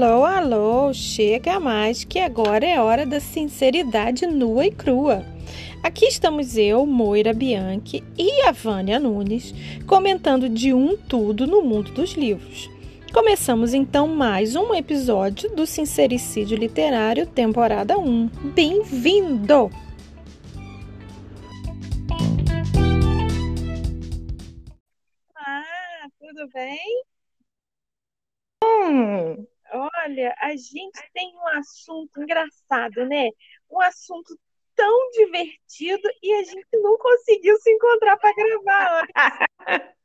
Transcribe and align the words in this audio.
Alô, 0.00 0.24
alô, 0.24 0.94
chega 0.94 1.58
mais 1.58 2.04
que 2.04 2.20
agora 2.20 2.64
é 2.64 2.80
hora 2.80 3.04
da 3.04 3.18
sinceridade 3.18 4.28
nua 4.28 4.64
e 4.64 4.70
crua. 4.70 5.26
Aqui 5.82 6.04
estamos 6.04 6.56
eu, 6.56 6.86
Moira 6.86 7.34
Bianchi 7.34 8.04
e 8.16 8.42
a 8.42 8.52
Vânia 8.52 9.00
Nunes 9.00 9.52
comentando 9.88 10.48
de 10.48 10.72
um 10.72 10.96
tudo 10.96 11.48
no 11.48 11.62
mundo 11.62 11.90
dos 11.90 12.12
livros. 12.12 12.70
Começamos 13.12 13.74
então 13.74 14.06
mais 14.06 14.54
um 14.54 14.72
episódio 14.72 15.50
do 15.50 15.66
Sincericídio 15.66 16.56
Literário, 16.56 17.26
temporada 17.26 17.98
1. 17.98 18.28
Bem-vindo! 18.54 19.68
Ah, 25.34 26.06
tudo 26.20 26.48
bem? 26.54 27.02
Hum. 28.62 29.57
Olha, 29.72 30.34
a 30.40 30.50
gente 30.50 31.00
tem 31.12 31.34
um 31.36 31.48
assunto 31.58 32.22
engraçado, 32.22 33.06
né? 33.06 33.28
Um 33.70 33.80
assunto 33.80 34.38
tão 34.74 35.10
divertido 35.10 36.08
e 36.22 36.32
a 36.34 36.44
gente 36.44 36.68
não 36.74 36.96
conseguiu 36.96 37.56
se 37.58 37.70
encontrar 37.70 38.16
para 38.16 38.34
gravar. 38.34 39.06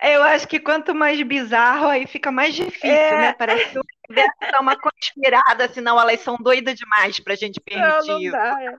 Eu 0.00 0.22
acho 0.22 0.48
que 0.48 0.58
quanto 0.58 0.94
mais 0.94 1.20
bizarro, 1.22 1.88
aí 1.88 2.06
fica 2.06 2.32
mais 2.32 2.54
difícil, 2.54 2.88
é... 2.88 3.16
né? 3.16 3.32
Parece 3.34 3.70
que 3.70 3.78
o 3.78 3.82
universo 4.08 4.38
dá 4.50 4.60
uma 4.60 4.76
conspirada, 4.78 5.68
senão 5.68 6.00
elas 6.00 6.20
são 6.20 6.36
doidas 6.36 6.74
demais 6.76 7.20
para 7.20 7.34
a 7.34 7.36
gente 7.36 7.60
permitir 7.60 8.08
não, 8.08 8.20
não 8.20 8.30
dá, 8.30 8.62
é. 8.62 8.76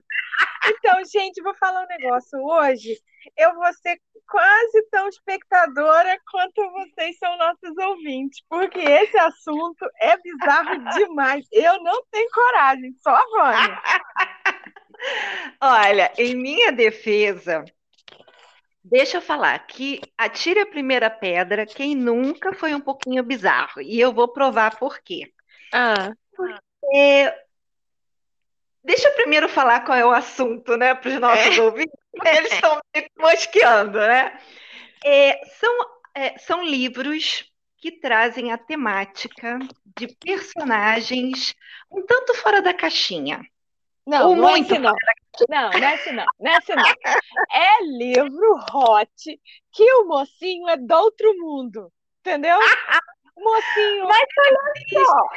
Então, 0.66 1.04
gente, 1.04 1.42
vou 1.42 1.54
falar 1.54 1.84
um 1.84 1.86
negócio. 1.86 2.38
Hoje 2.42 2.98
eu 3.36 3.54
vou 3.54 3.72
ser 3.74 3.98
quase 4.26 4.82
tão 4.90 5.08
espectadora 5.08 6.18
quanto 6.30 6.70
vocês 6.72 7.16
são 7.18 7.36
nossos 7.36 7.76
ouvintes, 7.76 8.42
porque 8.48 8.80
esse 8.80 9.16
assunto 9.18 9.84
é 10.00 10.16
bizarro 10.16 10.84
demais. 10.94 11.46
Eu 11.52 11.82
não 11.82 12.04
tenho 12.10 12.30
coragem, 12.30 12.94
só 13.02 13.10
a 13.10 13.26
Vânia. 13.26 13.82
Olha, 15.60 16.12
em 16.16 16.34
minha 16.34 16.72
defesa, 16.72 17.64
deixa 18.82 19.18
eu 19.18 19.22
falar 19.22 19.58
que 19.66 20.00
atire 20.16 20.60
a 20.60 20.66
primeira 20.66 21.10
pedra 21.10 21.66
quem 21.66 21.94
nunca 21.94 22.52
foi 22.54 22.74
um 22.74 22.80
pouquinho 22.80 23.22
bizarro. 23.22 23.80
E 23.80 24.00
eu 24.00 24.12
vou 24.12 24.28
provar 24.28 24.78
por 24.78 24.98
quê. 25.00 25.32
Ah. 25.72 26.12
Porque 26.34 27.34
Deixa 28.84 29.08
eu 29.08 29.14
primeiro 29.14 29.48
falar 29.48 29.80
qual 29.80 29.96
é 29.96 30.04
o 30.04 30.10
assunto, 30.10 30.76
né, 30.76 30.94
para 30.94 31.08
os 31.08 31.18
nossos 31.18 31.56
é. 31.56 31.62
ouvintes, 31.62 31.98
eles 32.24 32.52
estão 32.52 32.80
me 32.94 33.06
mosqueando, 33.18 33.98
né? 33.98 34.38
É, 35.04 35.44
são, 35.46 35.78
é, 36.14 36.38
são 36.38 36.64
livros 36.64 37.50
que 37.78 37.92
trazem 37.92 38.52
a 38.52 38.58
temática 38.58 39.58
de 39.96 40.08
personagens 40.16 41.54
um 41.90 42.04
tanto 42.06 42.34
fora 42.34 42.62
da 42.62 42.72
caixinha. 42.72 43.42
Não, 44.06 44.30
Ou 44.30 44.36
não 44.36 44.50
muito 44.50 44.72
é 44.72 44.76
assim, 44.76 44.82
não. 44.82 44.94
Não, 45.48 45.70
não 45.70 45.88
é 45.88 45.94
assim 45.94 46.12
não. 46.12 46.24
Não 46.40 46.52
é 46.52 46.56
assim 46.56 46.72
não. 46.74 46.84
É 47.52 47.84
livro 47.84 48.60
hot 48.72 49.40
que 49.72 49.92
o 49.94 50.06
mocinho 50.06 50.68
é 50.68 50.76
do 50.76 50.94
outro 50.94 51.34
mundo. 51.38 51.92
Entendeu? 52.20 52.58
Mocinho, 53.36 54.04
mas 54.06 54.28
olha 54.38 55.04
só, 55.04 55.28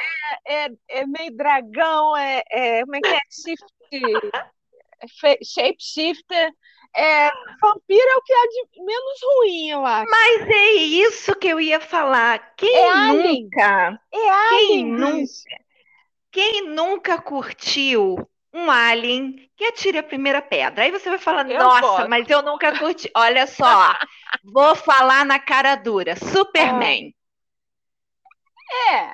é, 0.46 0.64
é, 0.64 0.70
é 0.88 1.06
meio 1.06 1.36
dragão, 1.36 2.16
é, 2.16 2.42
é, 2.50 2.80
como 2.82 2.96
é 2.96 3.00
que 3.00 3.08
é? 3.08 3.20
Shift, 3.28 4.40
é 5.00 5.38
shape 5.44 5.78
shifter. 5.80 6.52
É, 6.96 7.30
vampiro 7.60 8.08
é 8.08 8.16
o 8.16 8.22
que 8.22 8.32
é 8.32 8.46
de 8.46 8.84
menos 8.84 9.20
ruim, 9.22 9.70
eu 9.70 9.84
acho. 9.84 10.10
Mas 10.10 10.48
é 10.48 10.72
isso 10.72 11.34
que 11.36 11.48
eu 11.48 11.60
ia 11.60 11.80
falar. 11.80 12.54
Quem 12.56 12.74
é 12.74 13.12
nunca? 13.12 14.00
É 14.12 14.30
alien. 14.30 14.68
Quem 14.68 14.86
nunca? 14.86 15.68
Quem 16.30 16.68
nunca 16.68 17.20
curtiu 17.20 18.28
um 18.52 18.70
alien 18.70 19.50
que 19.56 19.64
atire 19.64 19.98
a 19.98 20.02
primeira 20.02 20.42
pedra? 20.42 20.84
Aí 20.84 20.90
você 20.90 21.08
vai 21.08 21.18
falar, 21.18 21.48
eu 21.50 21.58
nossa, 21.58 22.08
mas 22.08 22.28
eu 22.28 22.42
nunca 22.42 22.78
curti. 22.78 23.10
Olha 23.14 23.46
só, 23.46 23.94
vou 24.44 24.74
falar 24.74 25.24
na 25.24 25.38
cara 25.38 25.74
dura. 25.76 26.16
Superman. 26.16 27.14
É. 28.90 29.12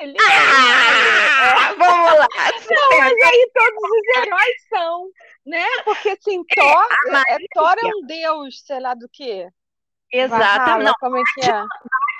Ele 0.00 0.16
ah, 0.20 1.70
é, 1.70 1.74
vamos 1.76 2.18
lá. 2.18 2.26
Não, 2.70 2.98
mas 2.98 3.22
aí 3.22 3.50
todos 3.54 3.90
os 3.90 4.16
heróis 4.16 4.68
são, 4.68 5.08
né? 5.46 5.64
Porque 5.84 6.08
assim, 6.10 6.42
é, 6.50 6.60
Thor, 6.60 7.22
é, 7.28 7.36
Thor 7.52 7.76
é 7.82 7.86
um 7.86 8.06
deus, 8.06 8.62
sei 8.64 8.80
lá 8.80 8.94
do 8.94 9.08
quê. 9.08 9.48
Exato. 10.12 10.82
Não, 10.82 10.92
como 11.00 11.16
é 11.16 11.22
que 11.34 11.48
é? 11.48 11.64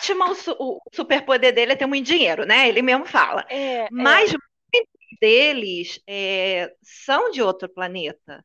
Batman, 0.05 0.35
o, 0.59 0.81
superpoder 0.93 1.55
dele 1.55 1.73
é 1.73 1.77
ter 1.77 1.87
muito 1.87 2.07
dinheiro, 2.07 2.45
né? 2.45 2.69
Ele 2.69 2.83
mesmo 2.83 3.07
fala. 3.07 3.45
É, 3.49 3.89
mas 3.91 4.33
é. 4.33 4.37
muitos 4.73 5.19
deles 5.21 6.01
é, 6.07 6.73
são 6.83 7.31
de 7.31 7.43
outro 7.43 7.69
planeta. 7.69 8.45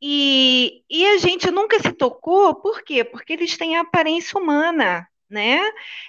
E, 0.00 0.84
e 0.88 1.06
a 1.06 1.18
gente 1.18 1.50
nunca 1.50 1.78
se 1.80 1.92
tocou, 1.92 2.54
por 2.54 2.82
quê? 2.82 3.02
Porque 3.02 3.32
eles 3.32 3.56
têm 3.56 3.76
a 3.76 3.80
aparência 3.80 4.38
humana 4.38 5.06
né? 5.28 5.60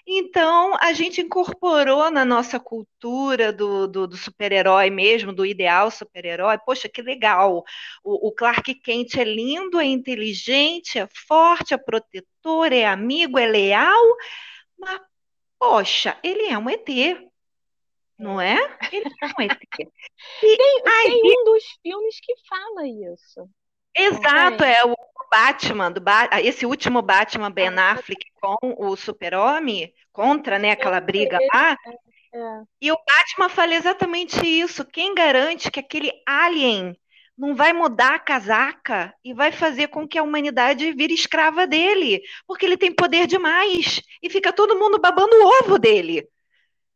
Então, 0.08 0.76
a 0.82 0.94
gente 0.94 1.22
incorporou 1.22 2.10
na 2.10 2.24
nossa 2.24 2.60
cultura 2.60 3.52
do, 3.52 3.88
do, 3.88 4.08
do 4.08 4.18
super-herói 4.18 4.90
mesmo, 4.90 5.34
do 5.34 5.46
ideal 5.46 5.92
super-herói. 5.92 6.58
Poxa, 6.60 6.88
que 6.88 7.02
legal! 7.02 7.64
O, 8.04 8.30
o, 8.30 8.32
Clark 8.32 8.74
Kent 8.76 9.16
é 9.18 9.24
lindo, 9.24 9.80
é 9.80 9.86
inteligente, 9.86 10.98
é 10.98 11.08
forte, 11.28 11.74
é 11.74 11.78
protetor, 11.78 12.72
é 12.72 12.86
amigo, 12.86 13.38
é 13.38 13.46
leal, 13.46 14.16
mas, 14.78 15.02
poxa, 15.60 16.18
ele 16.24 16.46
é 16.48 16.58
um 16.58 16.70
ET. 16.70 16.88
Não 18.18 18.40
é? 18.40 18.58
Ele 18.92 19.10
é 19.22 19.26
um 19.26 19.42
ET. 19.44 19.60
E 20.44 20.58
tem, 20.58 20.84
aí, 20.86 21.22
tem 21.22 21.42
um 21.42 21.44
dos 21.46 21.64
filmes 21.82 22.20
que 22.20 22.34
fala 22.48 22.86
isso. 22.86 23.50
Exato, 23.96 24.64
é 24.66 24.84
o 24.84 24.94
Batman, 25.30 25.92
do 25.92 26.02
ba 26.02 26.30
esse 26.44 26.66
último 26.66 27.02
Batman 27.02 27.52
Ben 27.52 27.70
ah, 27.78 27.92
Affleck 27.92 28.26
com 28.42 28.58
o 28.78 28.96
Super-Homem, 28.96 29.94
contra 30.12 30.58
né, 30.60 30.72
aquela 30.72 31.00
briga 31.00 31.38
lá. 31.54 31.78
É, 32.34 32.38
é. 32.38 32.62
E 32.82 32.92
o 32.92 32.98
Batman 32.98 33.50
fala 33.50 33.76
exatamente 33.76 34.46
isso. 34.46 34.86
Quem 34.86 35.14
garante 35.14 35.72
que 35.72 35.80
aquele 35.80 36.12
alien 36.26 36.98
não 37.38 37.56
vai 37.56 37.72
mudar 37.72 38.16
a 38.16 38.20
casaca 38.20 39.14
e 39.24 39.34
vai 39.34 39.52
fazer 39.52 39.88
com 39.88 40.08
que 40.08 40.18
a 40.18 40.24
humanidade 40.24 40.92
vire 40.92 41.14
escrava 41.14 41.66
dele? 41.66 42.22
Porque 42.46 42.66
ele 42.66 42.78
tem 42.78 42.94
poder 42.94 43.28
demais. 43.28 44.02
E 44.22 44.30
fica 44.30 44.52
todo 44.52 44.78
mundo 44.78 45.00
babando 45.00 45.36
o 45.36 45.64
ovo 45.64 45.80
dele. 45.80 46.28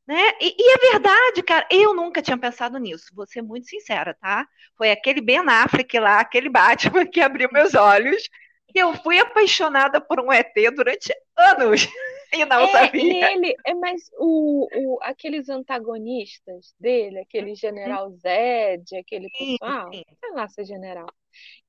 Né? 0.05 0.31
E, 0.41 0.55
e, 0.59 0.73
é 0.73 0.91
verdade, 0.91 1.43
cara, 1.43 1.65
eu 1.71 1.93
nunca 1.93 2.21
tinha 2.21 2.37
pensado 2.37 2.77
nisso, 2.77 3.05
vou 3.15 3.25
ser 3.25 3.41
muito 3.41 3.67
sincera, 3.67 4.13
tá? 4.13 4.45
Foi 4.77 4.91
aquele 4.91 5.21
Ben 5.21 5.39
Affleck 5.47 5.97
lá, 5.97 6.19
aquele 6.19 6.49
Batman 6.49 7.05
que 7.07 7.21
abriu 7.21 7.49
meus 7.51 7.73
olhos, 7.73 8.29
e 8.75 8.79
eu 8.79 8.93
fui 8.95 9.17
apaixonada 9.19 10.01
por 10.01 10.19
um 10.19 10.31
ET 10.31 10.53
durante 10.75 11.13
anos 11.37 11.87
e 12.33 12.43
não 12.43 12.61
é, 12.61 12.67
sabia. 12.67 13.01
E 13.01 13.33
ele, 13.33 13.55
é, 13.65 13.73
mas 13.75 14.09
o, 14.17 14.67
o, 14.75 14.99
aqueles 15.03 15.47
antagonistas 15.47 16.75
dele, 16.77 17.19
aquele 17.19 17.55
General 17.55 18.11
Zed, 18.11 18.97
aquele 18.97 19.29
pessoal, 19.29 19.89
sim, 19.91 19.99
sim. 19.99 20.15
sei 20.19 20.31
lá 20.33 20.49
se 20.49 20.61
é 20.61 20.65
general, 20.65 21.07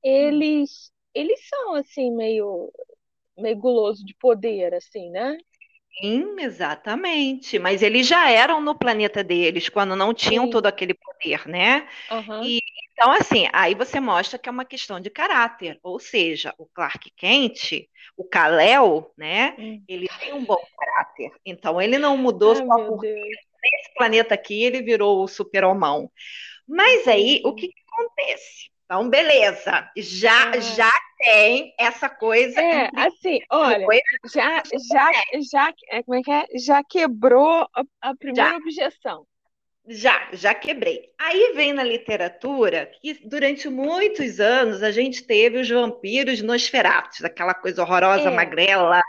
eles, 0.03 0.91
eles 1.13 1.47
são 1.47 1.75
assim 1.75 2.11
meio 2.11 2.71
meio 3.37 3.57
guloso 3.57 4.05
de 4.05 4.15
poder, 4.15 4.73
assim, 4.73 5.09
né? 5.09 5.37
Sim, 5.99 6.39
exatamente. 6.39 7.57
Mas 7.59 7.81
eles 7.81 8.07
já 8.07 8.29
eram 8.29 8.61
no 8.61 8.77
planeta 8.77 9.23
deles 9.23 9.69
quando 9.69 9.95
não 9.95 10.13
tinham 10.13 10.45
Sim. 10.45 10.51
todo 10.51 10.65
aquele 10.67 10.93
poder, 10.93 11.47
né? 11.47 11.87
Uhum. 12.11 12.43
E 12.43 12.59
então, 12.97 13.11
assim, 13.11 13.49
aí 13.51 13.75
você 13.75 13.99
mostra 13.99 14.39
que 14.39 14.47
é 14.47 14.51
uma 14.51 14.63
questão 14.63 15.01
de 15.01 15.09
caráter. 15.09 15.77
Ou 15.83 15.99
seja, 15.99 16.53
o 16.57 16.65
Clark 16.65 17.11
Kent, 17.11 17.89
o 18.15 18.23
Kal-El, 18.23 19.11
né? 19.17 19.53
Hum. 19.59 19.83
Ele 19.85 20.07
tem 20.19 20.33
um 20.33 20.45
bom 20.45 20.63
caráter. 20.79 21.31
Então, 21.45 21.81
ele 21.81 21.97
não 21.97 22.15
mudou 22.15 22.51
Ai, 22.51 22.65
só 22.65 22.85
porque 22.87 23.13
nesse 23.13 23.93
planeta 23.97 24.33
aqui 24.33 24.63
ele 24.63 24.81
virou 24.81 25.21
o 25.21 25.27
super-homão. 25.27 26.09
Mas 26.65 27.05
aí, 27.05 27.41
o 27.43 27.53
que, 27.53 27.67
que 27.67 27.81
acontece? 27.91 28.69
Então, 28.85 29.09
beleza. 29.09 29.89
Já, 29.97 30.51
ah. 30.51 30.59
já 30.59 30.91
tem 31.17 31.73
essa 31.77 32.07
coisa. 32.07 32.59
É, 32.61 32.89
assim, 32.95 33.39
olha, 33.49 33.85
já, 34.33 34.61
já, 34.63 35.11
já, 35.51 35.73
é, 35.89 36.03
como 36.03 36.17
é 36.17 36.21
que 36.21 36.31
é? 36.31 36.45
Já 36.57 36.83
quebrou 36.83 37.67
a, 37.73 37.83
a 38.01 38.15
primeira 38.15 38.51
já. 38.51 38.57
objeção. 38.57 39.27
Já, 39.87 40.29
já 40.33 40.53
quebrei. 40.53 41.11
Aí 41.19 41.53
vem 41.55 41.73
na 41.73 41.83
literatura 41.83 42.91
que 43.01 43.13
durante 43.27 43.69
muitos 43.69 44.39
anos 44.39 44.81
a 44.81 44.91
gente 44.91 45.23
teve 45.23 45.59
os 45.59 45.69
vampiros 45.69 46.41
nosferatos, 46.41 47.23
aquela 47.23 47.53
coisa 47.53 47.83
horrorosa, 47.83 48.29
é. 48.29 48.31
magrela, 48.31 49.01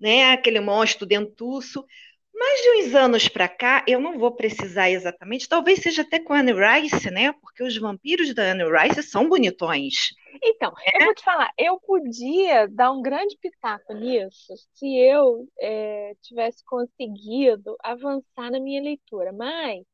né? 0.00 0.32
Aquele 0.32 0.60
monstro 0.60 1.06
dentuço. 1.06 1.84
Mas 2.34 2.60
de 2.62 2.70
uns 2.70 2.94
anos 2.94 3.28
para 3.28 3.48
cá, 3.48 3.84
eu 3.86 4.00
não 4.00 4.18
vou 4.18 4.34
precisar 4.34 4.90
exatamente, 4.90 5.48
talvez 5.48 5.78
seja 5.80 6.02
até 6.02 6.18
com 6.18 6.32
a 6.32 6.40
Anne 6.40 6.52
Rice, 6.52 7.10
né? 7.10 7.32
Porque 7.32 7.62
os 7.62 7.76
vampiros 7.78 8.34
da 8.34 8.42
Anne 8.42 8.64
Rice 8.64 9.02
são 9.04 9.28
bonitões. 9.28 10.10
Então, 10.42 10.72
é? 10.84 11.00
eu 11.00 11.06
vou 11.06 11.14
te 11.14 11.22
falar, 11.22 11.52
eu 11.56 11.78
podia 11.78 12.66
dar 12.68 12.90
um 12.90 13.00
grande 13.00 13.36
pitaco 13.40 13.94
nisso 13.94 14.52
se 14.74 14.98
eu 14.98 15.46
é, 15.60 16.14
tivesse 16.22 16.64
conseguido 16.64 17.76
avançar 17.80 18.50
na 18.50 18.58
minha 18.58 18.82
leitura, 18.82 19.32
mas 19.32 19.84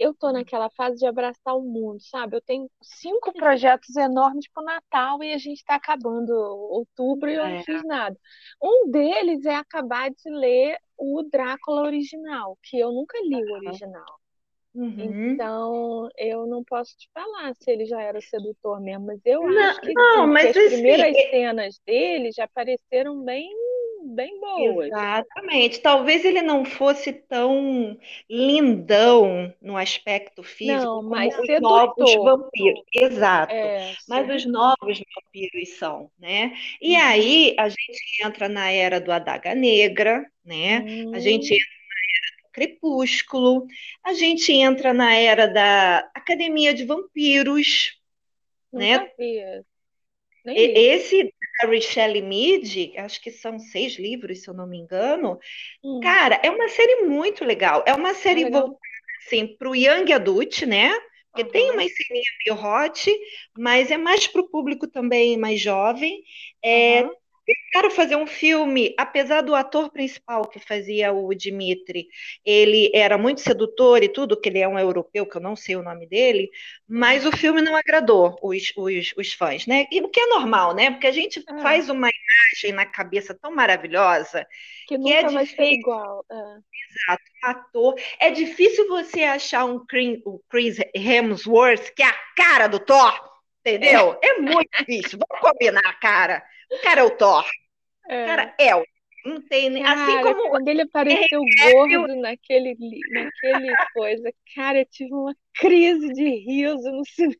eu 0.00 0.14
tô 0.14 0.32
naquela 0.32 0.70
fase 0.70 0.98
de 0.98 1.06
abraçar 1.06 1.56
o 1.56 1.62
mundo, 1.62 2.00
sabe? 2.02 2.36
Eu 2.36 2.42
tenho 2.42 2.70
cinco 2.82 3.32
projetos 3.34 3.96
enormes 3.96 4.48
pro 4.52 4.64
Natal 4.64 5.22
e 5.24 5.32
a 5.34 5.38
gente 5.38 5.58
está 5.58 5.76
acabando 5.76 6.30
outubro 6.32 7.30
e 7.30 7.34
eu 7.36 7.48
não 7.48 7.58
É. 7.58 7.64
fiz 7.64 7.84
nada. 7.84 8.18
Um 8.62 8.90
deles 8.90 9.44
é 9.46 9.56
acabar 9.56 10.10
de 10.10 10.30
ler 10.30 10.78
o 10.98 11.22
Drácula 11.30 11.82
original, 11.82 12.58
que 12.62 12.78
eu 12.80 12.92
nunca 12.92 13.18
li 13.22 13.44
o 13.44 13.52
original. 13.52 14.20
Uhum. 14.74 15.40
Então, 15.40 16.08
eu 16.18 16.46
não 16.46 16.62
posso 16.64 16.96
te 16.96 17.08
falar 17.14 17.54
se 17.56 17.70
ele 17.70 17.86
já 17.86 18.02
era 18.02 18.20
sedutor 18.20 18.80
mesmo, 18.80 19.06
mas 19.06 19.20
eu 19.24 19.42
Não, 19.44 19.52
acho 19.58 19.80
que 19.80 19.94
não, 19.94 20.26
sim, 20.28 20.28
mas 20.28 20.48
as 20.48 20.56
assim, 20.56 20.60
primeiras 20.60 21.16
é- 21.16 21.30
cenas 21.30 21.80
dele 21.86 22.30
já 22.32 22.46
pareceram 22.48 23.22
bem, 23.24 23.48
bem 24.04 24.40
boas. 24.40 24.94
Exatamente. 24.94 25.80
Talvez 25.80 26.24
ele 26.24 26.42
não 26.42 26.64
fosse 26.64 27.12
tão 27.12 27.98
lindão 28.28 29.54
no 29.60 29.76
aspecto 29.76 30.42
físico 30.42 30.92
Não, 30.92 31.02
como 31.08 31.28
mas 31.28 31.38
os 31.38 31.50
novos 31.58 32.14
vampiros. 32.22 32.82
Exato. 32.94 33.70
É, 33.70 33.96
Mas 34.06 34.28
os 34.28 34.44
novos 34.44 35.00
vampiros 35.14 35.70
são, 35.78 36.10
né? 36.18 36.52
E 36.80 36.94
Uhum. 36.94 36.96
aí 36.96 37.54
a 37.58 37.68
gente 37.68 38.22
entra 38.24 38.48
na 38.48 38.70
era 38.70 39.00
do 39.00 39.10
Adaga 39.12 39.54
Negra, 39.54 40.24
né? 40.44 40.84
A 41.10 41.18
gente 41.20 41.52
Hum, 41.52 41.54
entra 41.54 41.66
no 42.44 42.50
Crepúsculo, 42.52 43.66
a 44.04 44.14
gente 44.14 44.52
entra 44.52 44.92
na 44.94 45.14
era 45.16 45.46
da 45.48 45.98
Academia 46.14 46.74
de 46.74 46.84
Vampiros, 46.84 47.98
né? 48.74 48.98
nunca 48.98 49.12
vi. 49.18 49.64
Nem 50.44 50.56
E-. 50.56 50.72
Esse 50.94 51.32
da 51.62 51.68
Richelle 51.68 52.22
Mead, 52.22 52.92
acho 52.98 53.20
que 53.20 53.30
são 53.30 53.58
seis 53.58 53.94
livros, 53.98 54.42
se 54.42 54.48
eu 54.50 54.54
não 54.54 54.66
me 54.66 54.78
engano. 54.78 55.38
Hum, 55.82 56.00
Cara, 56.00 56.40
é 56.44 56.50
uma 56.50 56.68
série 56.68 57.02
muito 57.06 57.44
legal. 57.44 57.84
É 57.86 57.94
uma 57.94 58.14
ah, 58.28 58.34
série 58.34 58.44
legal. 58.44 58.70
voltada 58.70 58.78
assim, 59.26 59.56
para 59.56 59.68
o 59.70 59.76
young 59.76 60.12
adult, 60.12 60.62
né? 60.66 60.90
Porque 61.34 61.44
tem 61.50 61.72
Aham, 61.72 61.74
uma 61.74 61.88
ceninha 61.88 62.24
meio 62.46 62.58
hot, 62.60 63.10
mas 63.56 63.90
é 63.90 63.96
mais 63.98 64.26
para 64.26 64.40
o 64.40 64.48
público 64.48 64.88
também 64.88 65.36
mais 65.38 65.60
jovem. 65.60 66.22
É, 66.64 67.02
aham. 67.02 67.14
Tentaram 67.66 67.90
fazer 67.90 68.16
um 68.16 68.26
filme, 68.26 68.94
apesar 68.98 69.42
do 69.42 69.54
ator 69.54 69.90
principal 69.90 70.48
que 70.48 70.58
fazia 70.58 71.12
o 71.12 71.32
Dimitri, 71.34 72.08
ele 72.44 72.90
era 72.94 73.16
muito 73.18 73.40
sedutor 73.40 74.02
e 74.02 74.08
tudo, 74.08 74.40
que 74.40 74.48
ele 74.48 74.58
é 74.58 74.68
um 74.68 74.78
europeu, 74.78 75.26
que 75.26 75.36
eu 75.36 75.40
não 75.42 75.56
sei 75.56 75.76
o 75.76 75.82
nome 75.82 76.06
dele, 76.06 76.50
mas 76.88 77.24
o 77.26 77.32
filme 77.32 77.62
não 77.62 77.76
agradou 77.76 78.36
os, 78.42 78.72
os, 78.76 79.12
os 79.16 79.32
fãs, 79.34 79.66
né? 79.66 79.86
E 79.90 80.00
o 80.02 80.08
que 80.08 80.20
é 80.20 80.26
normal, 80.26 80.74
né? 80.74 80.90
Porque 80.90 81.06
a 81.06 81.12
gente 81.12 81.44
É, 81.48 81.52
faz 81.58 81.88
uma 81.88 82.08
imagem 82.08 82.72
na 82.76 82.86
cabeça 82.86 83.34
tão 83.40 83.50
maravilhosa 83.54 84.46
que 84.86 84.98
que 85.02 85.12
é 85.12 85.22
nunca 85.22 85.30
vai 85.30 85.46
ser 85.46 85.66
difícil 85.66 85.72
igual. 85.72 86.24
É. 86.30 86.60
Exato, 86.90 87.22
ator. 87.44 87.94
É 88.18 88.30
difícil 88.30 88.88
você 88.88 89.22
achar 89.22 89.64
um 89.64 89.84
Chris, 89.86 90.18
Chris 90.48 90.76
Hemsworth 90.94 91.92
que 91.94 92.02
é 92.02 92.06
a 92.06 92.14
cara 92.36 92.66
do 92.66 92.78
Thor, 92.80 93.12
É, 93.80 93.94
entendeu? 93.94 94.18
É 94.22 94.38
muito 94.40 94.68
difícil. 94.86 95.18
Vamos 95.18 95.40
combinar, 95.40 95.98
cara. 96.00 96.42
O 96.70 96.78
cara 96.80 97.00
é 97.00 97.04
o 97.04 97.16
Thor. 97.16 97.44
O 97.44 97.48
é. 98.08 98.24
cara 98.24 98.54
é 98.58 98.76
o. 98.76 98.84
Não 99.24 99.42
tem 99.42 99.70
nem. 99.70 99.84
Assim 99.84 100.18
Cara, 100.18 100.20
como 100.20 100.42
quando 100.48 100.68
ele 100.68 100.82
apareceu 100.82 101.48
Cavill- 101.56 101.56
gordo 101.56 102.16
naquele, 102.16 102.74
li- 102.74 103.04
naquele 103.08 103.76
coisa, 103.92 104.32
cara, 104.54 104.80
eu 104.80 104.86
tive 104.86 105.12
uma 105.14 105.34
crise 105.54 106.12
de 106.12 106.24
riso 106.24 106.90
no 106.92 107.04
cinema. 107.06 107.36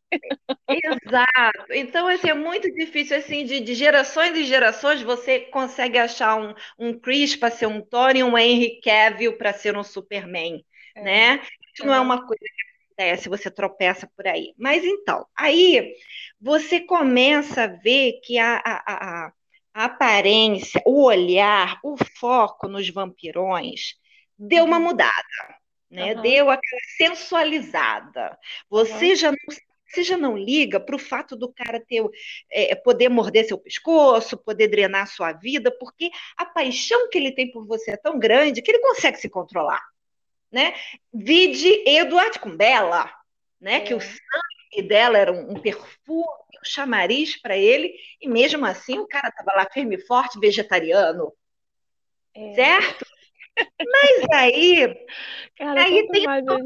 Exato. 0.68 1.72
Então, 1.72 2.06
assim, 2.06 2.28
é 2.30 2.34
muito 2.34 2.70
difícil, 2.72 3.16
assim, 3.16 3.44
de, 3.44 3.60
de 3.60 3.74
gerações 3.74 4.36
e 4.36 4.44
gerações, 4.44 5.02
você 5.02 5.40
consegue 5.40 5.98
achar 5.98 6.36
um, 6.36 6.54
um 6.78 6.98
Chris 6.98 7.34
para 7.36 7.50
ser 7.50 7.66
um 7.66 7.80
Thor 7.82 8.14
e 8.16 8.22
um 8.22 8.38
Henry 8.38 8.80
Cavill 8.80 9.36
para 9.36 9.52
ser 9.52 9.76
um 9.76 9.82
Superman, 9.82 10.64
É, 10.94 11.00
né? 11.00 11.40
Isso 11.74 11.84
não 11.86 11.94
é 11.94 12.00
é. 12.00 12.00
uma 12.00 12.24
coisa 12.24 12.38
que 12.44 12.69
acontece, 13.00 13.28
você 13.28 13.50
tropeça 13.50 14.08
por 14.16 14.26
aí. 14.26 14.54
Mas 14.58 14.84
então, 14.84 15.26
aí 15.36 15.94
você 16.40 16.80
começa 16.80 17.64
a 17.64 17.66
ver 17.66 18.20
que 18.24 18.38
a, 18.38 18.56
a, 18.64 19.26
a, 19.26 19.32
a 19.74 19.84
aparência, 19.84 20.82
o 20.86 21.04
olhar, 21.04 21.78
o 21.84 21.96
foco 22.18 22.68
nos 22.68 22.88
vampirões 22.90 23.94
deu 24.38 24.64
uma 24.64 24.78
Uhum. 24.78 24.80
mudada, 24.80 25.12
né? 25.90 26.14
Aham, 26.14 26.14
Deu 26.14 26.50
aquela 26.50 26.80
sensualizada. 26.96 28.38
Você 28.70 29.14
aham. 29.14 29.16
já 29.16 29.30
não 29.32 29.38
você 29.92 30.04
já 30.04 30.16
não 30.16 30.36
liga 30.38 30.78
para 30.78 30.94
o 30.94 30.98
fato 31.00 31.36
do 31.36 31.52
cara 31.52 31.80
ter, 31.84 32.00
é, 32.52 32.76
poder 32.76 33.08
morder 33.08 33.44
seu 33.44 33.58
pescoço, 33.58 34.36
poder 34.38 34.68
drenar 34.68 35.08
sua 35.08 35.32
vida, 35.32 35.70
porque 35.80 36.10
a 36.36 36.46
paixão 36.46 37.08
que 37.10 37.18
ele 37.18 37.32
tem 37.34 37.50
por 37.50 37.66
você 37.66 37.92
é 37.92 37.96
tão 37.96 38.16
grande 38.16 38.62
que 38.62 38.70
ele 38.70 38.78
consegue 38.80 39.18
se 39.18 39.28
controlar, 39.28 39.82
né? 40.50 40.74
Vide 41.12 41.84
Eduardo 41.86 42.40
com 42.40 42.56
Bela, 42.56 43.10
né? 43.60 43.80
Que 43.80 43.94
o 43.94 43.98
É. 43.98 44.00
sangue 44.00 44.88
dela 44.88 45.18
era 45.18 45.32
um, 45.32 45.52
um 45.52 45.60
perfume, 45.60 46.24
um 46.24 46.64
chamariz 46.64 47.40
para 47.40 47.56
ele, 47.56 47.94
e 48.20 48.28
mesmo 48.28 48.64
assim 48.66 48.98
o 48.98 49.06
cara 49.06 49.28
estava 49.28 49.52
lá 49.56 49.66
firme 49.72 49.96
e 49.96 50.06
forte, 50.06 50.38
vegetariano, 50.38 51.32
É. 52.34 52.54
certo? 52.54 53.06
Mas 53.78 54.26
aí, 54.32 55.06
Cara, 55.56 55.82
aí 55.82 56.08
tem, 56.08 56.26
a 56.26 56.40
não 56.40 56.56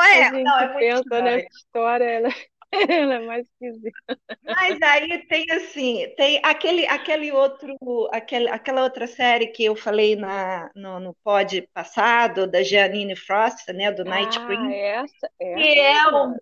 a 0.00 0.08
é? 0.08 0.24
gente 0.30 0.42
Não, 0.44 0.60
é 0.60 0.78
pensa 0.78 1.22
nessa 1.22 1.48
história, 1.56 2.04
ela, 2.04 2.28
ela 2.88 3.14
é 3.14 3.20
mais 3.20 3.46
esquisita. 3.46 4.18
Mas 4.44 4.80
aí 4.82 5.26
tem 5.26 5.50
assim, 5.50 6.12
tem 6.16 6.40
aquele, 6.44 6.86
aquele 6.86 7.32
outro, 7.32 7.76
aquele, 8.12 8.48
aquela 8.48 8.82
outra 8.84 9.06
série 9.06 9.48
que 9.48 9.64
eu 9.64 9.76
falei 9.76 10.16
na, 10.16 10.70
no, 10.74 11.00
no 11.00 11.14
pod 11.24 11.62
passado, 11.74 12.46
da 12.46 12.62
Jeanine 12.62 13.16
Frost, 13.16 13.68
né, 13.72 13.90
do 13.92 14.04
Night 14.04 14.38
Ah, 14.38 14.46
Queen, 14.46 14.72
essa, 14.72 15.30
que 15.38 15.44
essa 15.44 15.84
é 15.84 15.92
é 15.96 16.10
boa. 16.10 16.36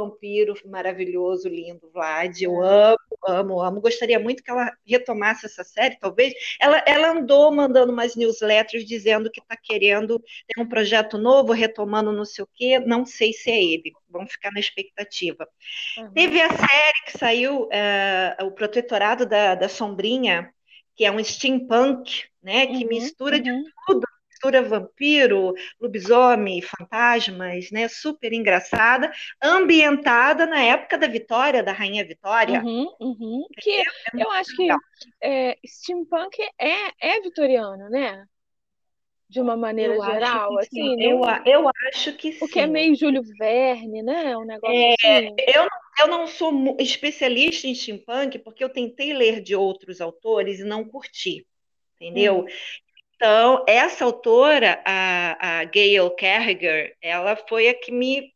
Vampiro 0.00 0.54
maravilhoso, 0.66 1.48
lindo, 1.48 1.90
Vlad. 1.92 2.40
Eu 2.42 2.62
É. 2.62 2.68
amo, 2.92 2.98
amo, 3.26 3.60
amo. 3.62 3.80
Gostaria 3.80 4.18
muito 4.18 4.42
que 4.42 4.50
ela 4.50 4.70
retomasse 4.86 5.46
essa 5.46 5.64
série, 5.64 5.98
talvez. 5.98 6.32
Ela, 6.60 6.82
ela 6.86 7.10
andou 7.12 7.52
mandando 7.52 7.92
umas 7.92 8.16
newsletters 8.16 8.84
dizendo 8.84 9.30
que 9.30 9.40
está 9.40 9.56
querendo 9.56 10.18
ter 10.46 10.60
um 10.60 10.68
projeto 10.68 11.18
novo, 11.18 11.52
retomando 11.52 12.12
não 12.12 12.24
sei 12.24 12.44
o 12.44 12.48
quê. 12.54 12.78
Não 12.78 13.04
sei 13.06 13.32
se 13.32 13.50
é 13.50 13.62
ele. 13.62 13.92
Vamos 14.08 14.32
ficar 14.32 14.50
na 14.52 14.60
expectativa. 14.60 15.48
Aham. 15.98 16.12
Teve 16.12 16.40
a 16.40 16.48
série 16.48 17.04
que 17.06 17.18
saiu, 17.18 17.68
eh, 17.72 18.36
o 18.42 18.50
Protetorado 18.52 19.26
da, 19.26 19.54
da 19.54 19.68
Sombrinha, 19.68 20.52
que 20.96 21.04
é 21.04 21.10
um 21.10 21.22
steampunk, 21.22 22.24
né? 22.42 22.66
Que 22.66 22.84
Uhum, 22.84 22.88
mistura 22.88 23.40
de 23.40 23.50
uhum. 23.50 23.64
tudo, 23.86 24.03
mistura 24.44 24.62
vampiro, 24.62 25.54
lobisomem, 25.80 26.62
fantasmas, 26.62 27.70
né? 27.70 27.88
Super 27.88 28.32
engraçada, 28.32 29.10
ambientada 29.42 30.46
na 30.46 30.60
época 30.60 30.98
da 30.98 31.06
Vitória, 31.06 31.62
da 31.62 31.72
Rainha 31.72 32.04
Vitória. 32.06 32.68
Uhum, 32.68 32.86
uhum. 33.00 33.46
Que 33.58 33.82
É 34.12 34.16
eu 34.16 34.30
acho 34.32 34.54
que 34.54 34.68
legal. 34.68 34.80
é, 35.20 35.56
steampunk 35.66 36.36
é, 36.58 36.92
é 37.16 37.20
vitoriano, 37.20 37.88
né? 37.90 38.26
De 39.28 39.38
uma 39.40 39.54
maneira 39.54 39.98
Eu 39.98 40.02
acho 40.02 40.40
geral, 40.40 40.48
que 40.48 40.58
sim. 40.60 40.82
assim, 40.82 40.96
Eu, 40.98 41.22
não, 41.22 41.24
a- 41.24 41.42
eu 41.46 41.68
acho 41.88 42.16
que 42.16 42.32
porque 42.38 42.60
é 42.60 42.66
sim. 42.66 42.68
meio 42.68 42.94
Júlio 42.96 43.22
Verne, 43.38 44.02
né? 44.02 44.36
Um 44.38 44.44
negócio 44.46 44.88
É, 44.92 44.94
assim. 45.04 45.42
eu, 45.58 45.68
eu 46.00 46.06
não 46.08 46.26
sou 46.26 46.76
especialista 46.80 47.66
em 47.66 47.74
steampunk 47.74 48.38
porque 48.38 48.64
eu 48.64 48.68
tentei 48.72 49.12
ler 49.12 49.42
de 49.42 49.54
outros 49.54 50.00
autores 50.00 50.58
e 50.60 50.64
não 50.64 50.84
curti, 50.84 51.46
entendeu? 51.96 52.44
Hum, 52.44 52.52
Então, 53.16 53.64
essa 53.66 54.04
autora, 54.04 54.82
a, 54.84 55.60
a 55.60 55.64
Gail 55.64 56.10
Carriger, 56.10 56.96
ela 57.00 57.36
foi 57.36 57.68
a 57.68 57.74
que 57.74 57.92
me, 57.92 58.32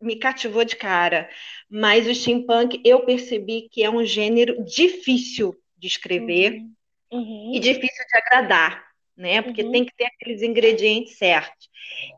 me 0.00 0.16
cativou 0.16 0.64
de 0.64 0.76
cara. 0.76 1.28
Mas 1.70 2.06
o 2.06 2.14
steampunk, 2.14 2.80
eu 2.84 3.04
percebi 3.04 3.68
que 3.70 3.82
é 3.82 3.90
um 3.90 4.04
gênero 4.04 4.64
difícil 4.64 5.54
de 5.76 5.86
escrever 5.86 6.62
uhum, 7.10 7.52
e 7.52 7.56
uhum, 7.56 7.60
difícil 7.60 8.04
de 8.06 8.18
agradar, 8.18 8.84
né? 9.16 9.42
Porque 9.42 9.62
uhum. 9.62 9.72
tem 9.72 9.84
que 9.84 9.94
ter 9.96 10.06
aqueles 10.06 10.42
ingredientes 10.42 11.16
certos. 11.16 11.70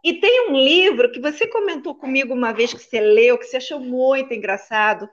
E 0.03 0.15
tem 0.21 0.49
um 0.49 0.57
livro 0.57 1.11
que 1.11 1.21
você 1.21 1.47
comentou 1.47 1.95
comigo 1.95 2.33
uma 2.33 2.53
vez 2.53 2.73
que 2.73 2.81
você 2.81 3.01
leu, 3.01 3.39
que 3.39 3.45
você 3.45 3.57
achou 3.57 3.81
muito 3.81 4.33
engraçado. 4.33 5.09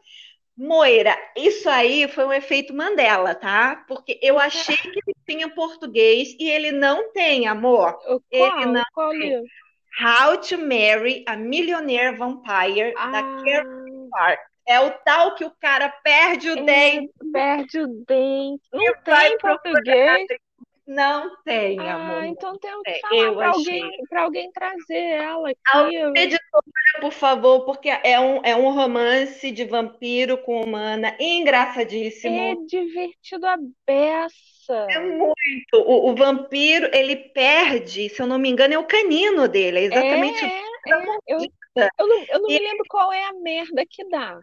Moira, 0.62 1.18
isso 1.36 1.68
aí 1.68 2.08
foi 2.08 2.24
um 2.24 2.32
efeito 2.32 2.72
Mandela, 2.72 3.34
tá? 3.34 3.84
Porque 3.88 4.20
eu 4.22 4.38
achei 4.38 4.78
que 4.78 4.90
ele 4.90 5.16
tinha 5.28 5.50
português 5.50 6.36
e 6.40 6.48
ele 6.48 6.72
não 6.72 7.12
tem, 7.12 7.48
amor. 7.48 7.98
O 8.08 8.22
Ele 8.30 8.48
Qual? 8.48 8.66
não 8.68 8.84
Qual 8.94 9.10
tem. 9.10 9.42
How 10.00 10.38
to 10.38 10.60
Marry 10.60 11.24
a 11.28 11.36
Millionaire 11.36 12.16
Vampire, 12.16 12.94
da 12.94 13.20
Ah, 13.20 13.44
Karen 13.44 14.10
Park. 14.12 14.40
É 14.68 14.80
o 14.80 14.92
tal 15.04 15.34
que 15.34 15.44
o 15.44 15.52
cara 15.60 15.90
perde 15.90 16.52
o 16.52 16.60
é, 16.60 16.62
dente 16.62 17.14
perde 17.34 17.80
o 17.80 17.88
dente. 17.88 18.62
Não 18.72 18.94
tem 19.04 19.38
português? 19.40 20.28
Não 20.86 21.42
tem, 21.44 21.78
Ah, 21.78 21.90
amor. 21.90 22.26
então 22.28 22.58
tenho 22.60 22.84
que 22.86 22.94
É, 22.94 23.00
falar 23.00 23.34
para 23.34 23.50
alguém, 23.52 23.92
alguém 24.12 24.52
trazer 24.52 24.96
ela 24.96 25.50
aqui. 25.50 25.94
eu- 25.96 26.16
editora, 26.16 26.64
por 27.02 27.12
favor, 27.12 27.66
porque 27.66 27.90
é 27.90 28.20
um, 28.20 28.42
é 28.46 28.56
um 28.56 28.74
romance 28.74 29.52
de 29.52 29.66
vampiro 29.66 30.38
com 30.38 30.62
humana 30.62 31.16
É 32.24 32.56
engraçadíssimo. 32.56 32.66
divertido 32.66 33.46
a 33.48 33.58
beça. 33.86 34.82
É 34.88 35.00
muito. 35.00 35.76
O, 35.76 36.12
o 36.12 36.16
vampiro, 36.16 36.90
ele 36.94 37.16
perde, 37.16 38.10
se 38.10 38.22
eu 38.22 38.28
não 38.28 38.38
me 38.38 38.50
engano, 38.50 38.74
é 38.74 38.78
o 38.80 38.86
canino 38.88 39.48
dele. 39.48 39.80
É 39.80 39.84
exatamente 39.86 40.46
o 40.46 40.50
É, 40.50 40.60
é, 40.60 41.20
eu, 41.28 41.48
eu, 42.00 42.08
não, 42.08 42.26
eu 42.30 42.42
não 42.42 42.52
me 42.52 42.62
lembro 42.62 42.86
qual 42.88 43.12
é 43.12 43.26
a 43.26 43.34
merda 43.34 43.86
que 43.86 44.08
dá. 44.10 44.40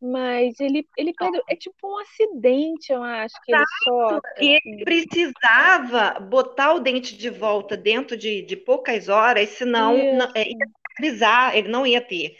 Mas 0.00 0.58
ele, 0.58 0.86
ele 0.96 1.12
perdeu. 1.12 1.42
É 1.48 1.54
tipo 1.54 1.76
um 1.86 1.98
acidente, 1.98 2.90
eu 2.90 3.02
acho, 3.02 3.34
que 3.44 3.54
ele 3.54 3.64
sofre. 3.84 4.30
E 4.40 4.58
ele 4.64 4.84
precisava 4.84 6.18
botar 6.20 6.72
o 6.72 6.80
dente 6.80 7.16
de 7.16 7.28
volta 7.28 7.76
dentro 7.76 8.16
de, 8.16 8.40
de 8.40 8.56
poucas 8.56 9.08
horas, 9.08 9.50
senão 9.50 9.94
não, 10.14 10.32
é, 10.34 10.48
ia 10.48 11.54
ele 11.54 11.68
não 11.68 11.86
ia 11.86 12.00
ter. 12.00 12.36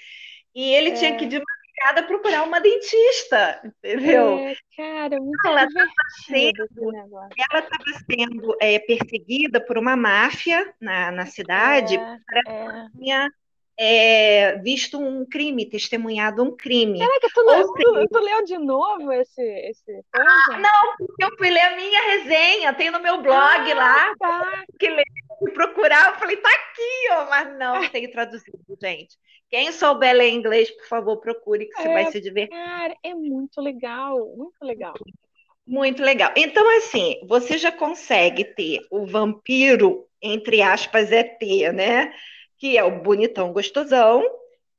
E 0.55 0.73
ele 0.73 0.91
é. 0.91 0.95
tinha 0.95 1.17
que, 1.17 1.27
de 1.27 1.39
madrugada, 1.39 2.07
procurar 2.07 2.43
uma 2.45 2.61
dentista, 2.61 3.61
entendeu? 3.65 4.39
É, 4.39 4.57
cara, 4.77 5.21
muito 5.21 5.47
ela 5.47 5.67
divertido 5.67 6.05
sendo, 6.27 6.69
Ela 7.51 7.61
estava 7.61 7.85
sendo 8.11 8.57
é, 8.61 8.79
perseguida 8.79 9.61
por 9.61 9.79
uma 9.79 9.97
máfia 9.97 10.75
na, 10.81 11.11
na 11.11 11.27
cidade. 11.27 11.97
É, 11.97 12.19
é. 12.49 13.29
É, 13.83 14.59
visto 14.59 14.99
um 14.99 15.25
crime, 15.25 15.65
testemunhado 15.65 16.43
um 16.43 16.55
crime. 16.55 16.99
Caraca, 16.99 17.29
tu, 17.35 17.43
não, 17.45 17.73
tu, 17.73 18.09
tu, 18.09 18.19
leu 18.19 18.45
de 18.45 18.59
novo 18.59 19.11
esse, 19.11 19.41
esse 19.41 20.05
ah, 20.13 20.59
Não, 20.59 20.97
porque 20.99 21.25
eu 21.25 21.35
fui 21.39 21.49
ler 21.49 21.63
a 21.63 21.77
minha 21.77 22.03
resenha, 22.11 22.75
tem 22.75 22.91
no 22.91 23.01
meu 23.01 23.23
blog 23.23 23.73
ah, 23.73 23.75
lá. 23.75 24.15
Tá. 24.19 24.65
Que 24.79 24.89
fui 25.39 25.51
procurar, 25.53 26.11
eu 26.11 26.19
falei, 26.19 26.37
tá 26.37 26.51
aqui, 26.51 27.13
ó, 27.13 27.31
mas 27.31 27.59
não, 27.59 27.89
tem 27.89 28.11
traduzido, 28.11 28.59
gente. 28.83 29.17
Quem 29.49 29.73
souber 29.73 30.15
ler 30.15 30.29
inglês, 30.29 30.71
por 30.71 30.87
favor, 30.87 31.17
procure, 31.17 31.65
que 31.65 31.75
você 31.75 31.89
é, 31.89 31.95
vai 31.95 32.13
se 32.13 32.21
divertir. 32.21 32.55
Cara, 32.55 32.95
é 33.03 33.15
muito 33.15 33.63
legal, 33.63 34.19
muito 34.37 34.63
legal. 34.63 34.93
Muito 35.67 36.03
legal. 36.03 36.35
Então, 36.37 36.69
assim, 36.77 37.19
você 37.27 37.57
já 37.57 37.73
consegue 37.73 38.45
ter 38.45 38.81
o 38.91 39.07
vampiro, 39.07 40.07
entre 40.21 40.61
aspas, 40.61 41.11
ET, 41.11 41.41
né? 41.73 42.13
Que 42.61 42.77
é 42.77 42.85
o 42.85 43.03
bonitão 43.03 43.53
gostosão 43.53 44.23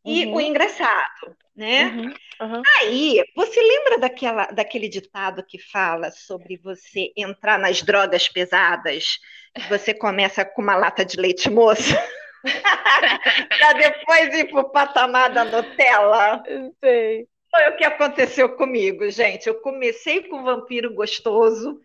e 0.05 0.25
uhum. 0.25 0.35
o 0.35 0.41
engraçado, 0.41 1.35
né? 1.55 1.85
Uhum. 1.85 2.13
Uhum. 2.41 2.61
Aí, 2.79 3.23
você 3.35 3.59
lembra 3.59 3.99
daquela, 3.99 4.45
daquele 4.47 4.87
ditado 4.87 5.43
que 5.45 5.59
fala 5.59 6.11
sobre 6.11 6.57
você 6.57 7.11
entrar 7.17 7.57
nas 7.59 7.81
drogas 7.81 8.27
pesadas? 8.29 9.19
Você 9.67 9.93
começa 9.93 10.45
com 10.45 10.61
uma 10.61 10.75
lata 10.75 11.03
de 11.03 11.17
leite 11.17 11.49
moça? 11.49 11.95
para 13.59 13.73
depois 13.73 14.33
ir 14.35 14.49
para 14.49 14.61
o 14.61 14.69
patamar 14.71 15.31
da 15.31 15.43
Nutella? 15.43 16.43
Sei. 16.79 17.27
Foi 17.49 17.69
o 17.69 17.77
que 17.77 17.83
aconteceu 17.83 18.55
comigo, 18.55 19.09
gente. 19.09 19.47
Eu 19.47 19.55
comecei 19.55 20.23
com 20.23 20.39
o 20.39 20.43
vampiro 20.43 20.93
gostoso, 20.93 21.79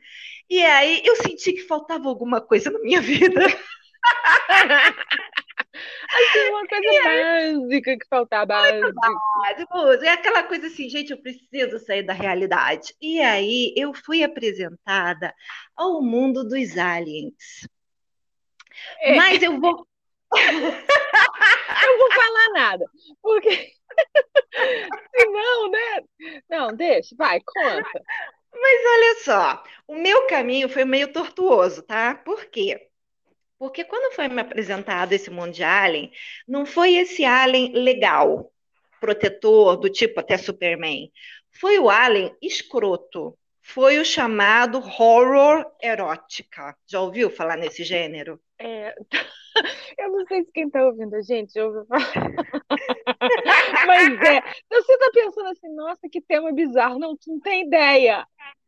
e 0.49 0.65
aí 0.65 1.03
eu 1.05 1.17
senti 1.17 1.53
que 1.53 1.63
faltava 1.63 2.09
alguma 2.09 2.41
coisa 2.41 2.71
na 2.71 2.79
minha 2.79 3.01
vida. 3.01 3.41
Assim, 5.57 6.51
uma 6.51 6.67
coisa 6.69 7.03
básica 7.05 7.99
que 7.99 8.09
faltava. 8.09 8.55
Básico. 8.93 10.05
É 10.05 10.11
aquela 10.11 10.43
coisa 10.43 10.67
assim, 10.67 10.89
gente, 10.89 11.11
eu 11.11 11.21
preciso 11.21 11.79
sair 11.79 12.03
da 12.03 12.13
realidade. 12.13 12.95
E 13.01 13.21
aí 13.21 13.73
eu 13.77 13.95
fui 13.95 14.23
apresentada 14.23 15.35
ao 15.75 16.03
mundo 16.03 16.45
dos 16.45 16.77
aliens. 16.77 17.67
É. 19.01 19.15
Mas 19.17 19.43
eu 19.43 19.59
vou. 19.61 19.87
eu 20.37 21.99
vou 21.99 22.13
falar 22.13 22.49
nada. 22.53 22.85
Porque. 23.23 23.73
Senão, 25.17 25.71
né? 25.71 26.03
Não, 26.49 26.69
deixa, 26.75 27.15
vai, 27.17 27.41
conta. 27.41 28.03
Mas 28.53 28.81
olha 28.87 29.15
só, 29.23 29.65
o 29.87 29.95
meu 29.95 30.27
caminho 30.27 30.69
foi 30.69 30.85
meio 30.85 31.13
tortuoso, 31.13 31.83
tá? 31.83 32.15
Por 32.15 32.47
quê? 32.47 32.89
Porque 33.59 33.85
quando 33.85 34.15
foi 34.15 34.29
me 34.29 34.41
apresentado 34.41 35.13
esse 35.13 35.31
mundo 35.31 35.53
de 35.53 35.65
Alien, 35.65 36.13
não 36.47 36.67
foi 36.67 36.95
esse 36.95 37.25
Alien 37.25 37.73
legal, 37.73 38.53
protetor, 39.01 39.77
do 39.77 39.89
tipo 39.89 40.21
até 40.21 40.37
Superman. 40.37 41.11
Foi 41.59 41.79
o 41.79 41.89
Alien 41.89 42.35
escroto. 42.43 43.37
Foi 43.63 43.99
o 43.99 44.05
chamado 44.05 44.79
horror 44.79 45.67
erótica. 45.83 46.77
Já 46.87 47.01
ouviu 47.01 47.29
falar 47.29 47.57
nesse 47.57 47.83
gênero? 47.83 48.41
É, 48.59 48.95
eu 49.99 50.13
não 50.13 50.25
sei 50.27 50.45
se 50.45 50.53
quem 50.53 50.67
está 50.67 50.85
ouvindo 50.85 51.17
a 51.17 51.23
gente 51.23 51.59
ouviu 51.59 51.85
falar. 51.87 52.13
Mas 53.87 54.21
é, 54.21 54.41
você 54.71 54.93
está 54.93 55.11
pensando 55.13 55.49
assim, 55.49 55.75
nossa, 55.75 56.09
que 56.11 56.21
tema 56.21 56.53
bizarro. 56.53 56.99
Não, 56.99 57.17
tu 57.17 57.29
não 57.29 57.41
tem 57.41 57.67
ideia. 57.67 58.25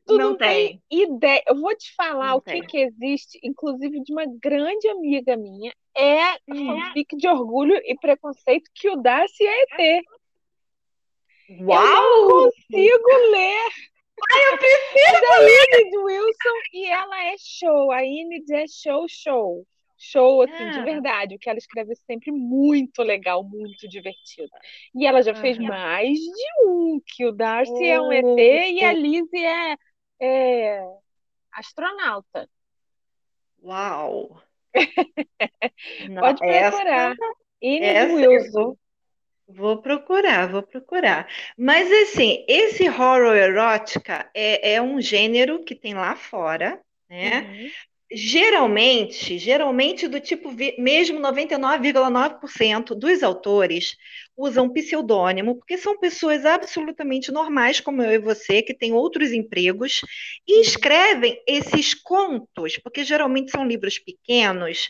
Tu 0.09 0.17
não, 0.17 0.31
não 0.31 0.37
tem. 0.37 0.81
tem. 0.89 1.03
ideia. 1.03 1.43
Eu 1.47 1.61
vou 1.61 1.77
te 1.77 1.95
falar 1.95 2.31
não 2.31 2.39
o 2.39 2.41
que, 2.41 2.61
que 2.63 2.79
existe, 2.79 3.39
inclusive 3.43 4.03
de 4.03 4.13
uma 4.13 4.25
grande 4.41 4.89
amiga 4.89 5.37
minha, 5.37 5.71
é 5.95 6.33
hum. 6.49 6.67
fanfic 6.67 7.15
de 7.15 7.29
orgulho 7.29 7.77
e 7.85 7.95
preconceito 7.95 8.71
que 8.75 8.89
o 8.89 8.97
Darcy 8.97 9.45
é 9.47 9.63
ET. 9.63 10.05
Uau! 11.61 11.79
Eu 11.79 12.29
não 12.29 12.29
consigo 12.29 13.31
ler. 13.33 13.69
Ai, 14.31 14.53
eu 14.53 14.59
preciso 14.59 15.21
da 15.21 15.43
Enid 15.43 15.97
Wilson 15.99 16.59
e 16.73 16.87
ela 16.87 17.25
é 17.25 17.35
show. 17.39 17.93
A 17.93 18.05
Enid 18.05 18.51
é 18.53 18.67
show, 18.67 19.07
show. 19.09 19.67
Show, 20.01 20.43
assim, 20.43 20.65
ah. 20.65 20.71
de 20.71 20.83
verdade. 20.83 21.35
O 21.35 21.39
que 21.39 21.51
ela 21.51 21.59
escreve 21.59 21.93
é 21.93 21.97
sempre 22.07 22.31
muito 22.31 23.03
legal, 23.03 23.43
muito 23.45 23.89
divertido. 23.89 24.49
E 24.95 25.07
ela 25.07 25.23
já 25.23 25.35
fez 25.35 25.59
mais 25.59 26.19
de 26.19 26.67
um, 26.67 27.01
que 27.05 27.27
o 27.27 27.33
Darcy 27.33 27.73
oh. 27.73 27.85
é 27.85 28.01
um 28.01 28.13
ET 28.13 28.39
e 28.73 28.85
a 28.85 28.93
Lizzie 28.93 29.45
é 29.45 29.77
é 30.21 30.85
astronauta. 31.53 32.49
Uau! 33.63 34.41
Pode 36.21 36.39
procurar. 36.39 37.13
Essa, 37.13 37.35
Wilson. 38.15 38.77
Vou 39.49 39.81
procurar, 39.81 40.49
vou 40.49 40.63
procurar. 40.63 41.27
Mas 41.57 41.91
assim, 41.91 42.45
esse 42.47 42.89
horror 42.89 43.35
erótica 43.35 44.31
é, 44.35 44.75
é 44.75 44.83
um 44.83 45.01
gênero 45.01 45.65
que 45.65 45.75
tem 45.75 45.95
lá 45.95 46.15
fora, 46.15 46.81
né? 47.09 47.41
Uhum. 47.41 47.71
Geralmente, 48.11 49.39
geralmente 49.39 50.07
do 50.07 50.21
tipo 50.21 50.51
mesmo 50.79 51.19
99,9% 51.21 52.95
dos 52.95 53.23
autores 53.23 53.97
usam 54.39 54.73
pseudônimo, 54.73 55.57
porque 55.57 55.77
são 55.77 55.99
pessoas 55.99 56.47
absolutamente 56.47 57.33
normais, 57.33 57.81
como 57.81 58.01
eu 58.03 58.13
e 58.13 58.19
você, 58.19 58.63
que 58.63 58.73
têm 58.73 58.93
outros 58.93 59.33
empregos, 59.33 60.01
e 60.47 60.61
escrevem 60.61 61.43
esses 61.45 61.93
contos, 61.93 62.79
porque 62.79 63.03
geralmente 63.03 63.51
são 63.51 63.67
livros 63.67 63.99
pequenos, 63.99 64.87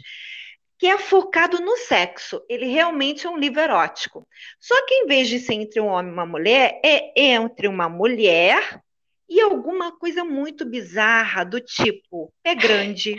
que 0.78 0.86
é 0.86 0.98
focado 0.98 1.60
no 1.60 1.76
sexo. 1.78 2.44
Ele 2.48 2.66
realmente 2.66 3.26
é 3.26 3.30
um 3.30 3.38
livro 3.38 3.60
erótico. 3.60 4.28
Só 4.60 4.74
que 4.86 4.94
em 4.94 5.06
vez 5.06 5.28
de 5.28 5.40
ser 5.40 5.54
entre 5.54 5.80
um 5.80 5.86
homem 5.86 6.10
e 6.10 6.14
uma 6.14 6.26
mulher, 6.26 6.78
é 6.84 7.12
entre 7.16 7.66
uma 7.66 7.88
mulher 7.88 8.80
e 9.28 9.40
alguma 9.40 9.96
coisa 9.98 10.24
muito 10.24 10.64
bizarra 10.64 11.42
do 11.42 11.60
tipo 11.60 12.32
pé 12.42 12.54
grande. 12.54 13.16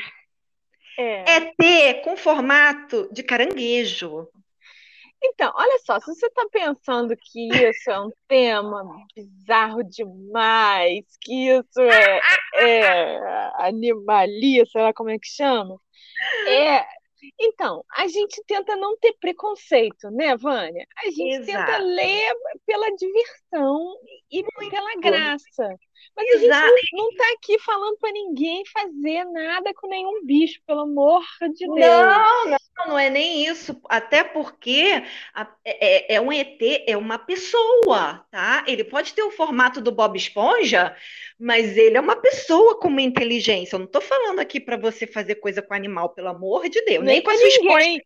É. 0.97 1.37
é 1.37 1.53
ter 1.57 2.01
com 2.01 2.15
formato 2.15 3.09
de 3.11 3.23
caranguejo. 3.23 4.27
Então, 5.21 5.51
olha 5.55 5.77
só, 5.85 5.99
se 5.99 6.05
você 6.07 6.27
está 6.27 6.47
pensando 6.51 7.15
que 7.17 7.47
isso 7.47 7.91
é 7.91 7.99
um 7.99 8.09
tema 8.27 8.83
bizarro 9.15 9.83
demais, 9.83 11.05
que 11.21 11.49
isso 11.49 11.81
é, 11.81 12.19
é 12.55 13.51
animalia, 13.65 14.65
sei 14.65 14.81
lá 14.81 14.93
como 14.93 15.09
é 15.09 15.19
que 15.19 15.27
chama, 15.27 15.75
é, 16.47 16.85
então, 17.39 17.83
a 17.95 18.07
gente 18.07 18.41
tenta 18.47 18.75
não 18.75 18.97
ter 18.97 19.13
preconceito, 19.19 20.09
né, 20.11 20.37
Vânia? 20.37 20.85
A 20.97 21.09
gente 21.09 21.49
Exato. 21.49 21.65
tenta 21.65 21.77
ler 21.79 22.33
pela 22.65 22.89
diversão 22.95 23.97
e 24.31 24.43
pela 24.69 24.95
graça. 25.01 25.75
Mas 26.15 26.41
Exato. 26.41 26.65
a 26.65 26.77
gente 26.77 26.97
não, 26.97 27.09
está 27.09 27.23
aqui 27.33 27.59
falando 27.59 27.97
para 27.97 28.11
ninguém 28.11 28.63
fazer 28.65 29.23
nada 29.25 29.73
com 29.73 29.87
nenhum 29.87 30.25
bicho, 30.25 30.59
pelo 30.67 30.81
amor 30.81 31.23
de 31.53 31.65
Deus. 31.65 31.79
Não, 31.79 32.45
não, 32.49 32.87
não 32.87 32.99
é 32.99 33.09
nem 33.09 33.45
isso. 33.45 33.79
Até 33.87 34.23
porque 34.23 35.03
a, 35.33 35.47
é, 35.63 36.13
é, 36.13 36.15
é 36.15 36.21
um 36.21 36.31
ET, 36.31 36.59
é 36.87 36.97
uma 36.97 37.17
pessoa, 37.17 38.25
tá? 38.31 38.65
Ele 38.67 38.83
pode 38.83 39.13
ter 39.13 39.23
o 39.23 39.31
formato 39.31 39.79
do 39.79 39.91
Bob 39.91 40.17
Esponja, 40.17 40.95
mas 41.39 41.77
ele 41.77 41.95
é 41.95 42.01
uma 42.01 42.15
pessoa 42.15 42.77
com 42.79 42.89
uma 42.89 43.01
inteligência. 43.01 43.75
Eu 43.75 43.79
não 43.79 43.85
estou 43.85 44.01
falando 44.01 44.39
aqui 44.39 44.59
para 44.59 44.77
você 44.77 45.07
fazer 45.07 45.35
coisa 45.35 45.61
com 45.61 45.73
animal, 45.73 46.09
pelo 46.09 46.27
amor 46.27 46.67
de 46.67 46.83
Deus. 46.83 47.03
Nem, 47.03 47.15
nem 47.15 47.21
com 47.21 47.31
a 47.31 47.37
sua 47.37 47.47
esponja. 47.47 48.01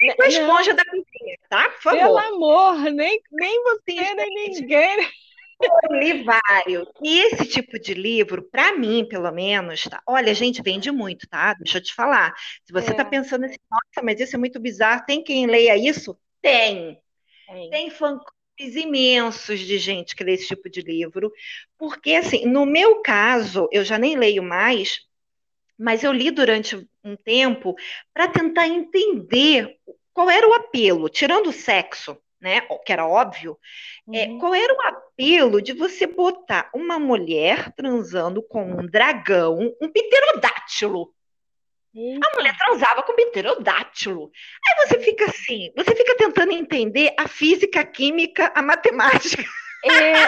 Nem 0.00 0.14
com 0.14 0.22
a 0.22 0.28
esponja 0.28 0.70
não. 0.70 0.76
da 0.76 0.84
cozinha, 0.84 1.38
tá? 1.48 1.68
Por 1.70 1.82
favor. 1.82 1.98
Pelo 1.98 2.18
amor, 2.18 2.92
nem, 2.92 3.20
nem 3.32 3.62
você, 3.64 4.14
nem 4.14 4.50
ninguém. 4.50 5.08
Eu 5.60 5.98
li 5.98 6.22
vários. 6.22 6.86
E 7.02 7.20
esse 7.20 7.46
tipo 7.46 7.78
de 7.78 7.94
livro, 7.94 8.42
para 8.42 8.76
mim, 8.76 9.06
pelo 9.08 9.30
menos, 9.32 9.82
tá? 9.84 10.02
Olha, 10.06 10.30
a 10.30 10.34
gente 10.34 10.62
vende 10.62 10.90
muito, 10.90 11.26
tá? 11.28 11.54
Deixa 11.54 11.78
eu 11.78 11.82
te 11.82 11.94
falar. 11.94 12.34
Se 12.64 12.72
você 12.72 12.90
está 12.90 13.02
é. 13.02 13.06
pensando 13.06 13.44
assim, 13.44 13.56
nossa, 13.70 14.04
mas 14.04 14.20
isso 14.20 14.36
é 14.36 14.38
muito 14.38 14.60
bizarro, 14.60 15.04
tem 15.06 15.22
quem 15.22 15.46
leia 15.46 15.76
isso? 15.76 16.18
Tem. 16.42 17.00
Tem, 17.46 17.70
tem 17.70 17.90
fã-clubes 17.90 18.76
imensos 18.76 19.60
de 19.60 19.78
gente 19.78 20.14
que 20.14 20.24
lê 20.24 20.34
esse 20.34 20.48
tipo 20.48 20.68
de 20.68 20.82
livro. 20.82 21.32
Porque, 21.78 22.14
assim, 22.14 22.44
no 22.44 22.66
meu 22.66 23.00
caso, 23.00 23.68
eu 23.72 23.84
já 23.84 23.98
nem 23.98 24.16
leio 24.16 24.42
mais, 24.42 25.00
mas 25.78 26.04
eu 26.04 26.12
li 26.12 26.30
durante 26.30 26.76
um 27.02 27.16
tempo 27.16 27.74
para 28.12 28.28
tentar 28.28 28.66
entender 28.66 29.78
qual 30.12 30.30
era 30.30 30.48
o 30.48 30.54
apelo? 30.54 31.08
Tirando 31.08 31.48
o 31.48 31.52
sexo, 31.52 32.18
né, 32.40 32.62
que 32.84 32.92
era 32.92 33.06
óbvio, 33.06 33.58
é, 34.12 34.26
uhum. 34.26 34.36
é, 34.36 34.40
qual 34.40 34.54
era 34.54 34.72
o 34.72 34.80
apelo 35.16 35.62
de 35.62 35.72
você 35.72 36.06
botar 36.06 36.70
uma 36.74 36.98
mulher 36.98 37.72
transando 37.74 38.42
com 38.42 38.62
um 38.62 38.86
dragão, 38.86 39.74
um 39.80 39.90
pterodátilo? 39.90 41.12
Eita. 41.94 42.28
A 42.30 42.36
mulher 42.36 42.56
transava 42.58 43.02
com 43.02 43.14
pterodátilo. 43.14 44.30
Aí 44.68 44.86
você 44.86 45.00
fica 45.00 45.24
assim, 45.24 45.72
você 45.74 45.96
fica 45.96 46.14
tentando 46.16 46.52
entender 46.52 47.14
a 47.18 47.26
física, 47.26 47.80
a 47.80 47.84
química, 47.86 48.52
a 48.54 48.60
matemática. 48.60 49.42
É, 49.82 50.22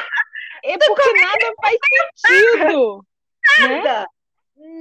é 0.65 0.79
porque 0.87 1.13
nada 1.21 1.55
faz 1.61 1.79
sentido. 2.17 3.07
Nada. 3.61 4.01
Né? 4.01 4.07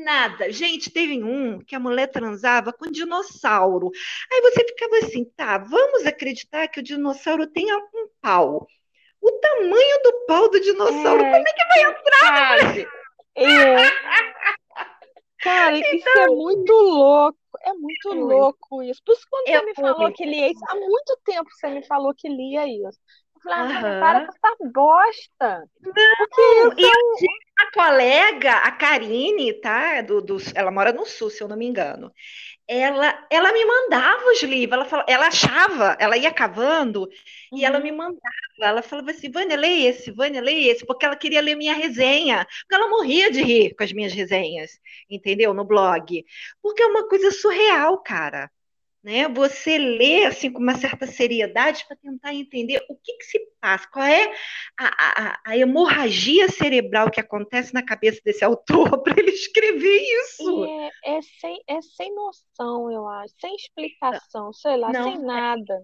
Nada. 0.03 0.51
Gente, 0.51 0.89
teve 0.89 1.21
um 1.21 1.59
que 1.59 1.75
a 1.75 1.79
mulher 1.79 2.07
transava 2.07 2.71
com 2.71 2.89
dinossauro. 2.89 3.91
Aí 4.31 4.41
você 4.41 4.63
ficava 4.63 4.97
assim, 4.97 5.25
tá, 5.35 5.57
vamos 5.57 6.05
acreditar 6.05 6.67
que 6.69 6.79
o 6.79 6.83
dinossauro 6.83 7.45
tenha 7.47 7.77
um 7.77 8.07
pau. 8.21 8.65
O 9.21 9.31
tamanho 9.31 10.01
do 10.03 10.25
pau 10.27 10.49
do 10.49 10.59
dinossauro, 10.59 11.21
é, 11.21 11.31
como 11.31 11.47
é 11.47 11.53
que 11.53 11.65
vai 11.65 11.91
entrar? 11.91 12.97
É. 13.35 13.75
Cara, 15.41 15.77
então, 15.77 15.93
isso 15.93 16.09
é 16.09 16.27
muito 16.27 16.73
louco. 16.73 17.37
É 17.61 17.73
muito 17.73 18.11
é 18.11 18.15
louco 18.15 18.83
isso. 18.83 19.01
Por 19.05 19.13
isso, 19.13 19.25
quando 19.29 19.47
você 19.47 19.65
me 19.65 19.75
falou 19.75 20.13
que 20.13 20.25
lia 20.25 20.51
isso, 20.51 20.61
há 20.67 20.75
muito 20.75 21.19
tempo 21.23 21.49
você 21.51 21.67
me 21.69 21.85
falou 21.85 22.13
que 22.15 22.27
lia 22.27 22.65
isso. 22.67 22.99
Eu 23.35 23.41
falei, 23.43 23.75
ah, 23.77 23.99
para 23.99 24.25
com 24.25 24.33
essa 24.33 24.71
bosta. 24.71 25.69
Não, 25.81 26.73
e 26.77 26.85
é 26.85 27.63
a 27.63 27.71
colega, 27.71 28.51
a 28.57 28.71
Karine, 28.71 29.53
tá? 29.53 30.01
Do, 30.01 30.21
do, 30.21 30.37
ela 30.55 30.71
mora 30.71 30.91
no 30.91 31.05
Sul, 31.05 31.29
se 31.29 31.43
eu 31.43 31.47
não 31.47 31.55
me 31.55 31.67
engano 31.67 32.11
ela, 32.67 33.25
ela 33.29 33.53
me 33.53 33.65
mandava 33.65 34.25
os 34.31 34.43
livros, 34.43 34.73
ela, 34.73 34.85
falava, 34.85 35.09
ela 35.09 35.27
achava, 35.27 35.97
ela 35.99 36.17
ia 36.17 36.31
cavando 36.33 37.03
uhum. 37.03 37.57
e 37.57 37.65
ela 37.65 37.79
me 37.79 37.91
uhum. 37.91 37.97
mandava. 37.97 38.21
Ela 38.59 38.81
falava 38.81 39.11
assim: 39.11 39.31
Vânia, 39.31 39.57
lê 39.57 39.85
esse, 39.85 40.11
Vânia, 40.11 40.41
lê 40.41 40.67
esse, 40.69 40.85
porque 40.85 41.05
ela 41.05 41.15
queria 41.15 41.41
ler 41.41 41.55
minha 41.55 41.73
resenha, 41.73 42.45
porque 42.61 42.75
ela 42.75 42.89
morria 42.89 43.31
de 43.31 43.41
rir 43.41 43.75
com 43.75 43.83
as 43.83 43.93
minhas 43.93 44.13
resenhas, 44.13 44.79
entendeu? 45.09 45.53
No 45.53 45.63
blog. 45.65 46.25
Porque 46.61 46.81
é 46.83 46.87
uma 46.87 47.07
coisa 47.07 47.31
surreal, 47.31 47.97
cara 48.01 48.51
né? 49.03 49.27
Você 49.29 49.77
lê 49.77 50.25
assim 50.25 50.51
com 50.51 50.59
uma 50.59 50.75
certa 50.75 51.07
seriedade 51.07 51.85
para 51.87 51.97
tentar 51.97 52.33
entender 52.33 52.83
o 52.89 52.95
que, 52.95 53.13
que, 53.13 53.23
se 53.23 53.39
passa, 53.61 53.87
qual 53.91 54.05
é 54.05 54.31
a, 54.79 54.87
a, 54.87 55.39
a, 55.45 55.57
hemorragia 55.57 56.49
cerebral 56.49 57.09
que 57.09 57.19
acontece 57.19 57.73
na 57.73 57.83
cabeça 57.83 58.19
desse 58.23 58.43
autor 58.43 59.01
para 59.03 59.13
ele 59.17 59.31
escrever 59.31 60.01
isso. 60.23 60.65
É, 60.65 60.89
é, 61.17 61.21
sem, 61.39 61.61
é 61.67 61.81
sem 61.81 62.13
noção, 62.13 62.91
eu 62.91 63.07
acho, 63.07 63.33
sem 63.39 63.55
explicação, 63.55 64.51
sei 64.53 64.77
lá, 64.77 64.91
não, 64.91 65.11
sem 65.11 65.21
é 65.21 65.25
nada. 65.25 65.83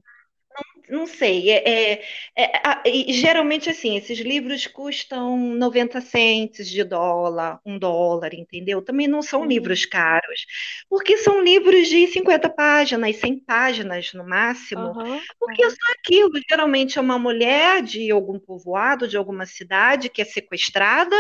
Não, 0.55 0.99
não 0.99 1.07
sei. 1.07 1.49
É, 1.49 1.93
é, 1.93 2.01
é, 2.35 3.13
geralmente, 3.13 3.69
assim, 3.69 3.97
esses 3.97 4.19
livros 4.19 4.67
custam 4.67 5.37
90 5.37 6.01
centes 6.01 6.69
de 6.69 6.83
dólar, 6.83 7.59
um 7.65 7.79
dólar, 7.79 8.33
entendeu? 8.33 8.81
Também 8.81 9.07
não 9.07 9.21
são 9.21 9.41
uhum. 9.41 9.47
livros 9.47 9.85
caros, 9.85 10.45
porque 10.89 11.17
são 11.17 11.43
livros 11.43 11.87
de 11.87 12.07
50 12.07 12.49
páginas, 12.49 13.15
100 13.15 13.39
páginas 13.39 14.13
no 14.13 14.27
máximo, 14.27 14.87
uhum. 14.87 15.19
porque 15.39 15.63
uhum. 15.63 15.71
só 15.71 15.93
aquilo. 15.99 16.31
Geralmente 16.49 16.97
é 16.97 17.01
uma 17.01 17.17
mulher 17.17 17.81
de 17.81 18.11
algum 18.11 18.39
povoado, 18.39 19.07
de 19.07 19.17
alguma 19.17 19.45
cidade, 19.45 20.09
que 20.09 20.21
é 20.21 20.25
sequestrada, 20.25 21.15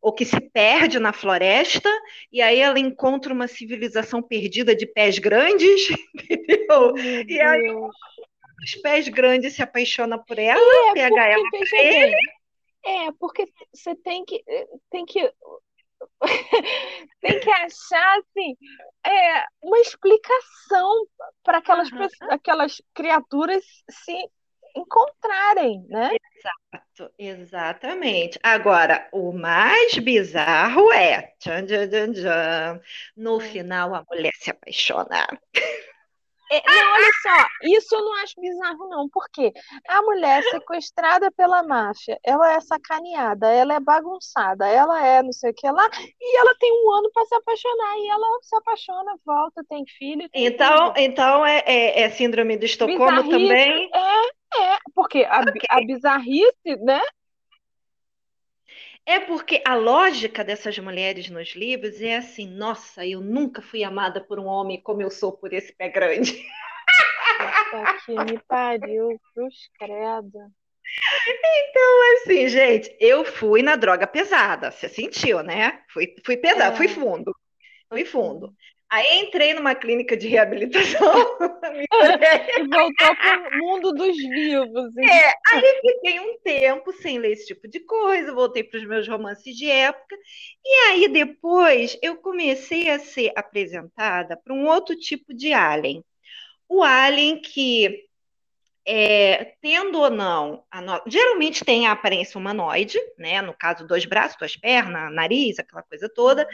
ou 0.00 0.12
que 0.12 0.24
se 0.24 0.40
perde 0.40 0.98
na 0.98 1.12
floresta, 1.12 1.88
e 2.32 2.40
aí 2.40 2.58
ela 2.58 2.78
encontra 2.78 3.32
uma 3.32 3.46
civilização 3.46 4.22
perdida 4.22 4.74
de 4.74 4.86
pés 4.86 5.18
grandes, 5.18 5.90
entendeu? 6.14 6.94
e 7.28 7.38
aí 7.38 7.70
os 8.62 8.74
pés 8.82 9.08
grandes 9.08 9.54
se 9.54 9.62
apaixona 9.62 10.18
por 10.18 10.38
ela, 10.38 10.90
é, 10.90 10.92
pega 10.94 11.26
ela 11.26 11.44
pra 11.50 11.78
ele. 11.80 12.16
É, 12.84 13.12
porque 13.18 13.46
você 13.72 13.94
tem 13.96 14.24
que 14.24 14.42
tem 14.90 15.04
que 15.04 15.30
tem 17.20 17.40
que 17.40 17.50
achar 17.50 18.18
assim 18.18 18.56
é, 19.06 19.44
uma 19.62 19.78
explicação 19.80 21.06
para 21.42 21.58
aquelas, 21.58 21.90
uhum. 21.90 22.08
aquelas 22.30 22.82
criaturas 22.94 23.64
se 23.90 24.30
encontrarem, 24.76 25.84
né? 25.88 26.10
Exato, 26.36 27.14
exatamente. 27.18 28.38
Agora, 28.42 29.08
o 29.12 29.32
mais 29.32 29.98
bizarro 29.98 30.90
é, 30.92 31.34
tchan, 31.38 31.66
tchan, 31.66 32.12
tchan, 32.12 32.80
no 33.16 33.36
hum. 33.36 33.40
final 33.40 33.94
a 33.94 34.04
mulher 34.08 34.32
se 34.36 34.50
apaixona. 34.50 35.26
É, 36.52 36.60
não, 36.66 36.92
olha 36.94 37.10
só, 37.22 37.46
isso 37.62 37.94
eu 37.94 38.04
não 38.04 38.14
acho 38.22 38.40
bizarro, 38.40 38.88
não, 38.88 39.08
porque 39.08 39.52
a 39.88 40.02
mulher 40.02 40.42
sequestrada 40.44 41.30
pela 41.30 41.62
máfia, 41.62 42.18
ela 42.24 42.52
é 42.52 42.60
sacaneada, 42.60 43.48
ela 43.48 43.74
é 43.74 43.80
bagunçada, 43.80 44.66
ela 44.66 45.06
é 45.06 45.22
não 45.22 45.32
sei 45.32 45.52
o 45.52 45.54
que 45.54 45.70
lá, 45.70 45.88
e 46.20 46.38
ela 46.38 46.54
tem 46.58 46.72
um 46.72 46.90
ano 46.90 47.10
para 47.14 47.24
se 47.24 47.34
apaixonar, 47.36 47.96
e 47.98 48.08
ela 48.08 48.38
se 48.42 48.56
apaixona, 48.56 49.14
volta, 49.24 49.64
tem 49.68 49.84
filho. 49.86 50.28
Tem 50.30 50.46
então, 50.46 50.92
então 50.96 51.46
é, 51.46 51.62
é, 51.64 52.00
é, 52.02 52.10
síndrome 52.10 52.56
do 52.56 52.64
Estocolmo 52.64 53.22
Bizarrice, 53.22 53.30
também? 53.30 53.90
É, 53.94 54.72
é, 54.72 54.78
porque 54.92 55.24
a, 55.24 55.40
okay. 55.42 55.60
a 55.70 55.80
bizarrice, 55.82 56.76
né? 56.80 57.00
É 59.10 59.18
porque 59.18 59.60
a 59.66 59.74
lógica 59.74 60.44
dessas 60.44 60.78
mulheres 60.78 61.28
nos 61.28 61.56
livros 61.56 62.00
é 62.00 62.18
assim: 62.18 62.46
nossa, 62.46 63.04
eu 63.04 63.20
nunca 63.20 63.60
fui 63.60 63.82
amada 63.82 64.20
por 64.20 64.38
um 64.38 64.46
homem 64.46 64.80
como 64.80 65.02
eu 65.02 65.10
sou 65.10 65.32
por 65.32 65.52
esse 65.52 65.72
pé 65.72 65.88
grande. 65.88 66.40
Puta 67.70 67.98
que 68.06 68.12
me 68.12 68.38
pariu, 68.46 69.20
cruz 69.34 69.68
credo. 69.76 70.38
Então, 71.26 72.12
assim, 72.14 72.46
gente, 72.46 72.96
eu 73.00 73.24
fui 73.24 73.62
na 73.64 73.74
droga 73.74 74.06
pesada. 74.06 74.70
Você 74.70 74.88
sentiu, 74.88 75.42
né? 75.42 75.82
Fui, 75.88 76.14
fui 76.24 76.36
pesada, 76.36 76.74
é. 76.74 76.76
fui 76.76 76.86
fundo. 76.86 77.34
Fui 77.88 78.04
fundo. 78.04 78.54
Aí 78.90 79.20
entrei 79.20 79.54
numa 79.54 79.72
clínica 79.72 80.16
de 80.16 80.26
reabilitação. 80.26 81.38
e 82.58 82.66
voltou 82.66 83.16
para 83.16 83.48
o 83.48 83.58
mundo 83.58 83.92
dos 83.92 84.16
vivos. 84.16 84.96
É, 84.98 85.28
aí 85.52 85.80
fiquei 85.80 86.18
um 86.18 86.36
tempo 86.42 86.92
sem 86.94 87.16
ler 87.20 87.34
esse 87.34 87.46
tipo 87.46 87.68
de 87.68 87.78
coisa, 87.78 88.34
voltei 88.34 88.64
para 88.64 88.80
os 88.80 88.86
meus 88.86 89.06
romances 89.06 89.56
de 89.56 89.70
época. 89.70 90.16
E 90.64 90.88
aí 90.88 91.08
depois 91.08 91.96
eu 92.02 92.16
comecei 92.16 92.90
a 92.90 92.98
ser 92.98 93.32
apresentada 93.36 94.36
para 94.36 94.52
um 94.52 94.66
outro 94.66 94.96
tipo 94.96 95.32
de 95.32 95.52
alien. 95.52 96.04
O 96.68 96.82
alien 96.82 97.40
que, 97.40 98.08
é, 98.84 99.54
tendo 99.62 100.00
ou 100.00 100.10
não, 100.10 100.64
no... 100.82 101.02
geralmente 101.06 101.64
tem 101.64 101.86
a 101.86 101.92
aparência 101.92 102.36
humanoide, 102.36 102.98
né? 103.16 103.40
No 103.40 103.54
caso, 103.54 103.86
dois 103.86 104.04
braços, 104.04 104.36
duas 104.36 104.56
pernas, 104.56 105.14
nariz, 105.14 105.60
aquela 105.60 105.84
coisa 105.84 106.08
toda. 106.08 106.44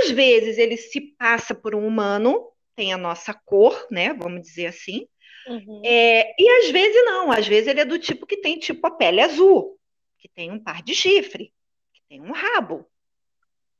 Às 0.00 0.10
vezes 0.10 0.58
ele 0.58 0.76
se 0.76 1.00
passa 1.16 1.54
por 1.54 1.74
um 1.74 1.86
humano, 1.86 2.50
tem 2.74 2.92
a 2.92 2.98
nossa 2.98 3.32
cor, 3.32 3.86
né? 3.90 4.12
Vamos 4.12 4.42
dizer 4.42 4.66
assim. 4.66 5.06
Uhum. 5.46 5.82
É, 5.84 6.34
e 6.38 6.48
às 6.58 6.70
vezes 6.70 7.04
não, 7.04 7.30
às 7.32 7.46
vezes 7.46 7.68
ele 7.68 7.80
é 7.80 7.84
do 7.84 7.98
tipo 7.98 8.26
que 8.26 8.36
tem 8.36 8.58
tipo 8.58 8.86
a 8.86 8.90
pele 8.90 9.20
azul, 9.20 9.78
que 10.18 10.28
tem 10.28 10.50
um 10.50 10.62
par 10.62 10.82
de 10.82 10.94
chifre, 10.94 11.52
que 11.92 12.02
tem 12.08 12.20
um 12.20 12.32
rabo. 12.32 12.86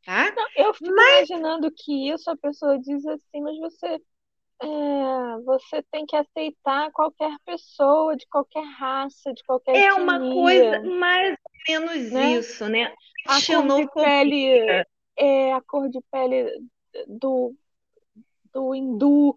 Tá? 0.04 0.32
Não, 0.34 0.46
eu 0.56 0.72
fico 0.72 0.94
mas... 0.94 1.28
imaginando 1.28 1.70
que 1.70 2.10
isso 2.10 2.30
a 2.30 2.36
pessoa 2.36 2.78
diz 2.78 3.04
assim, 3.04 3.42
mas 3.42 3.58
você 3.58 4.00
é, 4.60 5.40
você 5.44 5.82
tem 5.90 6.04
que 6.04 6.16
aceitar 6.16 6.90
qualquer 6.90 7.36
pessoa, 7.44 8.16
de 8.16 8.26
qualquer 8.26 8.64
raça, 8.64 9.32
de 9.32 9.42
qualquer 9.44 9.76
É 9.76 9.86
etnia, 9.86 10.02
uma 10.02 10.18
coisa 10.18 10.82
mais 10.82 11.30
ou 11.30 11.52
menos 11.68 12.10
né? 12.10 12.32
isso, 12.32 12.68
né? 12.68 12.92
A 13.26 13.40
cor 13.40 13.76
de 13.76 13.92
pele 13.92 14.84
é 15.18 15.52
a 15.52 15.60
cor 15.60 15.88
de 15.88 16.00
pele 16.10 16.48
do, 17.06 17.54
do 18.52 18.74
hindu, 18.74 19.34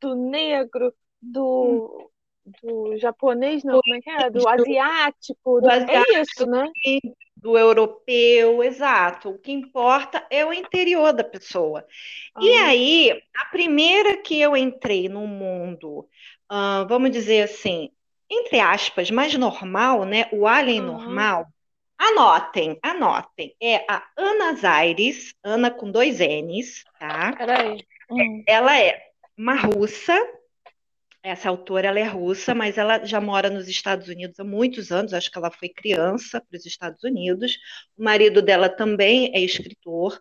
do 0.00 0.14
negro, 0.14 0.92
do, 1.20 2.10
do 2.62 2.96
japonês, 2.98 3.62
não, 3.64 3.80
como 3.80 3.94
é 3.94 4.00
que 4.00 4.10
é? 4.10 4.30
Do 4.30 4.48
asiático, 4.48 5.60
do, 5.60 5.70
asiático, 5.70 6.12
é 6.12 6.20
isso, 6.20 6.46
né? 6.46 6.70
Do 7.36 7.56
europeu, 7.56 8.62
exato. 8.62 9.30
O 9.30 9.38
que 9.38 9.52
importa 9.52 10.26
é 10.30 10.44
o 10.44 10.52
interior 10.52 11.12
da 11.12 11.22
pessoa. 11.22 11.84
Ah. 12.34 12.40
E 12.42 12.52
aí, 12.52 13.22
a 13.36 13.46
primeira 13.46 14.16
que 14.16 14.40
eu 14.40 14.56
entrei 14.56 15.08
no 15.08 15.26
mundo, 15.26 16.08
vamos 16.88 17.10
dizer 17.10 17.42
assim, 17.42 17.90
entre 18.30 18.60
aspas, 18.60 19.10
mais 19.10 19.34
normal, 19.34 20.04
né? 20.04 20.28
O 20.32 20.46
alien 20.46 20.82
normal, 20.82 21.46
Anotem, 21.98 22.78
anotem. 22.82 23.54
É 23.60 23.84
a 23.90 24.06
Ana 24.16 24.54
Zaires, 24.54 25.34
Ana 25.42 25.70
com 25.70 25.90
dois 25.90 26.20
N's, 26.20 26.84
tá? 26.98 27.34
Peraí. 27.36 27.84
Hum. 28.10 28.44
Ela 28.46 28.78
é 28.80 29.02
uma 29.36 29.54
russa, 29.54 30.16
essa 31.22 31.48
autora 31.48 31.88
ela 31.88 31.98
é 31.98 32.04
russa, 32.04 32.54
mas 32.54 32.78
ela 32.78 33.04
já 33.04 33.20
mora 33.20 33.50
nos 33.50 33.68
Estados 33.68 34.08
Unidos 34.08 34.38
há 34.38 34.44
muitos 34.44 34.92
anos, 34.92 35.12
acho 35.12 35.30
que 35.30 35.38
ela 35.38 35.50
foi 35.50 35.68
criança 35.68 36.40
para 36.40 36.56
os 36.56 36.64
Estados 36.64 37.02
Unidos. 37.02 37.58
O 37.96 38.02
marido 38.04 38.40
dela 38.40 38.68
também 38.68 39.30
é 39.34 39.40
escritor. 39.40 40.20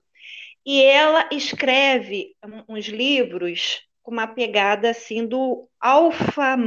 E 0.65 0.81
ela 0.83 1.29
escreve 1.31 2.35
uns 2.67 2.87
livros 2.87 3.86
com 4.07 4.11
uma 4.13 4.25
pegada 4.25 4.91
assim 4.91 5.27
do 5.27 5.67
alfa, 5.81 6.57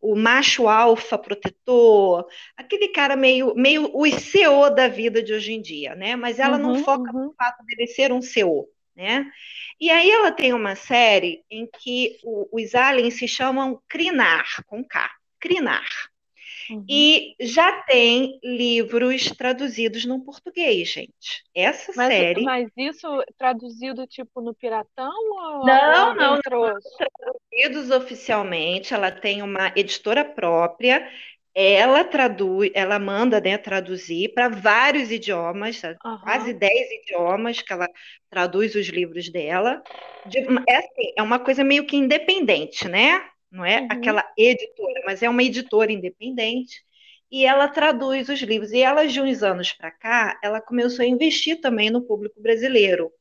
o 0.00 0.16
macho 0.16 0.66
alfa 0.68 1.18
protetor, 1.18 2.26
aquele 2.56 2.88
cara 2.88 3.14
meio, 3.14 3.54
meio 3.54 3.90
o 3.94 4.06
CEO 4.10 4.70
da 4.70 4.88
vida 4.88 5.22
de 5.22 5.34
hoje 5.34 5.52
em 5.52 5.60
dia, 5.60 5.94
né? 5.94 6.16
Mas 6.16 6.38
ela 6.38 6.56
uhum, 6.56 6.62
não 6.62 6.84
foca 6.84 7.14
uhum. 7.14 7.26
no 7.26 7.34
fato 7.34 7.62
dele 7.66 7.86
ser 7.88 8.10
um 8.10 8.22
CEO, 8.22 8.70
né? 8.96 9.30
E 9.78 9.90
aí 9.90 10.10
ela 10.10 10.32
tem 10.32 10.54
uma 10.54 10.74
série 10.74 11.44
em 11.50 11.66
que 11.66 12.16
o, 12.24 12.48
os 12.58 12.74
aliens 12.74 13.18
se 13.18 13.28
chamam 13.28 13.82
Crinar, 13.86 14.64
com 14.66 14.82
K, 14.82 15.10
Crinar. 15.38 15.84
Uhum. 16.70 16.84
E 16.88 17.34
já 17.40 17.82
tem 17.82 18.38
livros 18.42 19.30
traduzidos 19.30 20.04
no 20.04 20.24
português, 20.24 20.88
gente. 20.88 21.44
Essa 21.54 21.92
mas, 21.96 22.12
série. 22.12 22.42
Mas 22.42 22.70
isso 22.76 23.06
traduzido 23.36 24.06
tipo 24.06 24.40
no 24.40 24.54
Piratão? 24.54 25.12
Ou 25.12 25.66
não, 25.66 26.14
não, 26.14 26.14
não. 26.14 26.40
Traduzidos 26.40 27.90
oficialmente. 27.90 28.92
Ela 28.92 29.10
tem 29.10 29.42
uma 29.42 29.72
editora 29.74 30.24
própria. 30.24 31.08
Ela 31.54 32.04
traduz, 32.04 32.70
ela 32.72 33.00
manda 33.00 33.40
né, 33.40 33.58
traduzir 33.58 34.32
para 34.32 34.48
vários 34.48 35.10
idiomas, 35.10 35.82
uhum. 35.82 36.18
quase 36.22 36.52
10 36.52 36.72
idiomas 37.02 37.60
que 37.60 37.72
ela 37.72 37.88
traduz 38.30 38.76
os 38.76 38.86
livros 38.86 39.28
dela. 39.28 39.82
De, 40.24 40.38
é, 40.68 40.76
assim, 40.76 41.12
é 41.16 41.22
uma 41.22 41.40
coisa 41.40 41.64
meio 41.64 41.84
que 41.84 41.96
independente, 41.96 42.86
né? 42.86 43.24
Não 43.50 43.64
é 43.64 43.80
uhum. 43.80 43.88
aquela 43.90 44.24
editora, 44.36 45.02
mas 45.04 45.22
é 45.22 45.28
uma 45.28 45.42
editora 45.42 45.92
independente, 45.92 46.82
e 47.30 47.44
ela 47.44 47.68
traduz 47.68 48.28
os 48.28 48.40
livros. 48.40 48.72
E 48.72 48.80
ela, 48.80 49.06
de 49.06 49.20
uns 49.20 49.42
anos 49.42 49.72
para 49.72 49.90
cá, 49.90 50.38
ela 50.42 50.60
começou 50.60 51.04
a 51.04 51.08
investir 51.08 51.60
também 51.60 51.90
no 51.90 52.02
público 52.02 52.40
brasileiro. 52.40 53.12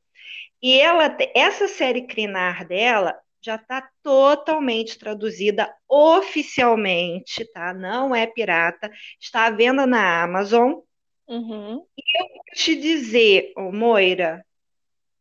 E 0.62 0.80
ela, 0.80 1.16
essa 1.36 1.68
série 1.68 2.08
Crinar 2.08 2.66
dela 2.66 3.18
já 3.42 3.56
está 3.56 3.88
totalmente 4.02 4.98
traduzida 4.98 5.74
oficialmente, 5.88 7.46
tá? 7.54 7.74
Não 7.74 8.16
é 8.16 8.26
pirata, 8.26 8.92
está 9.20 9.46
à 9.46 9.52
venda 9.52 9.86
na 9.86 10.24
Amazon. 10.24 10.80
Uhum. 11.28 11.86
E 11.98 12.22
eu 12.22 12.28
vou 12.30 12.44
te 12.56 12.76
dizer, 12.76 13.54
oh, 13.56 13.72
Moira, 13.72 14.46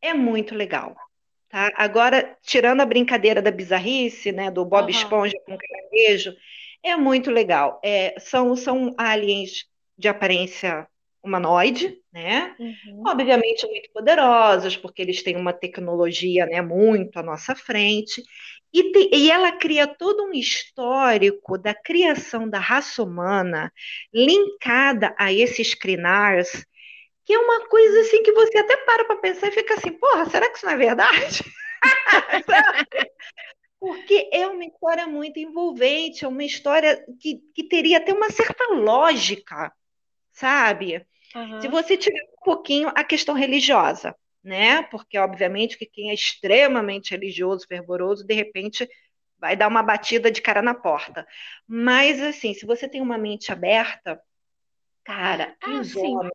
é 0.00 0.14
muito 0.14 0.54
legal. 0.54 0.96
Tá? 1.56 1.72
Agora, 1.74 2.36
tirando 2.42 2.82
a 2.82 2.84
brincadeira 2.84 3.40
da 3.40 3.50
bizarrice, 3.50 4.30
né, 4.30 4.50
do 4.50 4.62
Bob 4.62 4.82
uhum. 4.82 4.90
Esponja 4.90 5.38
com 5.46 5.56
caranguejo, 5.56 6.36
é 6.82 6.94
muito 6.96 7.30
legal. 7.30 7.80
É, 7.82 8.14
são, 8.20 8.54
são 8.54 8.94
aliens 8.98 9.64
de 9.96 10.06
aparência 10.06 10.86
humanoide, 11.22 11.96
né? 12.12 12.54
Uhum. 12.60 13.04
Obviamente 13.06 13.66
muito 13.68 13.90
poderosos, 13.90 14.76
porque 14.76 15.00
eles 15.00 15.22
têm 15.22 15.34
uma 15.34 15.54
tecnologia 15.54 16.44
né, 16.44 16.60
muito 16.60 17.18
à 17.18 17.22
nossa 17.22 17.54
frente. 17.54 18.22
E, 18.70 18.92
te, 18.92 19.10
e, 19.14 19.30
ela 19.30 19.52
cria 19.52 19.86
todo 19.86 20.24
um 20.24 20.32
histórico 20.34 21.56
da 21.56 21.72
criação 21.72 22.46
da 22.46 22.58
raça 22.58 23.02
humana 23.02 23.72
linkada 24.12 25.14
a 25.18 25.32
esses 25.32 25.72
crinars 25.72 26.66
que 27.26 27.34
é 27.34 27.38
uma 27.38 27.66
coisa 27.66 28.00
assim 28.02 28.22
que 28.22 28.32
você 28.32 28.56
até 28.56 28.76
para 28.76 29.04
para 29.04 29.16
pensar 29.16 29.48
e 29.48 29.52
fica 29.52 29.74
assim, 29.74 29.92
porra, 29.92 30.30
será 30.30 30.48
que 30.48 30.56
isso 30.56 30.64
não 30.64 30.72
é 30.72 30.76
verdade? 30.76 31.42
Porque 33.80 34.30
é 34.32 34.46
uma 34.46 34.64
história 34.64 35.06
muito 35.08 35.38
envolvente, 35.38 36.24
é 36.24 36.28
uma 36.28 36.44
história 36.44 37.04
que, 37.20 37.42
que 37.52 37.64
teria 37.64 37.98
até 37.98 38.12
uma 38.12 38.30
certa 38.30 38.72
lógica, 38.72 39.72
sabe? 40.32 41.04
Uhum. 41.34 41.60
Se 41.60 41.68
você 41.68 41.96
tiver 41.96 42.22
um 42.22 42.44
pouquinho 42.44 42.90
a 42.94 43.02
questão 43.02 43.34
religiosa, 43.34 44.16
né? 44.42 44.82
Porque, 44.84 45.18
obviamente, 45.18 45.76
que 45.76 45.84
quem 45.84 46.10
é 46.10 46.14
extremamente 46.14 47.10
religioso, 47.10 47.66
fervoroso, 47.66 48.24
de 48.24 48.34
repente 48.34 48.88
vai 49.36 49.56
dar 49.56 49.66
uma 49.68 49.82
batida 49.82 50.30
de 50.30 50.40
cara 50.40 50.62
na 50.62 50.74
porta. 50.74 51.26
Mas, 51.66 52.22
assim, 52.22 52.54
se 52.54 52.64
você 52.64 52.88
tem 52.88 53.00
uma 53.00 53.18
mente 53.18 53.52
aberta, 53.52 54.20
cara, 55.04 55.56
ah, 55.60 55.80
os 55.80 55.94
homens, 55.96 56.32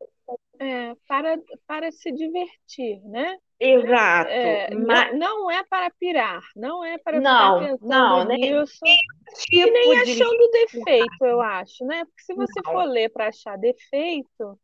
é, 0.62 0.96
para, 1.08 1.40
para 1.66 1.92
se 1.92 2.12
divertir, 2.12 3.02
né? 3.06 3.36
Exato. 3.60 4.30
É, 4.30 4.70
mas... 4.76 5.18
não, 5.18 5.50
é 5.50 5.64
para 5.64 5.90
pirar, 6.00 6.42
não 6.56 6.86
é 6.86 7.00
para 7.00 7.20
não, 7.20 7.60
ficar 7.60 7.72
pensando 7.72 7.90
não, 7.90 8.26
nisso. 8.28 8.80
Nem, 8.84 8.98
tipo 9.40 9.68
e 9.68 9.72
nem 9.72 10.00
achando 10.00 10.52
defeito, 10.52 11.26
eu 11.26 11.42
acho, 11.42 11.84
né? 11.86 12.06
Porque 12.06 12.22
se 12.24 12.34
você 12.36 12.62
não. 12.64 12.74
for 12.74 12.84
ler 12.84 13.10
para 13.10 13.28
achar 13.28 13.58
defeito, 13.58 14.60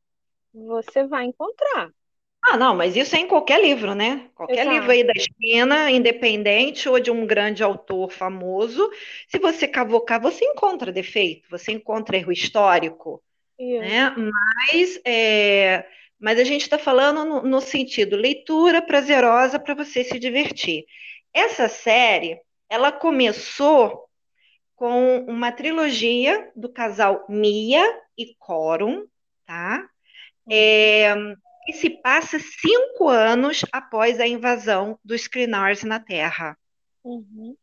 você 0.53 1.05
vai 1.05 1.25
encontrar. 1.25 1.89
Ah, 2.43 2.55
não, 2.57 2.75
mas 2.75 2.95
isso 2.95 3.15
é 3.15 3.19
em 3.19 3.27
qualquer 3.27 3.59
livro, 3.59 3.95
né? 3.95 4.29
Qualquer 4.35 4.61
Exato. 4.61 4.75
livro 4.75 4.91
aí 4.91 5.03
da 5.03 5.13
esquina, 5.15 5.91
independente 5.91 6.87
ou 6.87 6.99
de 6.99 7.09
um 7.09 7.25
grande 7.25 7.63
autor 7.63 8.11
famoso, 8.11 8.89
se 9.27 9.39
você 9.39 9.67
cavocar, 9.67 10.21
você 10.21 10.45
encontra 10.45 10.91
defeito, 10.91 11.49
você 11.49 11.71
encontra 11.71 12.17
erro 12.17 12.31
histórico, 12.31 13.21
né? 13.59 14.13
Mas, 14.15 14.99
é, 15.05 15.85
mas 16.19 16.39
a 16.39 16.43
gente 16.43 16.61
está 16.61 16.77
falando 16.77 17.25
no, 17.25 17.41
no, 17.43 17.61
sentido 17.61 18.15
leitura 18.15 18.81
prazerosa 18.81 19.59
para 19.59 19.73
você 19.73 20.03
se 20.03 20.19
divertir. 20.19 20.85
Essa 21.33 21.67
série, 21.67 22.39
ela 22.69 22.91
começou 22.91 24.07
com 24.75 25.25
uma 25.27 25.51
trilogia 25.51 26.51
do 26.55 26.69
casal 26.69 27.25
Mia 27.27 27.83
e 28.17 28.35
Corum, 28.37 29.05
tá? 29.45 29.87
É, 30.49 31.13
que 31.65 31.73
se 31.73 31.89
passa 31.89 32.39
cinco 32.39 33.09
anos 33.09 33.65
após 33.71 34.19
a 34.19 34.27
invasão 34.27 34.97
dos 35.03 35.27
Crinars 35.27 35.83
na 35.83 35.99
Terra. 35.99 36.57
Uhum. 37.03 37.55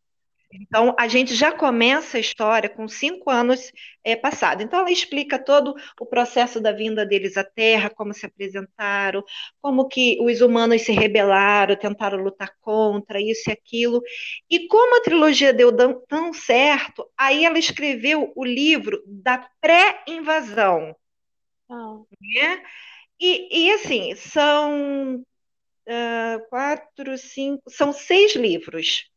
Então, 0.55 0.95
a 0.97 1.09
gente 1.09 1.35
já 1.35 1.51
começa 1.51 2.17
a 2.17 2.21
história 2.21 2.69
com 2.69 2.87
cinco 2.87 3.29
anos 3.29 3.73
é, 4.05 4.15
passados. 4.15 4.65
Então, 4.65 4.81
ela 4.81 4.91
explica 4.91 5.37
todo 5.39 5.75
o 6.01 6.07
processo 6.07 6.61
da 6.61 6.71
vinda 6.71 7.05
deles 7.05 7.37
à 7.37 7.43
Terra, 7.43 7.91
como 7.91 8.15
se 8.15 8.25
apresentaram, 8.25 9.25
como 9.61 9.89
que 9.89 10.17
os 10.21 10.41
humanos 10.41 10.83
se 10.83 10.93
rebelaram, 10.93 11.77
tentaram 11.77 12.23
lutar 12.23 12.53
contra 12.61 13.21
isso 13.21 13.51
e 13.51 13.53
aquilo. 13.53 14.01
E 14.49 14.69
como 14.69 14.97
a 14.97 15.03
trilogia 15.03 15.53
deu 15.53 15.73
tão 16.07 16.33
certo, 16.33 17.05
aí 17.19 17.45
ela 17.45 17.59
escreveu 17.59 18.33
o 18.37 18.45
livro 18.45 19.03
da 19.07 19.49
pré-invasão. 19.61 20.95
Oh. 21.69 22.07
Né? 22.21 22.63
E, 23.21 23.67
e, 23.67 23.73
assim, 23.73 24.15
são 24.15 25.17
uh, 25.89 26.49
quatro, 26.49 27.19
cinco, 27.19 27.63
são 27.69 27.93
seis 27.93 28.37
livros 28.37 29.09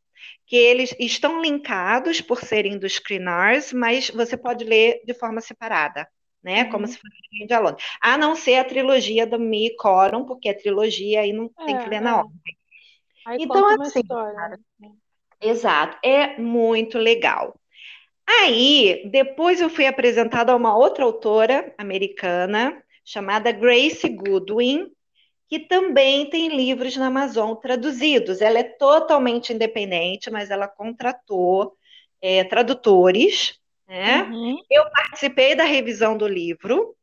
que 0.47 0.55
eles 0.55 0.95
estão 0.97 1.41
linkados 1.41 2.21
por 2.21 2.39
serem 2.39 2.79
dos 2.79 2.97
Crinars, 2.97 3.73
mas 3.73 4.09
você 4.09 4.37
pode 4.37 4.63
ler 4.63 5.01
de 5.05 5.13
forma 5.13 5.41
separada, 5.41 6.07
né? 6.41 6.63
Uhum. 6.63 6.69
Como 6.69 6.87
se 6.87 6.97
fosse 6.97 7.45
de 7.45 7.53
aluno. 7.53 7.75
A 8.01 8.17
não 8.17 8.33
ser 8.33 8.55
a 8.55 8.63
trilogia 8.63 9.27
do 9.27 9.37
Mi 9.37 9.75
Corum, 9.75 10.25
porque 10.25 10.47
a 10.47 10.57
trilogia 10.57 11.21
aí 11.21 11.33
não 11.33 11.51
é, 11.59 11.65
tem 11.65 11.77
que 11.77 11.89
ler 11.89 11.97
é. 11.97 11.99
na 11.99 12.17
ordem. 12.19 12.57
Aí 13.25 13.37
então, 13.41 13.81
assim, 13.81 14.01
cara, 14.07 14.57
exato, 15.41 15.97
é 16.01 16.37
muito 16.39 16.97
legal. 16.97 17.59
Aí, 18.25 19.03
depois 19.11 19.59
eu 19.59 19.69
fui 19.69 19.85
apresentada 19.85 20.53
a 20.53 20.55
uma 20.55 20.77
outra 20.77 21.03
autora 21.03 21.73
americana 21.77 22.81
chamada 23.03 23.51
Grace 23.51 24.07
Goodwin, 24.07 24.89
que 25.47 25.59
também 25.59 26.29
tem 26.29 26.49
livros 26.49 26.95
na 26.97 27.07
Amazon 27.07 27.55
traduzidos. 27.55 28.41
Ela 28.41 28.59
é 28.59 28.63
totalmente 28.63 29.53
independente, 29.53 30.29
mas 30.29 30.51
ela 30.51 30.67
contratou 30.67 31.77
é, 32.21 32.43
tradutores. 32.43 33.57
Né? 33.87 34.23
Uhum. 34.23 34.57
Eu 34.69 34.89
participei 34.91 35.55
da 35.55 35.63
revisão 35.63 36.17
do 36.17 36.27
livro. 36.27 36.95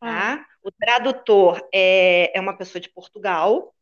Tá? 0.00 0.46
Uhum. 0.62 0.70
O 0.70 0.72
tradutor 0.72 1.60
é, 1.72 2.36
é 2.36 2.40
uma 2.40 2.56
pessoa 2.56 2.80
de 2.80 2.88
Portugal. 2.88 3.74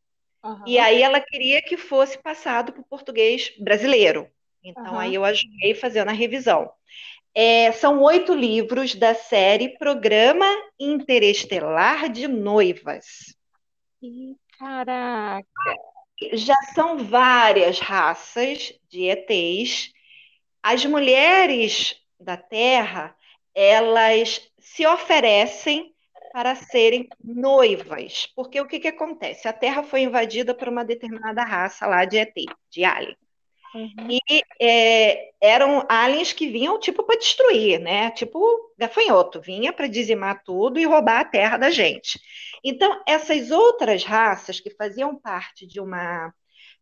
Uhum. 0.43 0.65
E 0.67 0.79
aí 0.79 1.01
ela 1.01 1.21
queria 1.21 1.63
que 1.63 1.77
fosse 1.77 2.19
passado 2.19 2.73
para 2.73 2.83
o 2.83 2.87
português 2.87 3.53
brasileiro. 3.61 4.29
Então 4.65 4.99
aí 4.99 5.15
eu 5.15 5.25
ajudei 5.25 5.75
fazendo 5.75 6.09
a 6.09 6.13
revisão. 6.13 6.71
É, 7.35 7.73
são 7.73 8.03
oito 8.03 8.35
livros 8.35 8.95
da 8.95 9.15
série 9.15 9.77
Programa 9.79 10.47
Interestelar 10.79 12.11
de 12.11 12.29
Noivas. 12.29 13.35
Caraca! 14.59 15.47
Já 16.33 16.57
são 16.75 16.99
várias 16.99 17.79
raças 17.79 18.73
de 18.89 19.09
ETs. 19.09 19.93
As 20.63 20.85
mulheres 20.85 21.97
da 22.19 22.37
Terra, 22.37 23.17
elas 23.55 24.51
se 24.59 24.87
oferecem 24.87 25.95
para 26.33 26.55
serem 26.55 27.09
noivas. 27.23 28.27
Porque 28.35 28.61
o 28.61 28.67
que, 28.67 28.81
que 28.81 28.89
acontece? 28.89 29.47
A 29.47 29.53
Terra 29.53 29.83
foi 29.83 30.03
invadida 30.03 30.55
por 30.55 30.69
uma 30.69 30.85
determinada 30.85 31.45
raça 31.45 31.87
lá 31.87 32.05
de 32.05 32.19
ET, 32.19 32.35
de 32.71 32.85
alien. 32.85 33.17
Uhum. 33.75 34.09
E 34.11 34.43
é, 34.61 35.31
eram 35.41 35.85
aliens 35.89 36.33
que 36.33 36.49
vinham 36.49 36.79
tipo 36.79 37.03
para 37.03 37.19
destruir, 37.19 37.81
né? 37.81 38.11
Tipo 38.11 38.73
gafanhoto, 38.79 39.41
vinha 39.41 39.73
para 39.73 39.87
dizimar 39.87 40.43
tudo 40.45 40.79
e 40.79 40.85
roubar 40.85 41.21
a 41.21 41.25
terra 41.25 41.57
da 41.57 41.71
gente. 41.71 42.21
Então, 42.63 43.03
essas 43.07 43.51
outras 43.51 44.05
raças 44.05 44.61
que 44.61 44.71
faziam 44.71 45.17
parte 45.17 45.67
de 45.67 45.81
uma 45.81 46.33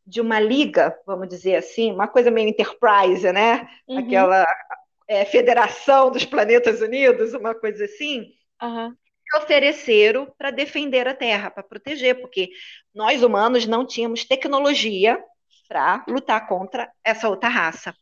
de 0.07 0.21
uma 0.21 0.41
liga, 0.41 0.99
vamos 1.07 1.29
dizer 1.29 1.55
assim, 1.55 1.93
uma 1.93 2.09
coisa 2.09 2.33
meio 2.33 2.49
enterprise, 2.49 3.31
né? 3.33 3.69
Uhum. 3.87 3.99
Aquela 3.99 4.45
é, 5.07 5.25
Federação 5.25 6.11
dos 6.11 6.25
Planetas 6.25 6.81
Unidos, 6.81 7.33
uma 7.33 7.55
coisa 7.55 7.85
assim. 7.85 8.33
Uhum. 8.61 8.93
Ofereceram 9.37 10.27
para 10.37 10.51
defender 10.51 11.07
a 11.07 11.15
Terra, 11.15 11.51
para 11.51 11.63
proteger, 11.63 12.21
porque 12.21 12.51
nós 12.93 13.23
humanos 13.23 13.67
não 13.67 13.87
tínhamos 13.87 14.25
tecnologia 14.25 15.23
para 15.71 16.05
lutar 16.09 16.49
contra 16.49 16.93
essa 17.05 17.29
outra 17.29 17.49
raça. 17.49 17.95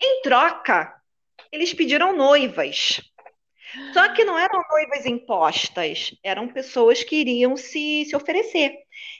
Em 0.00 0.22
troca, 0.22 0.90
eles 1.52 1.74
pediram 1.74 2.16
noivas. 2.16 2.98
Só 3.92 4.14
que 4.14 4.24
não 4.24 4.38
eram 4.38 4.64
noivas 4.70 5.04
impostas, 5.04 6.16
eram 6.24 6.48
pessoas 6.48 7.04
que 7.04 7.16
iriam 7.16 7.58
se, 7.58 8.06
se 8.06 8.16
oferecer. 8.16 8.74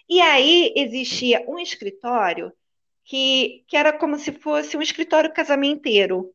E 0.09 0.19
aí 0.19 0.73
existia 0.75 1.45
um 1.47 1.59
escritório 1.59 2.51
que, 3.05 3.65
que 3.69 3.77
era 3.77 3.93
como 3.93 4.19
se 4.19 4.33
fosse 4.33 4.79
um 4.79 4.83
escritório 4.83 5.33
casamenteiro. 5.35 6.35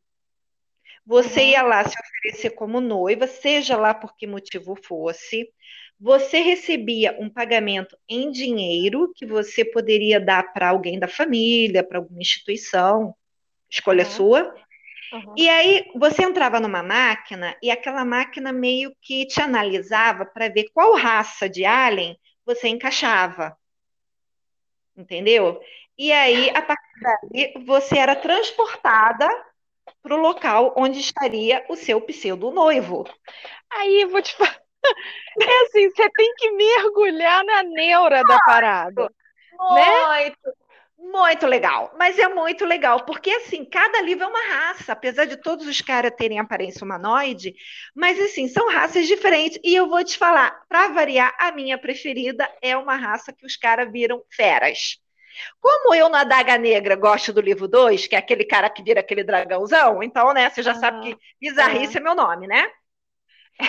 Você 1.04 1.40
uhum. 1.40 1.46
ia 1.48 1.62
lá 1.62 1.84
se 1.84 1.96
oferecer 1.98 2.50
como 2.50 2.80
noiva, 2.80 3.26
seja 3.26 3.76
lá 3.76 3.92
por 3.92 4.16
que 4.16 4.26
motivo 4.26 4.76
fosse. 4.76 5.52
Você 5.98 6.40
recebia 6.40 7.16
um 7.18 7.30
pagamento 7.30 7.96
em 8.08 8.30
dinheiro 8.30 9.12
que 9.14 9.24
você 9.24 9.64
poderia 9.64 10.20
dar 10.20 10.52
para 10.52 10.68
alguém 10.68 10.98
da 10.98 11.08
família, 11.08 11.82
para 11.82 11.98
alguma 11.98 12.20
instituição, 12.20 13.14
escolha 13.70 14.04
uhum. 14.04 14.10
sua. 14.10 14.54
Uhum. 15.12 15.34
E 15.36 15.48
aí 15.48 15.90
você 15.94 16.22
entrava 16.22 16.60
numa 16.60 16.82
máquina 16.82 17.56
e 17.62 17.70
aquela 17.70 18.04
máquina 18.04 18.52
meio 18.52 18.94
que 19.00 19.26
te 19.26 19.40
analisava 19.40 20.26
para 20.26 20.48
ver 20.48 20.68
qual 20.74 20.94
raça 20.94 21.48
de 21.48 21.64
alien 21.64 22.18
você 22.44 22.68
encaixava. 22.68 23.56
Entendeu? 24.94 25.60
E 25.98 26.12
aí, 26.12 26.50
a 26.50 26.60
partir 26.60 27.00
daí, 27.00 27.54
você 27.64 27.98
era 27.98 28.14
transportada 28.14 29.28
para 30.02 30.14
o 30.14 30.20
local 30.20 30.74
onde 30.76 31.00
estaria 31.00 31.64
o 31.68 31.76
seu 31.76 32.00
pseudo 32.02 32.50
noivo. 32.50 33.04
Aí 33.70 34.02
eu 34.02 34.10
vou 34.10 34.20
te 34.20 34.34
falar. 34.34 34.65
É 35.40 35.62
assim, 35.64 35.90
você 35.90 36.08
tem 36.10 36.34
que 36.36 36.50
mergulhar 36.52 37.44
na 37.44 37.62
neura 37.62 38.22
da 38.22 38.38
parada. 38.40 39.02
Né? 39.02 39.10
Muito, 39.58 40.38
né? 40.46 40.52
muito 40.98 41.46
legal. 41.46 41.94
Mas 41.98 42.18
é 42.18 42.28
muito 42.28 42.64
legal, 42.64 43.04
porque 43.04 43.30
assim, 43.30 43.64
cada 43.64 44.00
livro 44.00 44.24
é 44.24 44.26
uma 44.26 44.46
raça, 44.54 44.92
apesar 44.92 45.24
de 45.26 45.36
todos 45.36 45.66
os 45.66 45.80
caras 45.80 46.12
terem 46.16 46.38
aparência 46.38 46.84
humanoide, 46.84 47.54
mas 47.94 48.20
assim, 48.20 48.48
são 48.48 48.70
raças 48.70 49.06
diferentes. 49.06 49.58
E 49.62 49.74
eu 49.74 49.88
vou 49.88 50.02
te 50.04 50.16
falar, 50.16 50.58
para 50.68 50.88
variar, 50.88 51.34
a 51.38 51.52
minha 51.52 51.78
preferida 51.78 52.50
é 52.62 52.76
uma 52.76 52.96
raça 52.96 53.32
que 53.32 53.46
os 53.46 53.56
caras 53.56 53.90
viram 53.90 54.22
feras. 54.30 54.98
Como 55.60 55.94
eu 55.94 56.08
na 56.08 56.24
Daga 56.24 56.56
Negra 56.56 56.96
gosto 56.96 57.32
do 57.32 57.40
livro 57.40 57.68
2, 57.68 58.06
que 58.06 58.16
é 58.16 58.18
aquele 58.18 58.44
cara 58.44 58.70
que 58.70 58.82
vira 58.82 59.00
aquele 59.00 59.22
dragãozão, 59.22 60.02
então, 60.02 60.32
né, 60.32 60.48
você 60.48 60.62
já 60.62 60.74
uhum. 60.74 60.80
sabe 60.80 61.00
que 61.02 61.18
bizarrice 61.40 61.96
é. 61.96 62.00
é 62.00 62.02
meu 62.02 62.14
nome, 62.14 62.46
né? 62.46 62.66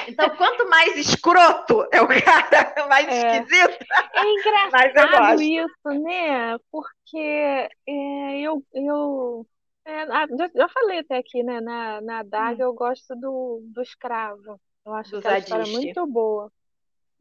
Então, 0.07 0.29
quanto 0.35 0.67
mais 0.69 0.97
escroto 0.97 1.87
é 1.91 2.01
o 2.01 2.07
cara, 2.07 2.87
mais 2.89 3.07
é. 3.07 3.39
esquisito. 3.39 3.85
É 4.13 4.23
engraçado 4.25 5.41
isso, 5.41 6.01
né? 6.03 6.57
Porque 6.71 7.69
é, 7.87 8.39
eu, 8.39 8.63
eu 8.73 9.47
é, 9.85 10.05
já, 10.05 10.49
já, 10.53 10.69
falei 10.69 10.99
até 10.99 11.17
aqui, 11.17 11.41
né? 11.43 11.61
Na, 11.61 12.01
na 12.01 12.23
Daga 12.23 12.65
hum. 12.65 12.67
eu 12.67 12.73
gosto 12.73 13.15
do, 13.15 13.61
do 13.63 13.81
escravo. 13.81 14.59
Eu 14.85 14.93
acho 14.93 15.21
que 15.21 15.27
é 15.27 15.39
história 15.39 15.65
muito 15.65 16.05
boa. 16.05 16.51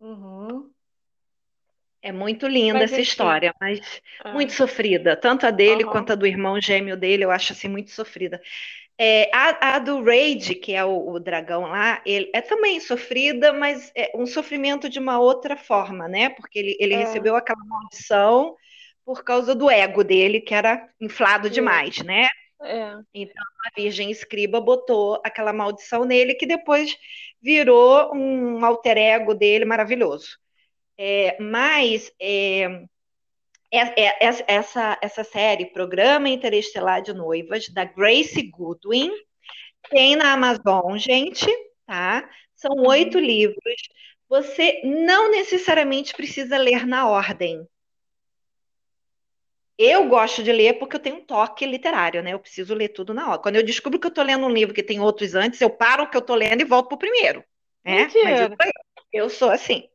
Uhum. 0.01 0.71
É 2.03 2.13
muito 2.13 2.47
linda 2.47 2.81
mas, 2.81 2.93
essa 2.93 3.01
história, 3.01 3.55
mas 3.61 4.01
ah. 4.23 4.33
muito 4.33 4.53
sofrida. 4.53 5.17
Tanto 5.17 5.47
a 5.47 5.51
dele 5.51 5.85
uhum. 5.85 5.91
quanto 5.91 6.13
a 6.13 6.15
do 6.15 6.27
irmão 6.27 6.61
gêmeo 6.61 6.97
dele, 6.97 7.25
eu 7.25 7.31
acho 7.31 7.53
assim 7.53 7.69
muito 7.69 7.91
sofrida. 7.91 8.41
É, 8.99 9.31
a, 9.35 9.77
a, 9.77 9.79
do 9.79 10.03
Raid, 10.03 10.55
que 10.55 10.73
é 10.73 10.83
o, 10.83 11.11
o, 11.11 11.21
dragão 11.21 11.63
lá, 11.63 12.01
ele 12.07 12.31
é 12.35 12.41
também 12.41 12.81
sofrida, 12.81 13.53
mas 13.53 13.93
é 13.95 14.11
um 14.15 14.25
sofrimento 14.27 14.89
de 14.89 14.99
uma 14.99 15.19
outra 15.21 15.55
forma, 15.55 16.09
né? 16.09 16.31
Porque 16.31 16.59
ele, 16.59 16.77
ele 16.81 16.95
é. 16.95 16.99
recebeu 16.99 17.37
aquela 17.37 17.63
maldição 17.65 18.57
por 19.05 19.23
causa 19.23 19.55
do 19.55 19.71
ego 19.71 20.03
dele, 20.03 20.41
que 20.41 20.55
era 20.55 20.89
inflado 20.99 21.51
demais, 21.51 21.99
né? 22.03 22.27
É. 22.63 22.95
Então 23.13 23.43
a 23.67 23.81
Virgem 23.81 24.11
Escriba 24.11 24.61
botou 24.61 25.21
aquela 25.23 25.53
maldição 25.53 26.05
nele, 26.07 26.35
que 26.35 26.47
depois 26.47 26.97
virou 27.43 28.15
um 28.15 28.65
alter 28.65 28.97
ego 28.97 29.35
dele 29.35 29.67
maravilhoso. 29.67 30.39
É, 30.99 31.37
mas 31.39 32.11
é, 32.21 32.85
essa, 33.71 34.99
essa 35.01 35.25
série, 35.25 35.67
Programa 35.67 36.29
Interestelar 36.29 37.03
de 37.03 37.13
Noivas, 37.13 37.69
da 37.69 37.85
Grace 37.85 38.43
Goodwin, 38.43 39.11
tem 39.91 40.17
na 40.17 40.33
Amazon, 40.33 40.97
gente, 40.97 41.47
tá? 41.87 42.29
São 42.55 42.73
uhum. 42.73 42.89
oito 42.89 43.19
livros. 43.19 43.83
Você 44.29 44.81
não 44.85 45.31
necessariamente 45.31 46.15
precisa 46.15 46.57
ler 46.57 46.87
na 46.87 47.09
ordem. 47.09 47.67
Eu 49.79 50.09
gosto 50.09 50.43
de 50.43 50.51
ler 50.51 50.79
porque 50.79 50.97
eu 50.97 51.01
tenho 51.01 51.17
um 51.17 51.25
toque 51.25 51.67
literário, 51.67 52.23
né? 52.23 52.33
Eu 52.33 52.39
preciso 52.39 52.75
ler 52.75 52.89
tudo 52.89 53.13
na 53.13 53.27
ordem. 53.27 53.43
Quando 53.43 53.57
eu 53.57 53.63
descubro 53.63 54.01
que 54.01 54.07
eu 54.07 54.11
estou 54.11 54.25
lendo 54.25 54.47
um 54.47 54.51
livro 54.51 54.75
que 54.75 54.83
tem 54.83 54.99
outros 55.01 55.35
antes, 55.35 55.61
eu 55.61 55.69
paro 55.69 56.05
o 56.05 56.11
que 56.11 56.17
eu 56.17 56.21
estou 56.21 56.35
lendo 56.35 56.63
e 56.63 56.65
volto 56.65 56.89
para 56.89 56.95
o 56.97 56.99
primeiro. 56.99 57.45
Né? 57.85 58.09
Mas 58.59 58.71
eu, 59.13 59.25
eu 59.25 59.31
sou 59.31 59.51
assim. 59.51 59.89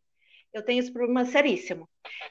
Eu 0.53 0.63
tenho 0.63 0.79
esse 0.79 0.91
problema 0.91 1.23
seríssimo. 1.25 1.87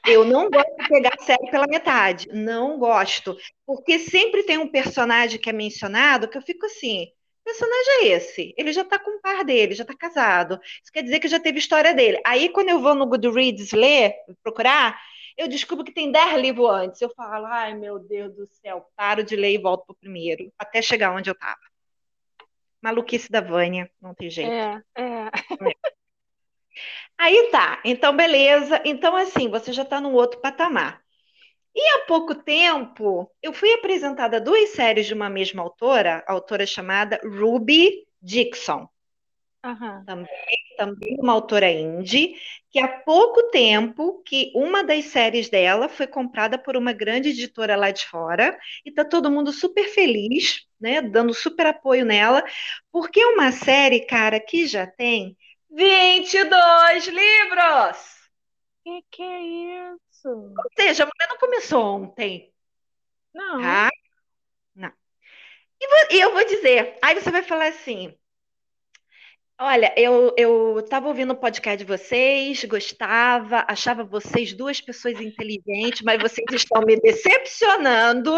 Eu 0.07 0.23
não 0.23 0.49
gosto 0.49 0.75
de 0.77 0.87
pegar 0.87 1.13
a 1.17 1.23
série 1.23 1.49
pela 1.49 1.65
metade. 1.67 2.27
Não 2.31 2.77
gosto. 2.77 3.35
Porque 3.65 3.97
sempre 3.97 4.43
tem 4.43 4.57
um 4.57 4.67
personagem 4.67 5.39
que 5.39 5.49
é 5.49 5.53
mencionado 5.53 6.27
que 6.27 6.37
eu 6.37 6.41
fico 6.41 6.65
assim. 6.65 7.07
Personagem 7.43 7.93
é 7.93 8.07
esse? 8.09 8.53
Ele 8.55 8.71
já 8.71 8.85
tá 8.85 8.99
com 8.99 9.17
o 9.17 9.21
par 9.21 9.43
dele, 9.43 9.73
já 9.73 9.83
tá 9.83 9.95
casado. 9.95 10.59
Isso 10.63 10.91
quer 10.93 11.01
dizer 11.01 11.19
que 11.19 11.27
já 11.27 11.39
teve 11.39 11.57
história 11.57 11.93
dele. 11.93 12.21
Aí, 12.23 12.49
quando 12.49 12.69
eu 12.69 12.79
vou 12.79 12.93
no 12.93 13.07
Goodreads 13.07 13.71
ler, 13.71 14.13
procurar, 14.43 15.01
eu 15.35 15.47
descubro 15.47 15.83
que 15.83 15.91
tem 15.91 16.11
10 16.11 16.39
livros 16.39 16.69
antes. 16.69 17.01
Eu 17.01 17.09
falo, 17.09 17.47
ai 17.47 17.73
meu 17.73 17.97
Deus 17.97 18.35
do 18.35 18.47
céu, 18.47 18.87
paro 18.95 19.23
de 19.23 19.35
ler 19.35 19.53
e 19.53 19.57
volto 19.57 19.85
pro 19.85 19.95
primeiro, 19.95 20.53
até 20.57 20.81
chegar 20.81 21.11
onde 21.11 21.29
eu 21.29 21.35
tava. 21.35 21.59
Maluquice 22.81 23.31
da 23.31 23.41
Vânia, 23.41 23.89
não 23.99 24.13
tem 24.13 24.29
jeito. 24.29 24.51
É, 24.51 24.81
é. 24.95 25.03
é. 25.03 25.31
Aí 27.21 27.49
tá, 27.51 27.79
então 27.85 28.15
beleza. 28.15 28.81
Então, 28.83 29.15
assim, 29.15 29.47
você 29.47 29.71
já 29.71 29.83
está 29.83 30.01
num 30.01 30.15
outro 30.15 30.41
patamar. 30.41 30.99
E 31.73 31.79
há 31.95 31.99
pouco 32.07 32.33
tempo, 32.33 33.31
eu 33.43 33.53
fui 33.53 33.71
apresentada 33.73 34.37
a 34.37 34.39
duas 34.39 34.69
séries 34.69 35.05
de 35.05 35.13
uma 35.13 35.29
mesma 35.29 35.61
autora, 35.61 36.23
autora 36.27 36.65
chamada 36.65 37.21
Ruby 37.23 38.07
Dixon. 38.19 38.89
Uhum. 39.63 40.03
Também, 40.03 40.27
também 40.75 41.15
uma 41.19 41.33
autora 41.33 41.69
indie, 41.69 42.33
que 42.71 42.79
há 42.79 42.87
pouco 42.87 43.51
tempo 43.51 44.23
que 44.25 44.51
uma 44.55 44.83
das 44.83 45.05
séries 45.05 45.47
dela 45.47 45.87
foi 45.87 46.07
comprada 46.07 46.57
por 46.57 46.75
uma 46.75 46.91
grande 46.91 47.29
editora 47.29 47.75
lá 47.75 47.91
de 47.91 48.03
fora, 48.03 48.57
e 48.83 48.91
tá 48.91 49.05
todo 49.05 49.29
mundo 49.29 49.53
super 49.53 49.87
feliz, 49.89 50.65
né, 50.79 51.03
dando 51.03 51.35
super 51.35 51.67
apoio 51.67 52.03
nela, 52.03 52.43
porque 52.91 53.21
é 53.21 53.27
uma 53.27 53.51
série, 53.51 53.99
cara, 54.07 54.39
que 54.39 54.65
já 54.65 54.87
tem 54.87 55.37
22 55.71 57.07
livros! 57.07 58.21
Que 58.83 59.01
que 59.11 59.23
é 59.23 59.41
isso? 59.41 60.29
Ou 60.29 60.69
seja, 60.77 61.03
a 61.03 61.05
mulher 61.05 61.29
não 61.29 61.37
começou 61.37 61.83
ontem. 61.83 62.53
Não. 63.33 63.61
Tá? 63.61 63.89
Não. 64.75 64.91
E, 65.79 66.19
eu 66.19 66.33
vou 66.33 66.45
dizer, 66.45 66.97
aí 67.01 67.15
você 67.15 67.31
vai 67.31 67.43
falar 67.43 67.67
assim, 67.67 68.17
Olha, 69.63 69.93
eu 69.95 70.33
eu 70.35 70.79
estava 70.79 71.07
ouvindo 71.07 71.33
o 71.33 71.35
podcast 71.35 71.77
de 71.77 71.85
vocês, 71.85 72.63
gostava, 72.63 73.63
achava 73.67 74.03
vocês 74.03 74.53
duas 74.53 74.81
pessoas 74.81 75.21
inteligentes, 75.21 76.01
mas 76.01 76.19
vocês 76.19 76.47
estão 76.51 76.81
me 76.81 76.99
decepcionando. 76.99 78.33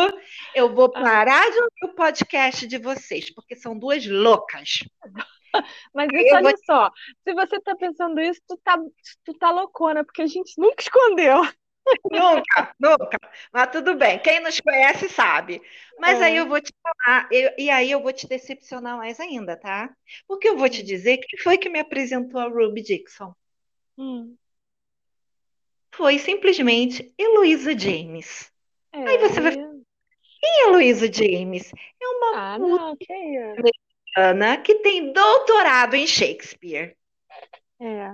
Eu 0.53 0.75
vou 0.75 0.91
ah. 0.93 1.01
parar 1.01 1.49
de 1.49 1.59
ouvir 1.61 1.85
o 1.85 1.95
podcast 1.95 2.67
de 2.67 2.77
vocês, 2.77 3.33
porque 3.33 3.55
são 3.55 3.79
duas 3.79 4.05
loucas. 4.05 4.79
Mas 5.93 6.07
isso, 6.11 6.35
olha 6.35 6.49
vou... 6.49 6.65
só, 6.65 6.91
se 7.23 7.33
você 7.33 7.59
tá 7.61 7.75
pensando 7.75 8.19
isso, 8.21 8.41
tu 8.47 8.57
tá, 8.63 8.77
tu 9.23 9.33
tá 9.35 9.51
loucona, 9.51 10.03
porque 10.03 10.21
a 10.21 10.27
gente 10.27 10.53
nunca 10.57 10.81
escondeu. 10.81 11.41
Nunca, 12.09 12.73
nunca. 12.79 13.17
Mas 13.51 13.71
tudo 13.71 13.95
bem, 13.95 14.17
quem 14.19 14.39
nos 14.39 14.59
conhece 14.59 15.09
sabe. 15.09 15.61
Mas 15.99 16.21
é. 16.21 16.25
aí 16.25 16.37
eu 16.37 16.47
vou 16.47 16.61
te 16.61 16.71
falar, 16.81 17.27
eu, 17.29 17.51
e 17.57 17.69
aí 17.69 17.91
eu 17.91 18.01
vou 18.01 18.13
te 18.13 18.25
decepcionar 18.25 18.97
mais 18.97 19.19
ainda, 19.19 19.57
tá? 19.57 19.93
Porque 20.25 20.47
eu 20.47 20.57
vou 20.57 20.69
te 20.69 20.81
hum. 20.81 20.85
dizer 20.85 21.17
quem 21.17 21.39
foi 21.39 21.57
que 21.57 21.69
me 21.69 21.79
apresentou 21.79 22.39
a 22.39 22.47
Ruby 22.47 22.81
Dixon. 22.81 23.33
Hum. 23.97 24.35
Foi 25.91 26.17
simplesmente 26.17 27.13
Heloísa 27.17 27.77
James. 27.77 28.51
É. 28.93 29.05
Aí 29.05 29.17
você 29.17 29.41
vai 29.41 29.53
quem 30.43 30.51
é 30.51 30.67
Heloísa 30.67 31.11
James? 31.11 31.71
É 32.01 32.07
uma 32.07 32.37
ah, 32.37 32.59
não, 32.59 32.97
que 32.97 33.13
é? 33.13 33.55
Ana 34.15 34.57
que 34.57 34.75
tem 34.75 35.11
doutorado 35.11 35.95
em 35.95 36.05
Shakespeare. 36.07 36.95
É. 37.79 38.09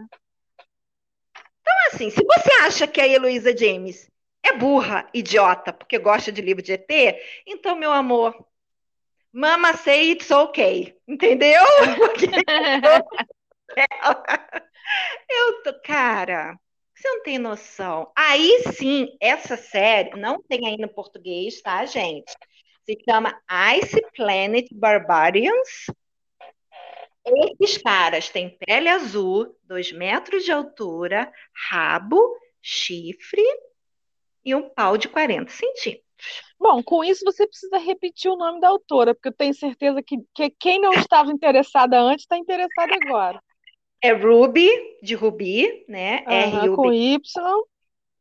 Então, 1.61 1.73
assim, 1.87 2.09
se 2.09 2.23
você 2.23 2.51
acha 2.61 2.87
que 2.87 3.01
a 3.01 3.07
Heloísa 3.07 3.55
James 3.55 4.09
é 4.43 4.53
burra, 4.53 5.07
idiota, 5.13 5.71
porque 5.73 5.99
gosta 5.99 6.31
de 6.31 6.41
livro 6.41 6.63
de 6.63 6.73
ET, 6.73 6.87
então, 7.45 7.75
meu 7.75 7.91
amor, 7.91 8.47
mama 9.31 9.73
say 9.73 10.11
it's 10.11 10.31
okay, 10.31 10.95
entendeu? 11.07 11.61
Eu 15.29 15.61
tô, 15.63 15.79
cara, 15.81 16.57
você 16.95 17.07
não 17.07 17.23
tem 17.23 17.37
noção. 17.37 18.11
Aí 18.15 18.63
sim, 18.73 19.15
essa 19.21 19.55
série 19.55 20.19
não 20.19 20.41
tem 20.41 20.65
ainda 20.65 20.85
em 20.85 20.93
português, 20.93 21.61
tá, 21.61 21.85
gente? 21.85 22.33
Se 22.89 22.97
chama 23.07 23.39
Ice 23.77 24.01
Planet 24.15 24.67
Barbarians. 24.73 25.85
Esses 27.23 27.77
caras 27.77 28.29
têm 28.29 28.57
pele 28.57 28.89
azul, 28.89 29.55
dois 29.63 29.91
metros 29.91 30.43
de 30.43 30.51
altura, 30.51 31.31
rabo, 31.69 32.19
chifre 32.59 33.45
e 34.43 34.55
um 34.55 34.67
pau 34.69 34.97
de 34.97 35.07
40 35.07 35.51
centímetros. 35.51 36.03
Bom, 36.59 36.81
com 36.81 37.03
isso 37.03 37.23
você 37.23 37.45
precisa 37.45 37.77
repetir 37.77 38.31
o 38.31 38.35
nome 38.35 38.59
da 38.59 38.69
autora, 38.69 39.13
porque 39.13 39.27
eu 39.27 39.33
tenho 39.33 39.53
certeza 39.53 40.01
que, 40.01 40.17
que 40.33 40.49
quem 40.49 40.81
não 40.81 40.93
estava 40.93 41.31
interessada 41.31 42.01
antes 42.01 42.23
está 42.23 42.39
interessada 42.39 42.91
agora. 43.05 43.39
É 44.01 44.13
Ruby, 44.13 44.67
de 45.03 45.13
Ruby, 45.13 45.85
né? 45.87 46.23
Uhum, 46.25 46.33
R 46.33 46.75
com 46.75 46.91
Y. 46.91 47.19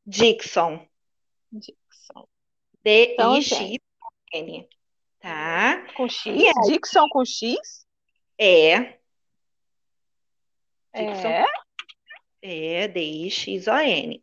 Dixon. 0.04 0.86
Dixon. 1.50 2.28
D-I-X-N. 4.32 4.68
Tá? 5.20 5.86
Com 5.94 6.08
X? 6.08 6.34
Dixon 6.66 7.08
com 7.08 7.24
X? 7.24 7.86
É. 8.38 8.98
Dixon. 10.94 11.28
É? 11.28 11.46
É, 12.40 12.88
D-I-X-O-N. 12.88 14.22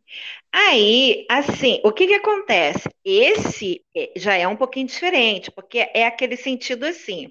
Aí, 0.50 1.26
assim, 1.28 1.80
o 1.84 1.92
que 1.92 2.06
que 2.06 2.14
acontece? 2.14 2.88
Esse 3.04 3.84
é, 3.94 4.12
já 4.16 4.34
é 4.34 4.48
um 4.48 4.56
pouquinho 4.56 4.86
diferente, 4.86 5.50
porque 5.50 5.90
é 5.92 6.06
aquele 6.06 6.36
sentido 6.36 6.86
assim: 6.86 7.30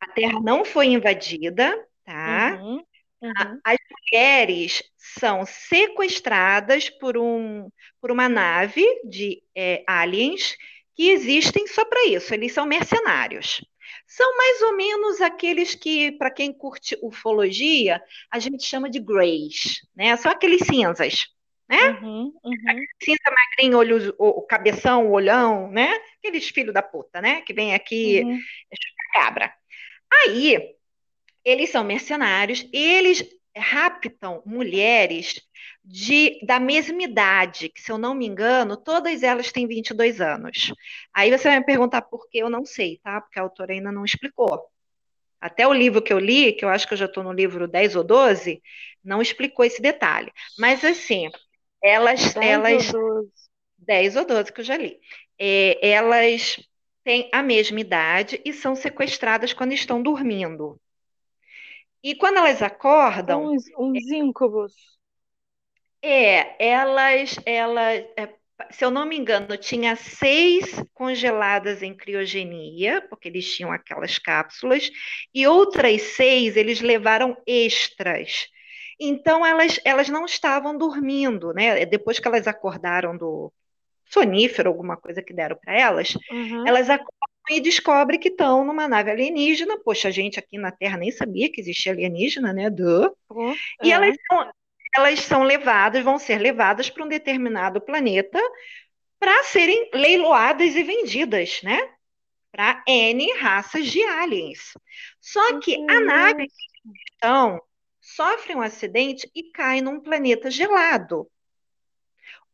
a 0.00 0.08
Terra 0.08 0.40
não 0.40 0.64
foi 0.64 0.86
invadida, 0.86 1.86
tá? 2.04 2.58
Uhum. 2.60 2.82
Uhum. 3.20 3.60
As 3.64 3.78
mulheres 3.90 4.82
são 4.96 5.46
sequestradas 5.46 6.90
por, 6.90 7.16
um, 7.16 7.70
por 8.00 8.10
uma 8.10 8.28
nave 8.28 8.84
de 9.04 9.42
é, 9.54 9.82
aliens 9.86 10.56
que 10.94 11.10
existem 11.10 11.66
só 11.66 11.84
para 11.84 12.06
isso, 12.06 12.32
eles 12.32 12.52
são 12.52 12.66
mercenários. 12.66 13.64
São 14.06 14.36
mais 14.36 14.62
ou 14.62 14.76
menos 14.76 15.20
aqueles 15.20 15.74
que, 15.74 16.12
para 16.12 16.30
quem 16.30 16.52
curte 16.52 16.96
ufologia, 17.02 18.02
a 18.30 18.38
gente 18.38 18.64
chama 18.64 18.90
de 18.90 19.00
greys, 19.00 19.80
né? 19.94 20.16
São 20.16 20.30
aqueles 20.30 20.66
cinzas, 20.66 21.26
né? 21.68 21.90
Uhum, 22.02 22.32
uhum. 22.44 22.86
Cinza 23.02 23.18
magrinho, 23.30 23.78
olho, 23.78 24.14
o, 24.18 24.42
cabeção, 24.42 25.06
o 25.08 25.12
olhão, 25.12 25.70
né? 25.70 25.98
Aqueles 26.18 26.48
filhos 26.48 26.74
da 26.74 26.82
puta, 26.82 27.20
né? 27.20 27.40
Que 27.40 27.52
vem 27.54 27.74
aqui, 27.74 28.22
uhum. 28.22 28.38
cabra. 29.12 29.52
Aí, 30.22 30.74
eles 31.44 31.70
são 31.70 31.82
mercenários, 31.82 32.66
eles 32.72 33.24
raptam 33.56 34.42
mulheres 34.44 35.40
de, 35.84 36.38
da 36.44 36.58
mesma 36.58 37.02
idade, 37.02 37.68
que 37.68 37.80
se 37.80 37.92
eu 37.92 37.98
não 37.98 38.14
me 38.14 38.26
engano, 38.26 38.76
todas 38.76 39.22
elas 39.22 39.52
têm 39.52 39.66
22 39.66 40.20
anos. 40.20 40.72
Aí 41.12 41.30
você 41.30 41.48
vai 41.48 41.58
me 41.58 41.66
perguntar 41.66 42.02
por 42.02 42.28
que 42.28 42.38
eu 42.38 42.48
não 42.50 42.64
sei, 42.64 42.98
tá? 43.02 43.20
Porque 43.20 43.38
a 43.38 43.42
autora 43.42 43.72
ainda 43.72 43.92
não 43.92 44.04
explicou. 44.04 44.66
Até 45.40 45.68
o 45.68 45.74
livro 45.74 46.00
que 46.00 46.12
eu 46.12 46.18
li, 46.18 46.52
que 46.52 46.64
eu 46.64 46.70
acho 46.70 46.88
que 46.88 46.94
eu 46.94 46.98
já 46.98 47.04
estou 47.04 47.22
no 47.22 47.32
livro 47.32 47.68
10 47.68 47.96
ou 47.96 48.02
12, 48.02 48.62
não 49.04 49.20
explicou 49.20 49.64
esse 49.64 49.82
detalhe. 49.82 50.32
Mas 50.58 50.82
assim, 50.82 51.28
elas. 51.82 52.32
10 52.32 52.36
elas, 52.36 52.94
ou 52.94 53.00
12. 53.14 53.30
10 53.78 54.16
ou 54.16 54.24
12 54.24 54.52
que 54.52 54.60
eu 54.60 54.64
já 54.64 54.76
li. 54.76 54.98
É, 55.38 55.90
elas 55.90 56.56
têm 57.04 57.28
a 57.32 57.42
mesma 57.42 57.78
idade 57.78 58.40
e 58.44 58.52
são 58.54 58.74
sequestradas 58.74 59.52
quando 59.52 59.72
estão 59.72 60.02
dormindo. 60.02 60.80
E 62.04 62.14
quando 62.14 62.36
elas 62.36 62.60
acordam. 62.60 63.46
Uns, 63.46 63.64
uns 63.78 64.10
íncubos. 64.12 64.74
É, 66.02 66.62
elas, 66.62 67.34
elas, 67.46 68.04
é, 68.14 68.28
se 68.70 68.84
eu 68.84 68.90
não 68.90 69.06
me 69.06 69.16
engano, 69.16 69.56
tinha 69.56 69.96
seis 69.96 70.84
congeladas 70.92 71.82
em 71.82 71.96
criogenia, 71.96 73.00
porque 73.08 73.28
eles 73.28 73.50
tinham 73.50 73.72
aquelas 73.72 74.18
cápsulas, 74.18 74.90
e 75.32 75.46
outras 75.46 76.02
seis 76.02 76.58
eles 76.58 76.82
levaram 76.82 77.34
extras. 77.46 78.48
Então 79.00 79.44
elas, 79.44 79.80
elas 79.82 80.10
não 80.10 80.26
estavam 80.26 80.76
dormindo, 80.76 81.54
né? 81.54 81.86
Depois 81.86 82.18
que 82.18 82.28
elas 82.28 82.46
acordaram 82.46 83.16
do 83.16 83.50
sonífero, 84.10 84.68
alguma 84.68 84.98
coisa 84.98 85.22
que 85.22 85.32
deram 85.32 85.56
para 85.56 85.74
elas, 85.74 86.14
uhum. 86.30 86.68
elas 86.68 86.90
acordam 86.90 87.33
e 87.48 87.60
descobre 87.60 88.18
que 88.18 88.28
estão 88.28 88.64
numa 88.64 88.88
nave 88.88 89.10
alienígena. 89.10 89.78
Poxa, 89.78 90.08
a 90.08 90.10
gente 90.10 90.38
aqui 90.38 90.58
na 90.58 90.70
Terra 90.70 90.96
nem 90.96 91.10
sabia 91.10 91.50
que 91.50 91.60
existia 91.60 91.92
alienígena, 91.92 92.52
né? 92.52 92.70
Duh. 92.70 93.14
Uhum. 93.30 93.54
E 93.82 93.92
elas 93.92 94.16
são, 94.26 94.52
elas 94.96 95.20
são 95.20 95.42
levadas, 95.42 96.02
vão 96.02 96.18
ser 96.18 96.38
levadas 96.38 96.88
para 96.88 97.04
um 97.04 97.08
determinado 97.08 97.80
planeta 97.80 98.40
para 99.18 99.42
serem 99.44 99.90
leiloadas 99.92 100.74
e 100.74 100.82
vendidas, 100.82 101.60
né? 101.62 101.80
Para 102.50 102.82
N 102.86 103.32
raças 103.34 103.86
de 103.86 104.02
aliens. 104.02 104.72
Só 105.20 105.60
que 105.60 105.76
uhum. 105.76 105.90
a 105.90 106.00
nave 106.00 106.46
então 107.14 107.60
sofre 108.00 108.54
um 108.54 108.60
acidente 108.60 109.30
e 109.34 109.44
cai 109.44 109.80
num 109.80 110.00
planeta 110.00 110.50
gelado. 110.50 111.28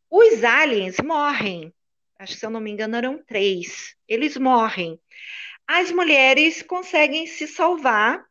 Os 0.09 0.43
aliens 0.43 0.97
morrem 1.03 1.73
acho 2.21 2.33
que 2.33 2.39
se 2.39 2.45
eu 2.45 2.49
não 2.49 2.61
me 2.61 2.69
engano 2.69 2.95
eram 2.95 3.17
três, 3.23 3.95
eles 4.07 4.37
morrem. 4.37 4.99
As 5.67 5.91
mulheres 5.91 6.61
conseguem 6.61 7.25
se 7.25 7.47
salvar 7.47 8.23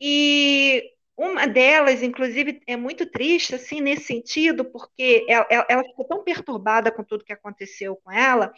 e 0.00 0.82
uma 1.16 1.46
delas, 1.46 2.02
inclusive, 2.02 2.60
é 2.66 2.76
muito 2.76 3.06
triste, 3.06 3.54
assim, 3.54 3.80
nesse 3.80 4.04
sentido, 4.04 4.66
porque 4.66 5.24
ela, 5.26 5.46
ela, 5.66 5.82
ficou 5.84 6.04
tão 6.04 6.22
perturbada 6.22 6.92
com 6.92 7.02
tudo 7.02 7.24
que 7.24 7.32
aconteceu 7.32 7.96
com 7.96 8.12
ela, 8.12 8.52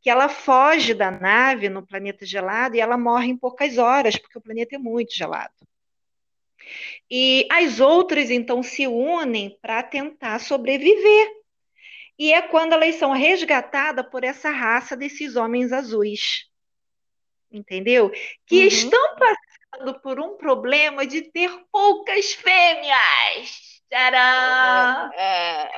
que 0.00 0.08
ela 0.08 0.26
foge 0.30 0.94
da 0.94 1.10
nave 1.10 1.68
no 1.68 1.86
planeta 1.86 2.24
gelado 2.24 2.76
e 2.76 2.80
ela 2.80 2.96
morre 2.96 3.26
em 3.28 3.36
poucas 3.36 3.76
horas, 3.76 4.16
porque 4.16 4.38
o 4.38 4.40
planeta 4.40 4.76
é 4.76 4.78
muito 4.78 5.14
gelado. 5.14 5.52
E 7.10 7.46
as 7.50 7.78
outras, 7.78 8.30
então, 8.30 8.62
se 8.62 8.86
unem 8.86 9.58
para 9.60 9.82
tentar 9.82 10.38
sobreviver 10.38 11.37
e 12.18 12.32
é 12.32 12.42
quando 12.42 12.72
elas 12.72 12.96
são 12.96 13.12
resgatadas 13.12 14.06
por 14.10 14.24
essa 14.24 14.50
raça 14.50 14.96
desses 14.96 15.36
homens 15.36 15.72
azuis. 15.72 16.46
Entendeu? 17.50 18.10
Que 18.46 18.62
uhum. 18.62 18.66
estão 18.66 19.16
passando 19.16 20.00
por 20.00 20.20
um 20.20 20.36
problema 20.36 21.06
de 21.06 21.22
ter 21.22 21.50
poucas 21.70 22.32
fêmeas. 22.32 23.80
Tcharam! 23.88 25.12
É... 25.14 25.70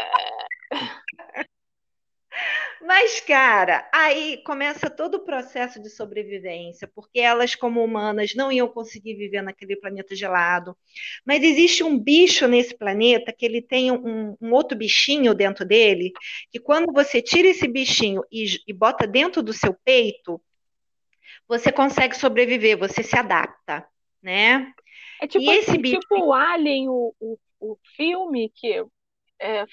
Mas, 2.81 3.21
cara, 3.21 3.89
aí 3.93 4.39
começa 4.45 4.89
todo 4.89 5.17
o 5.17 5.25
processo 5.25 5.81
de 5.81 5.91
sobrevivência, 5.91 6.89
porque 6.89 7.21
elas, 7.21 7.55
como 7.55 7.85
humanas, 7.85 8.35
não 8.35 8.51
iam 8.51 8.69
conseguir 8.69 9.15
viver 9.15 9.43
naquele 9.43 9.77
planeta 9.77 10.15
gelado. 10.15 10.77
Mas 11.25 11.43
existe 11.43 11.85
um 11.85 11.99
bicho 11.99 12.47
nesse 12.49 12.77
planeta 12.77 13.33
que 13.33 13.45
ele 13.45 13.61
tem 13.61 13.91
um, 13.93 14.37
um 14.41 14.53
outro 14.53 14.77
bichinho 14.77 15.35
dentro 15.35 15.65
dele, 15.65 16.13
que 16.51 16.59
quando 16.59 16.93
você 16.93 17.21
tira 17.21 17.49
esse 17.49 17.69
bichinho 17.69 18.23
e, 18.33 18.59
e 18.67 18.73
bota 18.73 19.07
dentro 19.07 19.43
do 19.43 19.53
seu 19.53 19.75
peito, 19.85 20.41
você 21.47 21.71
consegue 21.71 22.17
sobreviver, 22.17 22.79
você 22.79 23.03
se 23.03 23.17
adapta, 23.17 23.87
né? 24.23 24.73
É 25.21 25.27
tipo, 25.27 25.45
e 25.45 25.59
esse 25.59 25.73
assim, 25.73 25.81
bicho... 25.81 25.99
tipo 25.99 26.27
o 26.27 26.33
Alien, 26.33 26.89
o, 26.89 27.15
o, 27.21 27.39
o 27.61 27.79
filme 27.97 28.51
que 28.55 28.85
é, 29.39 29.65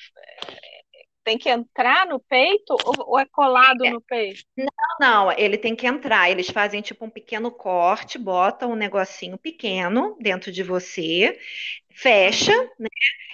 tem 1.28 1.38
que 1.38 1.50
entrar 1.50 2.08
no 2.08 2.22
peito 2.22 2.78
ou 3.06 3.20
é 3.20 3.26
colado 3.26 3.86
é. 3.86 3.92
no 3.92 4.00
peito? 4.00 4.46
Não, 4.56 4.66
não, 4.98 5.32
ele 5.34 5.58
tem 5.58 5.76
que 5.76 5.86
entrar. 5.86 6.32
Eles 6.32 6.50
fazem 6.50 6.82
tipo 6.82 7.04
um 7.04 7.10
pequeno 7.10 7.52
corte, 7.52 8.18
botam 8.18 8.72
um 8.72 8.76
negocinho 8.76 9.38
pequeno 9.38 10.16
dentro 10.22 10.54
de 10.54 10.64
você, 10.64 11.38
fecha, 11.94 12.54
né? 12.80 12.88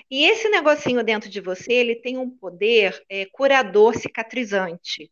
E 0.09 0.25
esse 0.25 0.49
negocinho 0.49 1.03
dentro 1.03 1.29
de 1.29 1.39
você, 1.39 1.71
ele 1.71 1.95
tem 1.95 2.17
um 2.17 2.31
poder 2.31 2.99
é, 3.07 3.27
curador 3.31 3.95
cicatrizante. 3.95 5.11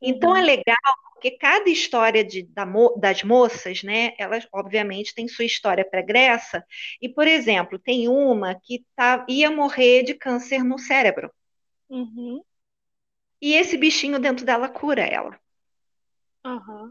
Então 0.00 0.30
é 0.30 0.32
uhum. 0.32 0.38
é 0.38 0.42
legal 0.56 0.94
porque 1.12 1.32
cada 1.32 1.68
história 1.68 2.24
de, 2.24 2.44
da, 2.44 2.66
das 2.96 3.22
moças, 3.22 3.82
né, 3.84 4.12
elas 4.18 4.48
obviamente 4.52 5.14
têm 5.14 5.28
sua 5.28 5.44
história 5.44 5.88
pregressa, 5.88 6.64
e, 7.00 7.08
por 7.08 7.28
exemplo, 7.28 7.78
tem 7.78 8.08
uma 8.08 8.56
que 8.60 8.84
tá, 8.96 9.24
ia 9.28 9.48
morrer 9.48 10.02
de 10.02 10.14
câncer 10.14 10.64
no 10.64 10.78
cérebro. 10.80 11.30
Uhum. 11.92 12.42
E 13.38 13.52
esse 13.54 13.76
bichinho 13.76 14.18
dentro 14.18 14.46
dela 14.46 14.66
cura 14.66 15.02
ela. 15.02 15.38
Uhum. 16.42 16.90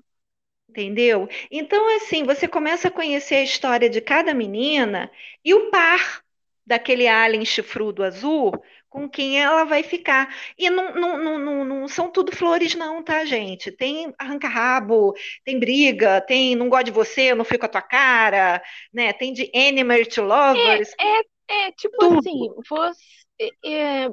Entendeu? 0.69 1.27
Então, 1.49 1.97
assim, 1.97 2.23
você 2.23 2.47
começa 2.47 2.87
a 2.87 2.91
conhecer 2.91 3.35
a 3.35 3.43
história 3.43 3.89
de 3.89 3.99
cada 3.99 4.31
menina 4.33 5.11
e 5.43 5.55
o 5.55 5.71
par 5.71 6.23
daquele 6.65 7.07
alien 7.07 7.43
chifrudo 7.43 8.03
azul 8.03 8.53
com 8.87 9.09
quem 9.09 9.41
ela 9.41 9.63
vai 9.63 9.81
ficar. 9.81 10.33
E 10.57 10.69
não, 10.69 10.93
não, 10.93 11.39
não, 11.39 11.65
não, 11.65 11.87
são 11.87 12.11
tudo 12.11 12.35
flores, 12.35 12.75
não, 12.75 13.01
tá, 13.01 13.25
gente? 13.25 13.71
Tem 13.71 14.13
arranca-rabo, 14.19 15.13
tem 15.43 15.59
briga, 15.59 16.21
tem 16.21 16.55
não 16.55 16.69
gosto 16.69 16.85
de 16.85 16.91
você, 16.91 17.33
não 17.33 17.43
fico 17.43 17.61
com 17.61 17.65
a 17.65 17.69
tua 17.69 17.81
cara, 17.81 18.61
né? 18.93 19.11
Tem 19.13 19.33
de 19.33 19.49
enemy 19.53 20.05
to 20.05 20.21
lovers. 20.21 20.93
É, 20.99 21.05
é, 21.07 21.67
é 21.67 21.71
tipo 21.71 21.97
tudo. 21.97 22.19
assim, 22.19 22.49
você, 22.69 23.51
é, 23.65 24.09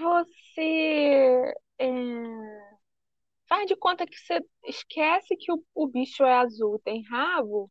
você 0.00 1.52
é, 1.78 1.86
faz 3.48 3.66
de 3.66 3.74
conta 3.76 4.06
que 4.06 4.16
você 4.16 4.40
esquece 4.64 5.36
que 5.36 5.52
o, 5.52 5.62
o 5.74 5.88
bicho 5.88 6.22
é 6.22 6.32
azul, 6.34 6.80
tem 6.84 7.02
rabo, 7.02 7.70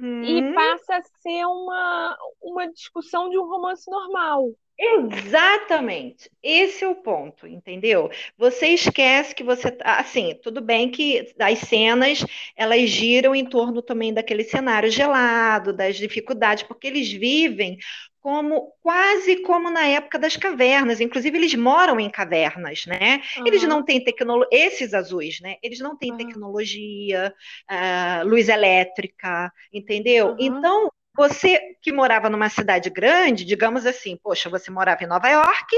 uhum. 0.00 0.24
e 0.24 0.54
passa 0.54 0.96
a 0.96 1.02
ser 1.02 1.46
uma, 1.46 2.18
uma 2.42 2.72
discussão 2.72 3.30
de 3.30 3.38
um 3.38 3.48
romance 3.48 3.88
normal. 3.90 4.50
Exatamente, 4.76 6.28
esse 6.42 6.82
é 6.82 6.88
o 6.88 6.96
ponto, 6.96 7.46
entendeu? 7.46 8.10
Você 8.36 8.68
esquece 8.68 9.32
que 9.32 9.44
você 9.44 9.70
tá, 9.70 10.00
assim, 10.00 10.34
tudo 10.42 10.60
bem 10.60 10.90
que 10.90 11.32
as 11.38 11.60
cenas 11.60 12.24
elas 12.56 12.90
giram 12.90 13.32
em 13.32 13.44
torno 13.44 13.80
também 13.80 14.12
daquele 14.12 14.42
cenário 14.42 14.90
gelado, 14.90 15.72
das 15.72 15.96
dificuldades, 15.96 16.64
porque 16.64 16.88
eles 16.88 17.12
vivem 17.12 17.78
como 18.22 18.72
quase 18.80 19.42
como 19.42 19.68
na 19.68 19.84
época 19.88 20.16
das 20.16 20.36
cavernas, 20.36 21.00
inclusive 21.00 21.36
eles 21.36 21.54
moram 21.56 21.98
em 21.98 22.08
cavernas, 22.08 22.86
né? 22.86 23.20
Uhum. 23.36 23.46
Eles 23.48 23.64
não 23.64 23.84
têm 23.84 24.02
tecnologia, 24.02 24.48
esses 24.52 24.94
azuis, 24.94 25.40
né? 25.40 25.56
Eles 25.60 25.80
não 25.80 25.96
têm 25.96 26.12
uhum. 26.12 26.18
tecnologia, 26.18 27.34
uh, 27.68 28.28
luz 28.28 28.48
elétrica, 28.48 29.52
entendeu? 29.72 30.28
Uhum. 30.28 30.36
Então 30.38 30.92
você 31.16 31.60
que 31.82 31.92
morava 31.92 32.30
numa 32.30 32.48
cidade 32.48 32.88
grande, 32.88 33.44
digamos 33.44 33.84
assim, 33.84 34.16
poxa, 34.16 34.48
você 34.48 34.70
morava 34.70 35.02
em 35.02 35.08
Nova 35.08 35.28
York, 35.28 35.76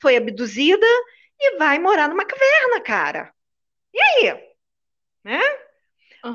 foi 0.00 0.16
abduzida 0.16 0.86
e 1.38 1.58
vai 1.58 1.78
morar 1.78 2.08
numa 2.08 2.24
caverna, 2.24 2.80
cara. 2.80 3.34
E 3.92 4.00
aí? 4.00 4.40
Né? 5.22 5.40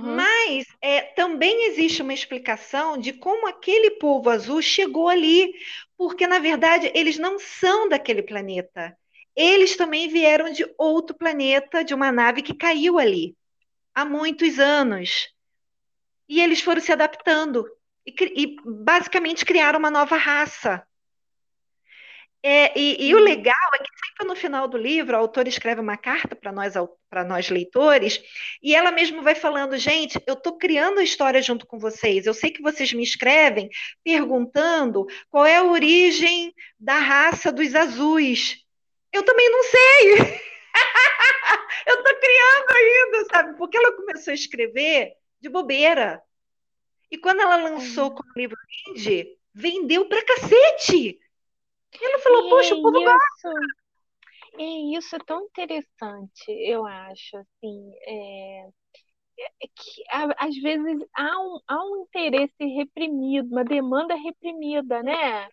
Mas 0.01 0.65
é, 0.81 1.01
também 1.01 1.65
existe 1.67 2.01
uma 2.01 2.13
explicação 2.13 2.97
de 2.97 3.13
como 3.13 3.47
aquele 3.47 3.91
povo 3.91 4.29
azul 4.29 4.61
chegou 4.61 5.09
ali, 5.09 5.53
porque 5.97 6.27
na 6.27 6.39
verdade 6.39 6.91
eles 6.93 7.17
não 7.17 7.39
são 7.39 7.89
daquele 7.89 8.21
planeta. 8.21 8.97
Eles 9.35 9.75
também 9.75 10.07
vieram 10.07 10.51
de 10.51 10.65
outro 10.77 11.15
planeta, 11.15 11.83
de 11.83 11.93
uma 11.93 12.11
nave 12.11 12.41
que 12.41 12.55
caiu 12.55 12.97
ali 12.97 13.35
há 13.93 14.05
muitos 14.05 14.59
anos. 14.59 15.29
E 16.29 16.41
eles 16.41 16.61
foram 16.61 16.81
se 16.81 16.91
adaptando 16.91 17.65
e, 18.05 18.13
e 18.43 18.55
basicamente 18.63 19.45
criaram 19.45 19.79
uma 19.79 19.91
nova 19.91 20.17
raça. 20.17 20.85
É, 22.43 22.77
e, 22.79 23.09
e, 23.09 23.15
o 23.15 23.19
legal 23.19 23.55
é 23.73 23.77
que 23.79 23.89
sempre 24.05 24.27
no 24.27 24.35
final 24.35 24.67
do 24.67 24.77
livro 24.77 25.15
a 25.15 25.19
autora 25.19 25.49
escreve 25.49 25.81
uma 25.81 25.97
carta 25.97 26.35
para 26.35 26.51
nós, 26.51 26.73
para 27.09 27.23
nós 27.23 27.49
leitores, 27.49 28.21
e 28.61 28.75
ela 28.75 28.91
mesmo 28.91 29.21
vai 29.23 29.35
falando, 29.35 29.75
gente, 29.77 30.21
eu 30.25 30.35
estou 30.35 30.57
criando 30.57 30.99
a 30.99 31.03
história 31.03 31.41
junto 31.41 31.65
com 31.65 31.79
vocês. 31.79 32.25
Eu 32.25 32.33
sei 32.33 32.51
que 32.51 32.61
vocês 32.61 32.93
me 32.93 33.03
escrevem 33.03 33.69
perguntando 34.03 35.05
qual 35.29 35.45
é 35.45 35.57
a 35.57 35.63
origem 35.63 36.53
da 36.79 36.99
raça 36.99 37.51
dos 37.51 37.73
azuis. 37.75 38.57
Eu 39.11 39.23
também 39.23 39.49
não 39.49 39.63
sei. 39.63 40.13
eu 41.88 41.95
estou 41.95 42.15
criando 42.19 42.71
ainda, 42.77 43.25
sabe? 43.31 43.57
Porque 43.57 43.77
ela 43.77 43.91
começou 43.93 44.31
a 44.31 44.35
escrever 44.35 45.13
de 45.41 45.49
bobeira. 45.49 46.21
E 47.09 47.17
quando 47.17 47.41
ela 47.41 47.55
lançou 47.55 48.11
com 48.11 48.21
o 48.21 48.39
livro 48.39 48.57
indie, 48.89 49.38
vendeu 49.53 50.07
pra 50.07 50.23
cacete. 50.23 51.19
E 51.93 52.05
ela 52.05 52.19
falou, 52.19 52.47
e 52.47 52.49
poxa, 52.49 52.75
o 52.75 52.81
povo 52.81 52.99
isso. 52.99 53.49
E 54.59 54.97
isso 54.97 55.15
é 55.15 55.19
tão 55.19 55.43
interessante, 55.43 56.49
eu 56.49 56.85
acho, 56.85 57.38
assim, 57.38 57.91
é, 58.01 58.67
é 59.39 59.67
que 59.67 60.03
às 60.38 60.55
vezes 60.57 61.05
há 61.15 61.39
um, 61.39 61.59
há 61.67 61.83
um 61.85 62.01
interesse 62.03 62.65
reprimido, 62.65 63.51
uma 63.51 63.63
demanda 63.63 64.15
reprimida, 64.15 65.03
né? 65.03 65.47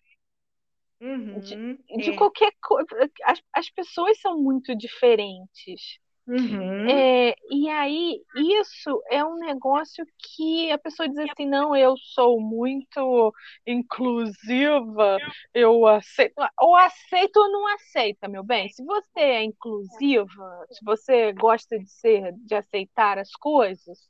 Uhum, 0.99 1.39
de, 1.39 1.77
de 1.97 2.09
é. 2.11 2.15
qualquer 2.15 2.51
coisa. 2.63 2.87
As, 3.25 3.41
as 3.53 3.69
pessoas 3.69 4.19
são 4.21 4.41
muito 4.41 4.75
diferentes. 4.75 5.99
Uhum. 6.27 6.89
É, 6.89 7.35
e 7.51 7.69
aí, 7.69 8.19
isso 8.35 9.03
é 9.11 9.23
um 9.23 9.35
negócio 9.35 10.03
que 10.17 10.71
a 10.71 10.77
pessoa 10.77 11.07
diz 11.07 11.17
assim: 11.19 11.45
não, 11.45 11.75
eu 11.75 11.95
sou 11.97 12.39
muito 12.39 13.33
inclusiva, 13.65 15.17
eu 15.53 15.85
aceito. 15.85 16.33
Ou 16.59 16.75
aceito 16.75 17.37
ou 17.37 17.51
não 17.51 17.67
aceita, 17.75 18.27
meu 18.27 18.43
bem. 18.43 18.69
Se 18.69 18.83
você 18.83 19.19
é 19.19 19.43
inclusiva, 19.43 20.65
se 20.71 20.83
você 20.83 21.31
gosta 21.33 21.77
de 21.77 21.89
ser, 21.89 22.33
de 22.37 22.55
aceitar 22.55 23.19
as 23.19 23.31
coisas, 23.33 24.09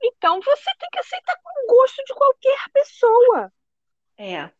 então 0.00 0.40
você 0.40 0.70
tem 0.78 0.88
que 0.92 0.98
aceitar 0.98 1.36
com 1.42 1.64
o 1.64 1.76
gosto 1.76 2.04
de 2.04 2.14
qualquer 2.14 2.58
pessoa. 2.72 3.52
É. 4.16 4.50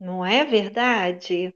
Não 0.00 0.26
é 0.26 0.44
verdade? 0.44 1.54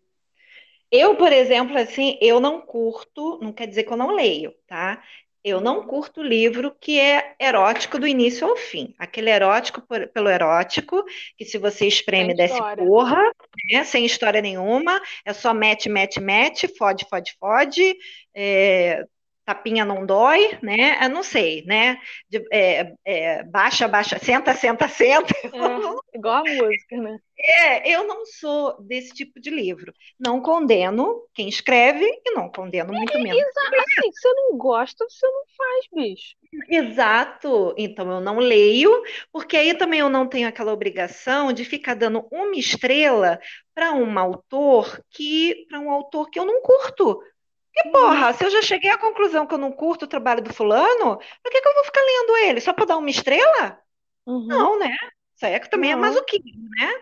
Eu, 0.91 1.16
por 1.16 1.32
exemplo, 1.32 1.76
assim, 1.76 2.18
eu 2.20 2.41
não 2.41 2.61
curto, 2.61 3.39
não 3.43 3.53
quer 3.53 3.66
dizer 3.66 3.84
que 3.84 3.93
eu 3.93 3.97
não 3.97 4.14
leio, 4.14 4.55
tá? 4.66 5.03
Eu 5.45 5.61
não 5.61 5.86
curto 5.86 6.22
livro 6.22 6.74
que 6.80 6.99
é 6.99 7.34
erótico 7.41 7.99
do 7.99 8.07
início 8.07 8.47
ao 8.47 8.57
fim. 8.57 8.95
Aquele 8.99 9.30
erótico 9.30 9.80
por, 9.80 10.07
pelo 10.09 10.28
erótico, 10.28 11.05
que 11.36 11.45
se 11.45 11.57
você 11.59 11.86
espreme, 11.86 12.34
desce 12.34 12.59
porra, 12.76 13.22
né? 13.72 13.84
sem 13.84 14.05
história 14.05 14.43
nenhuma, 14.43 15.01
é 15.24 15.32
só 15.32 15.55
mete, 15.55 15.89
mete, 15.89 16.20
mete, 16.20 16.68
fode, 16.76 17.07
fode, 17.09 17.36
fode, 17.39 17.97
é, 18.34 19.05
tapinha 19.49 19.82
não 19.82 20.05
dói, 20.05 20.59
né? 20.62 20.99
Eu 21.03 21.09
não 21.09 21.22
sei, 21.22 21.64
né? 21.64 21.99
De, 22.28 22.46
é, 22.53 22.92
é, 23.03 23.42
baixa, 23.44 23.88
baixa, 23.88 24.18
senta, 24.18 24.53
senta, 24.55 24.86
senta. 24.92 25.34
É, 25.42 26.16
igual 26.18 26.44
a 26.46 26.51
música, 26.51 26.96
né? 26.99 27.18
É, 27.40 27.88
eu 27.94 28.07
não 28.07 28.26
sou 28.26 28.76
desse 28.82 29.14
tipo 29.14 29.40
de 29.40 29.49
livro. 29.49 29.94
Não 30.20 30.42
condeno 30.42 31.22
quem 31.32 31.49
escreve 31.49 32.05
e 32.26 32.32
não 32.32 32.51
condeno 32.51 32.92
muito 32.92 33.16
é, 33.16 33.22
menos. 33.22 33.40
Exato, 33.40 33.76
assim, 33.76 34.12
você 34.12 34.32
não 34.34 34.59
gosta, 34.59 35.07
você 35.09 35.26
não 35.26 35.44
faz, 35.57 35.86
bicho. 35.94 36.36
Exato. 36.68 37.74
Então 37.78 38.11
eu 38.11 38.20
não 38.20 38.38
leio, 38.38 38.90
porque 39.32 39.57
aí 39.57 39.72
também 39.72 40.01
eu 40.01 40.11
não 40.11 40.28
tenho 40.28 40.46
aquela 40.46 40.74
obrigação 40.74 41.55
de 41.55 41.64
ficar 41.64 41.94
dando 41.94 42.26
uma 42.30 42.55
estrela 42.57 43.40
para 43.74 43.92
um 43.92 44.18
autor 44.18 45.03
que 45.11 45.64
para 45.70 45.80
um 45.80 45.90
autor 45.90 46.28
que 46.28 46.38
eu 46.38 46.44
não 46.44 46.61
curto. 46.61 47.18
Que 47.83 47.91
porra, 47.91 48.33
se 48.33 48.45
eu 48.45 48.51
já 48.51 48.62
cheguei 48.62 48.91
à 48.91 48.99
conclusão 48.99 49.47
que 49.47 49.55
eu 49.55 49.59
não 49.59 49.70
curto 49.70 50.05
o 50.05 50.09
trabalho 50.09 50.43
do 50.43 50.53
fulano, 50.53 51.16
por 51.16 51.53
que, 51.53 51.61
que 51.61 51.68
eu 51.68 51.74
vou 51.74 51.85
ficar 51.85 52.01
lendo 52.01 52.37
ele? 52.39 52.61
Só 52.61 52.72
para 52.72 52.87
dar 52.87 52.97
uma 52.97 53.11
estrela? 53.11 53.81
Uhum. 54.26 54.47
Não, 54.47 54.79
né? 54.79 54.97
Isso 55.37 55.47
aí 55.47 55.53
é 55.53 55.61
que 55.61 55.70
também 55.70 55.93
é 55.93 55.97
masoquismo, 55.97 56.68
né? 56.70 56.93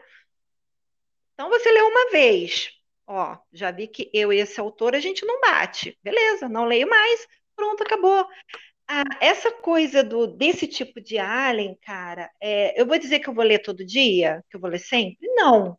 Então 1.35 1.49
você 1.49 1.71
lê 1.73 1.81
uma 1.81 2.11
vez. 2.11 2.71
Ó, 3.07 3.37
já 3.53 3.71
vi 3.71 3.87
que 3.87 4.11
eu 4.13 4.33
e 4.33 4.39
esse 4.39 4.61
autor 4.61 4.95
a 4.95 5.01
gente 5.01 5.25
não 5.25 5.41
bate. 5.41 5.99
Beleza, 6.03 6.49
não 6.49 6.65
leio 6.65 6.89
mais. 6.89 7.27
Pronto, 7.55 7.83
acabou. 7.83 8.27
Ah, 8.89 9.05
essa 9.21 9.51
coisa 9.51 10.05
do 10.05 10.27
desse 10.27 10.67
tipo 10.67 11.01
de 11.01 11.19
alien, 11.19 11.77
cara, 11.83 12.31
é, 12.41 12.81
eu 12.81 12.87
vou 12.87 12.99
dizer 12.99 13.21
que 13.21 13.29
eu 13.29 13.35
vou 13.35 13.45
ler 13.45 13.61
todo 13.61 13.85
dia, 13.85 14.45
que 14.49 14.57
eu 14.57 14.61
vou 14.61 14.71
ler 14.71 14.79
sempre? 14.79 15.19
Não. 15.35 15.79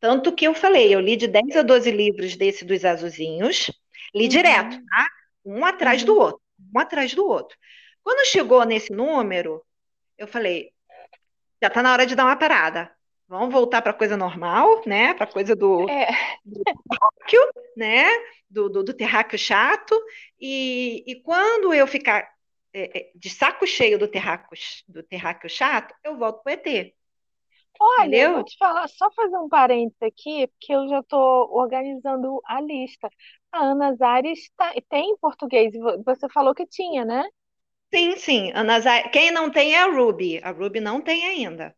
Tanto 0.00 0.34
que 0.34 0.46
eu 0.46 0.54
falei, 0.54 0.94
eu 0.94 1.00
li 1.00 1.16
de 1.16 1.26
10 1.26 1.56
a 1.56 1.62
12 1.62 1.90
livros 1.90 2.36
desse 2.36 2.64
dos 2.64 2.84
azulzinhos, 2.84 3.70
Li 4.14 4.24
uhum. 4.24 4.28
direto, 4.28 4.84
tá? 4.86 5.06
Um 5.44 5.64
atrás 5.64 6.04
do 6.04 6.14
uhum. 6.14 6.20
outro, 6.20 6.42
um 6.74 6.78
atrás 6.78 7.14
do 7.14 7.26
outro. 7.26 7.56
Quando 8.02 8.26
chegou 8.26 8.64
nesse 8.64 8.92
número, 8.92 9.62
eu 10.16 10.26
falei, 10.26 10.70
já 11.60 11.68
está 11.68 11.82
na 11.82 11.92
hora 11.92 12.06
de 12.06 12.14
dar 12.14 12.24
uma 12.24 12.36
parada. 12.36 12.90
Vamos 13.28 13.52
voltar 13.52 13.82
para 13.82 13.90
a 13.90 13.94
coisa 13.94 14.16
normal, 14.16 14.82
né? 14.86 15.12
Para 15.12 15.24
a 15.24 15.32
coisa 15.32 15.54
do, 15.54 15.88
é. 15.88 16.08
do 16.44 16.62
terráqueo, 16.64 17.42
né? 17.76 18.06
Do, 18.48 18.68
do, 18.70 18.82
do, 18.82 18.94
terráqueo 18.94 19.38
chato. 19.38 19.94
E, 20.40 21.04
e 21.06 21.16
quando 21.16 21.74
eu 21.74 21.86
ficar 21.86 22.26
é, 22.72 22.98
é 22.98 23.10
de 23.14 23.28
saco 23.28 23.66
cheio 23.66 23.98
do 23.98 24.08
terráqueo, 24.08 24.58
do 24.88 25.02
terráqueo 25.02 25.50
chato, 25.50 25.94
eu 26.02 26.16
volto 26.16 26.42
para 26.42 26.52
o 26.52 26.54
ET. 26.54 26.94
Olha, 27.80 28.06
Entendeu? 28.06 28.30
eu 28.30 28.34
vou 28.36 28.44
te 28.44 28.56
falar, 28.56 28.88
só 28.88 29.10
fazer 29.12 29.36
um 29.36 29.48
parênteses 29.48 30.02
aqui, 30.02 30.46
porque 30.48 30.72
eu 30.72 30.88
já 30.88 31.00
estou 31.00 31.48
organizando 31.52 32.40
a 32.44 32.60
lista. 32.60 33.08
A 33.52 33.64
Ana 33.64 33.94
Zares 33.94 34.50
tá, 34.56 34.72
tem 34.88 35.10
em 35.10 35.16
português, 35.18 35.72
você 36.04 36.28
falou 36.28 36.54
que 36.54 36.66
tinha, 36.66 37.04
né? 37.04 37.24
Sim, 37.92 38.16
sim. 38.16 38.52
Ana 38.54 38.80
Zaires, 38.80 39.10
quem 39.12 39.30
não 39.30 39.50
tem 39.50 39.74
é 39.74 39.78
a 39.80 39.86
Ruby. 39.86 40.40
A 40.42 40.50
Ruby 40.50 40.80
não 40.80 41.00
tem 41.00 41.26
ainda. 41.26 41.74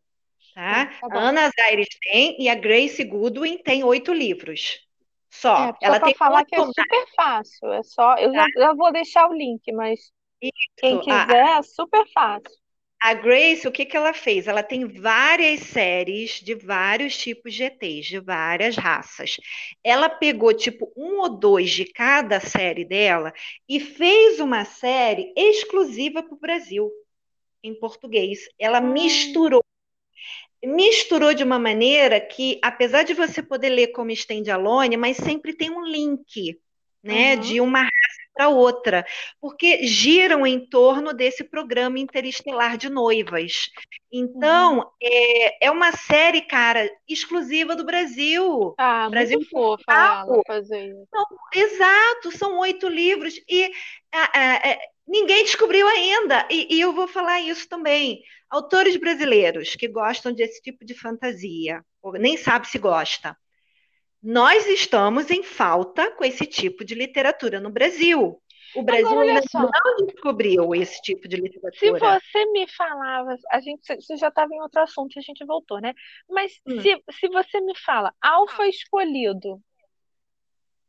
Tá? 0.53 0.87
tá 0.87 1.07
a 1.09 1.19
Ana 1.19 1.49
Zaires 1.49 1.87
tem 2.01 2.35
e 2.41 2.49
a 2.49 2.55
Grace 2.55 3.03
Goodwin 3.03 3.57
tem 3.59 3.83
oito 3.83 4.13
livros. 4.13 4.85
Só. 5.29 5.69
É, 5.81 5.85
Ela 5.85 5.99
tem 5.99 6.13
falar 6.13 6.43
que 6.43 6.55
é 6.55 6.65
super 6.65 7.05
fácil. 7.15 7.71
É 7.71 7.83
só. 7.83 8.15
Eu 8.17 8.33
tá? 8.33 8.45
já, 8.53 8.61
já, 8.61 8.73
vou 8.73 8.91
deixar 8.91 9.29
o 9.29 9.33
link, 9.33 9.71
mas 9.71 10.11
Isso. 10.41 10.53
quem 10.77 10.99
quiser, 10.99 11.57
é 11.57 11.61
super 11.61 12.05
fácil. 12.13 12.60
A 13.01 13.15
Grace, 13.15 13.67
o 13.67 13.71
que, 13.71 13.83
que 13.83 13.97
ela 13.97 14.13
fez? 14.13 14.47
Ela 14.47 14.61
tem 14.61 14.85
várias 14.85 15.61
séries 15.61 16.39
de 16.39 16.53
vários 16.53 17.17
tipos 17.17 17.51
de 17.55 17.63
ETs, 17.63 18.05
de 18.05 18.19
várias 18.19 18.75
raças. 18.75 19.37
Ela 19.83 20.07
pegou, 20.07 20.53
tipo, 20.53 20.93
um 20.95 21.17
ou 21.19 21.29
dois 21.29 21.71
de 21.71 21.83
cada 21.85 22.39
série 22.39 22.85
dela 22.85 23.33
e 23.67 23.79
fez 23.79 24.39
uma 24.39 24.65
série 24.65 25.33
exclusiva 25.35 26.21
para 26.21 26.35
o 26.35 26.39
Brasil, 26.39 26.91
em 27.63 27.73
português. 27.73 28.41
Ela 28.59 28.79
misturou. 28.79 29.63
Misturou 30.63 31.33
de 31.33 31.43
uma 31.43 31.57
maneira 31.57 32.21
que, 32.21 32.59
apesar 32.61 33.01
de 33.01 33.15
você 33.15 33.41
poder 33.41 33.69
ler 33.69 33.87
como 33.87 34.11
stand-alone, 34.11 34.95
mas 34.95 35.17
sempre 35.17 35.55
tem 35.55 35.71
um 35.71 35.83
link, 35.83 36.55
né, 37.03 37.35
uhum. 37.35 37.41
de 37.41 37.61
uma 37.61 37.87
para 38.33 38.49
outra, 38.49 39.05
porque 39.39 39.85
giram 39.85 40.47
em 40.47 40.65
torno 40.65 41.13
desse 41.13 41.43
programa 41.43 41.99
interestelar 41.99 42.77
de 42.77 42.89
noivas. 42.89 43.69
Então, 44.11 44.79
uhum. 44.79 44.85
é, 45.01 45.67
é 45.67 45.71
uma 45.71 45.91
série, 45.91 46.41
cara, 46.41 46.89
exclusiva 47.07 47.75
do 47.75 47.85
Brasil. 47.85 48.73
Ah, 48.77 49.09
Brasil 49.09 49.37
muito 49.37 49.49
fofa 49.49 49.83
ela 49.87 50.41
fazer 50.47 50.87
isso. 50.87 51.05
Então, 51.07 51.25
exato, 51.53 52.31
são 52.31 52.59
oito 52.59 52.87
livros 52.87 53.35
e 53.49 53.71
é, 54.13 54.79
ninguém 55.07 55.43
descobriu 55.43 55.87
ainda. 55.87 56.47
E, 56.49 56.75
e 56.75 56.81
eu 56.81 56.93
vou 56.93 57.07
falar 57.07 57.41
isso 57.41 57.67
também. 57.67 58.21
Autores 58.49 58.97
brasileiros 58.97 59.75
que 59.75 59.87
gostam 59.87 60.33
desse 60.33 60.61
tipo 60.61 60.83
de 60.85 60.93
fantasia, 60.93 61.83
nem 62.13 62.35
sabe 62.37 62.67
se 62.67 62.77
gosta, 62.77 63.37
nós 64.21 64.67
estamos 64.67 65.31
em 65.31 65.41
falta 65.41 66.11
com 66.11 66.23
esse 66.23 66.45
tipo 66.45 66.85
de 66.85 66.93
literatura 66.93 67.59
no 67.59 67.71
Brasil. 67.71 68.39
O 68.75 68.83
Brasil 68.83 69.07
Agora, 69.07 69.29
ainda 69.29 69.41
não 69.53 70.05
descobriu 70.05 70.75
esse 70.75 71.01
tipo 71.01 71.27
de 71.27 71.37
literatura. 71.37 71.73
Se 71.73 71.91
você 71.91 72.45
me 72.51 72.67
falava, 72.67 73.35
a 73.51 73.59
gente, 73.59 73.81
você 73.95 74.15
já 74.15 74.29
estava 74.29 74.53
em 74.53 74.61
outro 74.61 74.79
assunto 74.81 75.15
e 75.15 75.19
a 75.19 75.21
gente 75.21 75.43
voltou, 75.43 75.81
né? 75.81 75.93
Mas 76.29 76.53
hum. 76.65 76.79
se, 76.79 77.03
se 77.11 77.27
você 77.29 77.59
me 77.59 77.75
fala 77.77 78.13
Alfa 78.21 78.67
Escolhido, 78.67 79.59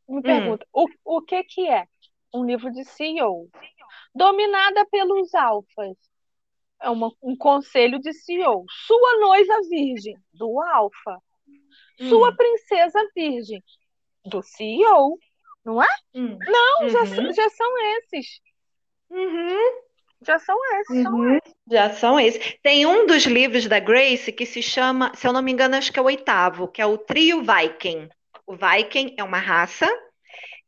me 0.07 0.19
hum. 0.19 0.21
pergunta, 0.21 0.65
hum. 0.73 0.85
o, 1.03 1.17
o 1.17 1.21
que 1.21 1.43
que 1.43 1.67
é? 1.67 1.85
Um 2.33 2.45
livro 2.45 2.71
de 2.71 2.85
CEO. 2.85 3.49
Dominada 4.15 4.85
pelos 4.89 5.33
alfas. 5.33 5.97
É 6.81 6.89
uma, 6.89 7.11
um 7.21 7.35
conselho 7.35 7.99
de 7.99 8.13
CEO. 8.13 8.63
Sua 8.69 9.19
noiva 9.19 9.59
virgem, 9.69 10.15
do 10.33 10.61
alfa 10.61 11.19
sua 11.97 12.29
hum. 12.29 12.35
princesa 12.35 12.99
virgem, 13.15 13.63
do 14.25 14.41
CEO, 14.41 15.19
não 15.63 15.81
é? 15.81 15.87
Hum. 16.13 16.37
Não, 16.39 16.83
uhum. 16.83 16.89
já, 16.89 17.05
já 17.31 17.49
são 17.49 17.97
esses. 17.97 18.41
Uhum. 19.09 19.83
Já 20.25 20.39
são 20.39 20.57
esses, 20.79 20.97
uhum. 20.97 21.03
são 21.03 21.35
esses. 21.35 21.53
Já 21.69 21.89
são 21.93 22.19
esses. 22.19 22.57
Tem 22.63 22.85
um 22.85 23.05
dos 23.05 23.23
livros 23.25 23.67
da 23.67 23.79
Grace 23.79 24.31
que 24.31 24.45
se 24.45 24.61
chama, 24.61 25.13
se 25.15 25.27
eu 25.27 25.33
não 25.33 25.41
me 25.41 25.51
engano, 25.51 25.75
acho 25.75 25.91
que 25.91 25.99
é 25.99 26.01
o 26.01 26.05
oitavo, 26.05 26.67
que 26.67 26.81
é 26.81 26.85
o 26.85 26.97
Trio 26.97 27.41
Viking. 27.43 28.09
O 28.45 28.55
Viking 28.55 29.15
é 29.17 29.23
uma 29.23 29.39
raça 29.39 29.87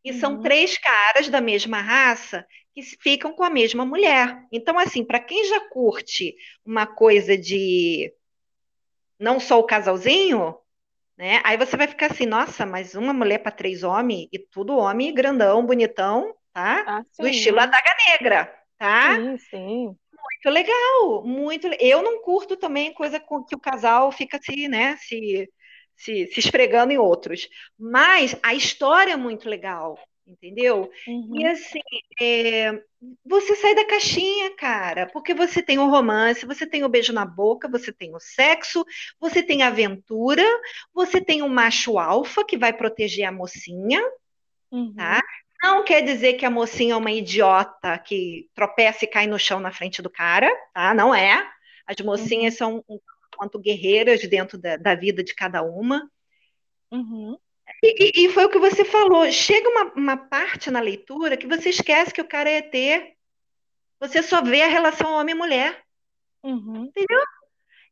e 0.04 0.14
são 0.14 0.36
uhum. 0.36 0.42
três 0.42 0.78
caras 0.78 1.30
da 1.30 1.42
mesma 1.42 1.82
raça 1.82 2.46
que 2.74 2.84
ficam 2.84 3.34
com 3.34 3.44
a 3.44 3.50
mesma 3.50 3.86
mulher. 3.86 4.38
Então, 4.52 4.78
assim, 4.78 5.04
para 5.04 5.20
quem 5.20 5.46
já 5.46 5.62
curte 5.70 6.36
uma 6.66 6.86
coisa 6.86 7.38
de 7.38 8.14
não 9.18 9.40
só 9.40 9.60
o 9.60 9.64
casalzinho, 9.64 10.56
né? 11.18 11.42
Aí 11.46 11.58
você 11.58 11.78
vai 11.78 11.88
ficar 11.88 12.12
assim, 12.12 12.26
nossa, 12.26 12.66
mas 12.66 12.96
uma 12.96 13.14
mulher 13.14 13.40
para 13.40 13.52
três 13.52 13.84
homens 13.84 14.28
e 14.32 14.40
tudo 14.40 14.78
homem 14.78 15.14
grandão, 15.14 15.66
bonitão, 15.66 16.36
tá? 16.54 16.86
Ah, 16.86 17.04
Do 17.20 17.28
estilo 17.28 17.60
Adaga 17.60 17.90
Negra, 18.10 18.54
tá? 18.78 19.06
Sim, 19.06 19.38
sim. 19.38 19.98
Muito 20.14 20.50
legal, 20.54 21.24
muito. 21.26 21.68
Eu 21.80 22.02
não 22.02 22.22
curto 22.22 22.56
também 22.58 22.94
coisa 22.94 23.20
com 23.20 23.44
que 23.44 23.56
o 23.56 23.60
casal 23.60 24.12
fica 24.12 24.38
assim, 24.38 24.68
né? 24.68 24.98
Se, 24.98 25.50
se, 25.96 26.28
se 26.28 26.40
esfregando 26.40 26.92
em 26.94 26.98
outros. 26.98 27.48
Mas 27.78 28.36
a 28.44 28.54
história 28.54 29.14
é 29.14 29.16
muito 29.18 29.50
legal 29.50 29.98
entendeu? 30.28 30.90
Uhum. 31.08 31.40
E 31.40 31.46
assim, 31.46 31.82
é, 32.20 32.72
você 33.26 33.56
sai 33.56 33.76
da 33.76 33.86
caixinha, 33.86 34.56
cara, 34.56 35.08
porque 35.08 35.34
você 35.34 35.62
tem 35.62 35.78
o 35.78 35.90
romance, 35.90 36.46
você 36.46 36.66
tem 36.66 36.84
o 36.84 36.90
beijo 36.90 37.14
na 37.14 37.26
boca, 37.26 37.68
você 37.68 37.92
tem 37.92 38.14
o 38.16 38.20
sexo, 38.20 38.84
você 39.20 39.44
tem 39.44 39.62
a 39.62 39.68
aventura, 39.68 40.44
você 40.94 41.22
tem 41.22 41.42
o 41.42 41.50
macho 41.50 42.00
alfa 42.00 42.44
que 42.44 42.58
vai 42.58 42.74
proteger 42.74 43.26
a 43.26 43.32
mocinha, 43.32 44.02
uhum. 44.72 44.94
tá? 44.96 45.22
Não 45.64 45.84
quer 45.84 46.02
dizer 46.02 46.34
que 46.34 46.46
a 46.46 46.50
mocinha 46.50 46.94
é 46.94 46.98
uma 46.98 47.12
idiota 47.12 47.98
que 48.00 48.50
tropeça 48.54 49.06
e 49.06 49.08
cai 49.08 49.26
no 49.28 49.40
chão 49.40 49.60
na 49.60 49.72
frente 49.72 50.02
do 50.02 50.10
cara, 50.10 50.50
tá? 50.74 50.94
Não 50.94 51.14
é. 51.14 51.48
As 51.88 51.96
mocinhas 52.04 52.54
uhum. 52.56 52.58
são 52.58 52.86
um 52.90 53.00
quanto 53.36 53.60
guerreiras 53.60 54.22
dentro 54.28 54.58
da, 54.58 54.78
da 54.78 54.96
vida 54.96 55.24
de 55.24 55.34
cada 55.34 55.62
uma. 55.62 56.10
Uhum. 56.92 57.38
E, 57.84 58.26
e, 58.26 58.30
foi 58.30 58.46
o 58.46 58.50
que 58.50 58.58
você 58.58 58.84
falou. 58.84 59.30
Chega 59.32 59.70
uma, 59.70 59.84
uma, 59.94 60.18
parte 60.18 60.72
na 60.72 60.80
leitura 60.80 61.38
que 61.38 61.48
você 61.48 61.70
esquece 61.70 62.14
que 62.14 62.22
o 62.22 62.28
cara 62.28 62.50
é 62.50 62.58
ET. 62.58 63.16
Você 64.00 64.24
só 64.24 64.42
vê 64.42 64.62
a 64.62 64.68
relação 64.68 65.14
homem-mulher. 65.14 65.84
Uhum. 66.44 66.86
Entendeu? 66.86 67.22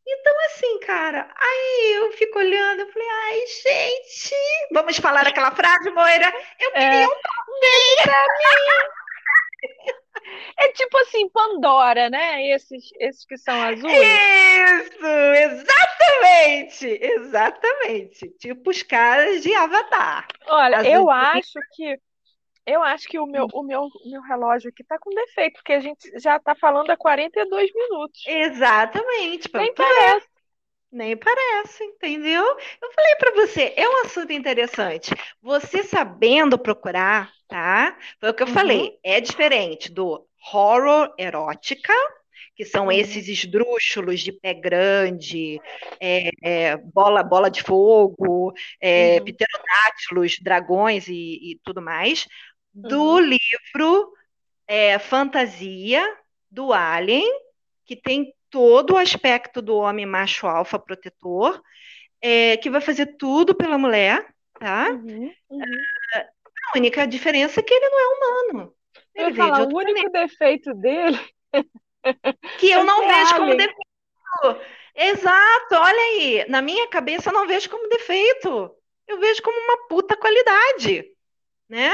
Então, 0.06 0.34
assim, 0.48 0.80
cara, 0.80 1.34
aí 1.36 1.94
eu 1.96 2.12
fico 2.14 2.38
olhando, 2.38 2.82
eu 2.82 2.92
falei, 2.92 3.08
ai, 3.10 3.40
gente, 3.48 4.36
vamos 4.74 4.98
falar 4.98 5.26
aquela 5.26 5.52
frase, 5.52 5.90
Moira? 5.92 6.34
Eu 6.60 6.70
é. 6.70 6.74
queria 6.74 7.04
é. 7.04 7.08
um 7.08 7.10
pra 7.10 7.46
mim. 7.48 9.03
É 10.58 10.72
tipo 10.72 10.98
assim, 11.00 11.28
Pandora, 11.30 12.10
né? 12.10 12.48
Esses, 12.48 12.90
esses 13.00 13.26
que 13.26 13.38
são 13.38 13.62
azuis. 13.62 13.92
Isso, 13.92 15.06
exatamente, 15.06 16.88
exatamente. 17.02 18.30
Tipo 18.40 18.70
os 18.70 18.84
caras 18.84 19.42
de 19.42 19.54
Avatar. 19.54 20.28
Olha, 20.48 20.78
Azul. 20.78 20.92
eu 20.92 21.10
acho 21.10 21.60
que 21.76 22.00
eu 22.66 22.82
acho 22.82 23.08
que 23.08 23.20
o 23.20 23.26
meu, 23.26 23.48
o 23.54 23.62
meu, 23.62 23.82
o 23.82 24.10
meu 24.10 24.22
relógio 24.22 24.70
aqui 24.70 24.86
tá 24.86 24.98
com 24.98 25.10
defeito, 25.10 25.56
porque 25.56 25.74
a 25.74 25.82
gente 25.82 26.18
já 26.18 26.40
tá 26.40 26.56
falando 26.56 26.90
há 26.92 26.96
42 26.98 27.74
minutos. 27.74 28.24
Exatamente. 28.26 29.50
Nem 29.54 29.74
parece. 29.74 30.28
Nem 30.94 31.18
parece, 31.18 31.84
entendeu? 31.84 32.44
Eu 32.44 32.92
falei 32.94 33.16
para 33.16 33.34
você, 33.34 33.74
é 33.76 33.90
um 33.90 34.06
assunto 34.06 34.32
interessante. 34.32 35.12
Você 35.42 35.82
sabendo 35.82 36.56
procurar, 36.56 37.32
tá? 37.48 37.98
Foi 38.20 38.30
o 38.30 38.34
que 38.34 38.44
eu 38.44 38.48
uhum. 38.48 38.54
falei, 38.54 39.00
é 39.02 39.20
diferente 39.20 39.92
do 39.92 40.24
horror 40.54 41.12
erótica, 41.18 41.92
que 42.56 42.64
são 42.64 42.86
uhum. 42.86 42.92
esses 42.92 43.28
esdrúxulos 43.28 44.20
de 44.20 44.32
pé 44.32 44.54
grande, 44.54 45.60
é, 46.00 46.30
é, 46.44 46.78
bola, 46.78 47.24
bola 47.24 47.50
de 47.50 47.64
fogo, 47.64 48.54
é, 48.80 49.18
uhum. 49.18 49.26
pterodátilos, 49.26 50.38
dragões 50.40 51.08
e, 51.08 51.54
e 51.54 51.60
tudo 51.64 51.82
mais, 51.82 52.28
do 52.72 53.16
uhum. 53.16 53.20
livro 53.20 54.14
é, 54.68 55.00
Fantasia 55.00 56.08
do 56.52 56.72
Alien, 56.72 57.28
que 57.84 57.96
tem 57.96 58.32
todo 58.54 58.94
o 58.94 58.98
aspecto 58.98 59.64
do 59.64 59.78
homem 59.78 60.06
macho 60.06 60.46
alfa 60.46 60.78
protetor, 60.78 61.60
é, 62.22 62.56
que 62.58 62.70
vai 62.70 62.80
fazer 62.80 63.18
tudo 63.18 63.56
pela 63.56 63.80
mulher, 63.80 64.24
tá? 64.60 64.92
Uhum, 64.92 65.34
uhum. 65.50 65.64
A 66.14 66.78
única 66.78 67.08
diferença 67.08 67.60
é 67.60 67.64
que 67.64 67.74
ele 67.74 67.90
não 67.90 68.00
é 68.00 68.08
humano. 68.16 68.76
Ele 69.16 69.32
eu 69.32 69.36
falar, 69.36 69.62
o 69.62 69.76
único 69.76 70.12
planeta. 70.12 70.12
defeito 70.12 70.74
dele. 70.76 71.20
Que 72.60 72.70
eu 72.70 72.84
não 72.84 73.08
vejo 73.08 73.36
como 73.38 73.56
defeito. 73.56 74.62
Exato, 74.94 75.76
olha 75.76 76.00
aí. 76.00 76.46
Na 76.50 76.62
minha 76.62 76.86
cabeça 76.90 77.30
eu 77.30 77.34
não 77.34 77.48
vejo 77.48 77.70
como 77.70 77.88
defeito. 77.88 78.76
Eu 79.08 79.22
vejo 79.22 79.42
como 79.42 79.58
uma 79.58 79.88
puta 79.88 80.18
qualidade, 80.18 81.06
né? 81.70 81.94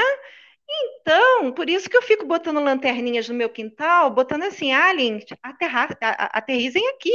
Então, 0.72 1.52
por 1.52 1.68
isso 1.68 1.90
que 1.90 1.96
eu 1.96 2.02
fico 2.02 2.24
botando 2.24 2.60
lanterninhas 2.60 3.28
no 3.28 3.34
meu 3.34 3.50
quintal, 3.50 4.10
botando 4.10 4.44
assim, 4.44 4.72
alien, 4.72 5.24
aterra, 5.42 5.88
aterrizem 6.32 6.86
aqui, 6.90 7.12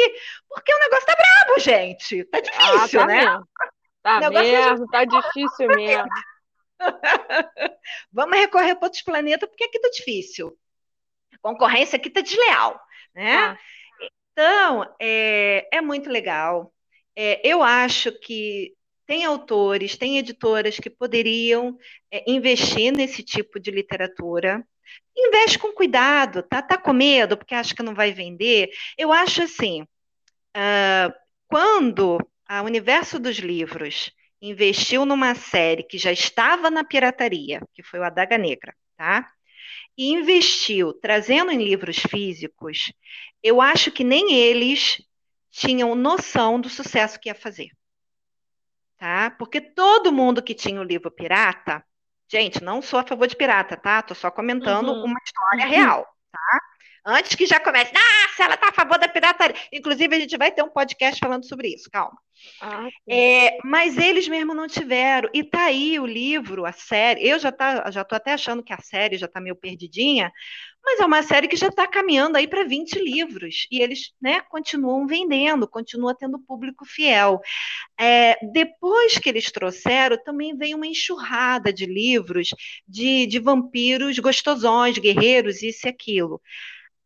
porque 0.49 0.73
o 0.73 0.79
negócio 0.79 1.05
tá 1.05 1.15
brabo, 1.15 1.59
gente. 1.59 2.25
Tá 2.25 2.39
difícil, 2.41 3.01
ah, 3.01 3.05
tá 3.05 3.07
né? 3.07 3.25
Mesmo. 3.25 3.47
Tá 4.03 4.19
é 4.21 4.29
mesmo, 4.29 4.87
tá 4.87 5.05
difícil 5.05 5.67
mesmo. 5.69 6.09
Vamos 8.11 8.37
recorrer 8.37 8.75
para 8.75 8.85
outros 8.85 9.01
planetas, 9.01 9.49
porque 9.49 9.63
aqui 9.63 9.79
tá 9.79 9.89
difícil. 9.89 10.57
A 11.33 11.37
concorrência 11.41 11.95
aqui 11.97 12.09
tá 12.09 12.21
desleal, 12.21 12.79
né? 13.13 13.35
Ah. 13.35 13.57
Então, 14.31 14.95
é, 14.99 15.67
é 15.71 15.81
muito 15.81 16.09
legal. 16.09 16.73
É, 17.15 17.39
eu 17.47 17.63
acho 17.63 18.11
que 18.19 18.75
tem 19.05 19.25
autores, 19.25 19.97
tem 19.97 20.17
editoras 20.17 20.77
que 20.77 20.89
poderiam 20.89 21.77
é, 22.11 22.23
investir 22.29 22.91
nesse 22.91 23.23
tipo 23.23 23.59
de 23.59 23.71
literatura. 23.71 24.65
Investe 25.15 25.59
com 25.59 25.71
cuidado, 25.71 26.43
tá? 26.43 26.61
Tá 26.61 26.77
com 26.77 26.93
medo 26.93 27.37
porque 27.37 27.55
acha 27.55 27.75
que 27.75 27.83
não 27.83 27.95
vai 27.95 28.11
vender. 28.11 28.69
Eu 28.97 29.11
acho 29.11 29.43
assim, 29.43 29.81
uh, 29.83 31.13
quando 31.47 32.17
a 32.47 32.61
Universo 32.61 33.19
dos 33.19 33.37
Livros 33.37 34.11
investiu 34.41 35.05
numa 35.05 35.33
série 35.35 35.83
que 35.83 35.97
já 35.97 36.11
estava 36.11 36.69
na 36.69 36.83
pirataria, 36.83 37.61
que 37.73 37.83
foi 37.83 37.99
o 37.99 38.03
Adaga 38.03 38.37
Negra, 38.37 38.75
tá? 38.97 39.29
e 39.97 40.11
investiu 40.11 40.93
trazendo 40.93 41.51
em 41.51 41.63
livros 41.63 41.97
físicos, 41.97 42.91
eu 43.41 43.61
acho 43.61 43.91
que 43.91 44.03
nem 44.03 44.33
eles 44.33 45.01
tinham 45.51 45.95
noção 45.95 46.59
do 46.59 46.69
sucesso 46.69 47.19
que 47.19 47.29
ia 47.29 47.35
fazer. 47.35 47.69
Tá? 48.97 49.31
Porque 49.31 49.59
todo 49.59 50.11
mundo 50.11 50.41
que 50.41 50.53
tinha 50.53 50.79
o 50.79 50.83
livro 50.83 51.11
pirata, 51.11 51.83
gente, 52.31 52.63
não 52.63 52.81
sou 52.81 52.99
a 52.99 53.03
favor 53.05 53.27
de 53.27 53.35
pirata, 53.35 53.75
tá? 53.75 54.01
Tô 54.01 54.15
só 54.15 54.31
comentando 54.31 54.89
uhum. 54.89 55.05
uma 55.05 55.19
história 55.23 55.65
uhum. 55.65 55.71
real, 55.71 56.07
tá? 56.31 56.61
Antes 57.07 57.35
que 57.35 57.45
já 57.45 57.59
comece, 57.59 57.91
ah, 57.95 58.33
se 58.35 58.41
ela 58.41 58.55
está 58.55 58.69
a 58.69 58.73
favor 58.73 58.97
da 58.97 59.07
pirataria. 59.07 59.55
Inclusive, 59.71 60.15
a 60.15 60.19
gente 60.19 60.37
vai 60.37 60.51
ter 60.51 60.63
um 60.63 60.69
podcast 60.69 61.19
falando 61.19 61.47
sobre 61.47 61.67
isso, 61.67 61.87
calma. 61.91 62.17
Ah, 62.59 62.87
é, 63.07 63.59
mas 63.63 63.95
eles 63.95 64.27
mesmo 64.27 64.55
não 64.55 64.67
tiveram. 64.67 65.29
E 65.31 65.43
tá 65.43 65.65
aí 65.65 65.99
o 65.99 66.05
livro, 66.07 66.65
a 66.65 66.71
série. 66.71 67.27
Eu 67.27 67.37
já, 67.37 67.51
tá, 67.51 67.91
já 67.91 68.03
tô 68.03 68.15
até 68.15 68.33
achando 68.33 68.63
que 68.63 68.73
a 68.73 68.79
série 68.79 69.19
já 69.19 69.27
está 69.27 69.39
meio 69.39 69.55
perdidinha, 69.55 70.31
mas 70.85 70.99
é 70.99 71.05
uma 71.05 71.23
série 71.23 71.47
que 71.47 71.55
já 71.55 71.67
está 71.67 71.87
caminhando 71.87 72.37
aí 72.37 72.47
para 72.47 72.63
20 72.63 72.99
livros. 72.99 73.67
E 73.71 73.81
eles 73.81 74.13
né, 74.21 74.39
continuam 74.41 75.07
vendendo, 75.07 75.67
continua 75.67 76.15
tendo 76.15 76.37
público 76.37 76.85
fiel. 76.85 77.41
É, 77.99 78.37
depois 78.51 79.17
que 79.17 79.27
eles 79.27 79.51
trouxeram, 79.51 80.21
também 80.23 80.55
veio 80.55 80.77
uma 80.77 80.85
enxurrada 80.85 81.73
de 81.73 81.87
livros 81.87 82.49
de, 82.87 83.25
de 83.25 83.39
vampiros 83.39 84.19
gostosões, 84.19 84.99
guerreiros, 84.99 85.63
isso 85.63 85.87
e 85.87 85.89
aquilo. 85.89 86.39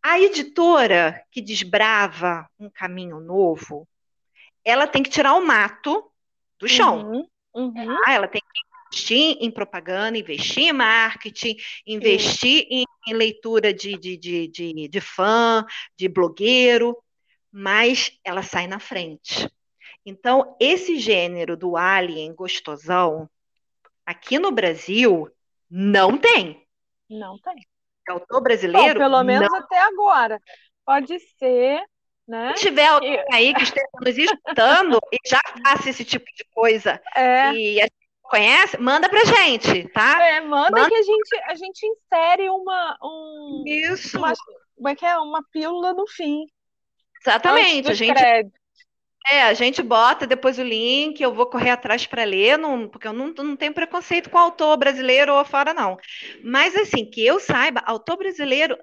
A 0.04 0.20
editora 0.20 1.24
que 1.32 1.42
desbrava 1.42 2.50
um 2.60 2.70
caminho 2.70 3.20
novo, 3.22 3.88
ela 4.64 4.88
tem 4.88 5.02
que 5.02 5.10
tirar 5.10 5.36
o 5.36 5.46
mato 5.46 6.12
do 6.60 6.68
chão. 6.68 7.10
Uhum, 7.10 7.28
uhum. 7.56 7.98
Ah, 8.06 8.14
ela 8.14 8.28
tem 8.28 8.42
que 8.42 8.69
investir 8.92 9.38
em 9.40 9.52
propaganda, 9.52 10.18
investir 10.18 10.66
em 10.66 10.74
marketing, 10.74 11.56
investir 11.86 12.68
em, 12.70 12.84
em, 13.08 13.14
leitura 13.14 13.74
de, 13.74 13.98
de, 13.98 14.18
de, 14.18 14.48
de, 14.48 14.88
de 14.88 15.02
fã, 15.02 15.66
de 15.98 16.08
blogueiro, 16.08 16.98
mas 17.52 18.12
ela 18.24 18.44
sai 18.44 18.68
na 18.68 18.80
frente. 18.80 19.50
Então, 20.06 20.56
esse 20.60 20.98
gênero 20.98 21.56
do 21.56 21.78
alien 21.78 22.34
gostosão, 22.34 23.30
aqui 24.06 24.40
no 24.40 24.52
Brasil, 24.52 25.30
não 25.70 26.18
tem. 26.18 26.66
Não 27.10 27.38
tem 27.40 27.56
autor 28.10 28.42
brasileiro? 28.42 28.94
Bom, 28.94 29.00
pelo 29.00 29.24
menos 29.24 29.48
não. 29.50 29.60
até 29.60 29.80
agora. 29.80 30.42
Pode 30.86 31.20
ser, 31.38 31.84
né? 32.28 32.54
Se 32.56 32.68
tiver 32.68 32.88
alguém 32.88 33.24
aí 33.32 33.54
que 33.54 33.64
esteja 33.64 33.88
nos 34.02 34.18
escutando 34.18 35.00
e 35.12 35.18
já 35.28 35.40
faça 35.64 35.90
esse 35.90 36.04
tipo 36.04 36.26
de 36.36 36.44
coisa 36.52 37.00
é. 37.16 37.54
e 37.54 37.80
a 37.80 37.84
gente 37.84 37.99
conhece, 38.30 38.78
manda 38.80 39.10
pra 39.10 39.26
gente, 39.26 39.90
tá? 39.90 40.24
É, 40.24 40.40
manda, 40.40 40.72
manda, 40.72 40.88
que 40.88 40.96
a 40.96 41.02
gente, 41.02 41.36
a 41.48 41.56
gente 41.56 41.86
insere 41.86 42.50
uma. 42.50 42.98
Um, 43.04 43.64
Isso. 43.66 44.18
Uma, 44.18 44.34
como 44.76 44.88
é 44.88 44.96
que 44.96 45.06
é? 45.06 45.18
Uma 45.18 45.44
pílula 45.52 45.94
no 45.94 46.08
fim. 46.08 46.46
Exatamente. 47.22 47.90
A 47.90 47.94
gente, 47.94 48.14
crédito. 48.14 48.60
É, 49.30 49.44
a 49.44 49.54
gente 49.54 49.84
bota 49.84 50.26
depois 50.26 50.58
o 50.58 50.64
link, 50.64 51.22
eu 51.22 51.34
vou 51.34 51.46
correr 51.46 51.72
atrás 51.72 52.08
para 52.08 52.24
ler, 52.24 52.58
não, 52.58 52.88
porque 52.88 53.08
eu 53.08 53.14
não, 53.14 53.28
não 53.28 53.56
tenho 53.56 53.74
preconceito 53.74 54.30
com 54.30 54.38
autor 54.38 54.78
brasileiro 54.78 55.34
ou 55.34 55.44
fora, 55.44 55.74
não. 55.74 55.98
Mas, 56.44 56.76
assim, 56.76 57.06
que 57.06 57.26
eu 57.26 57.40
saiba, 57.40 57.82
autor 57.86 58.18
brasileiro 58.18 58.78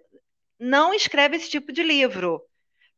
não 0.58 0.92
escreve 0.94 1.36
esse 1.36 1.50
tipo 1.50 1.72
de 1.72 1.82
livro, 1.82 2.42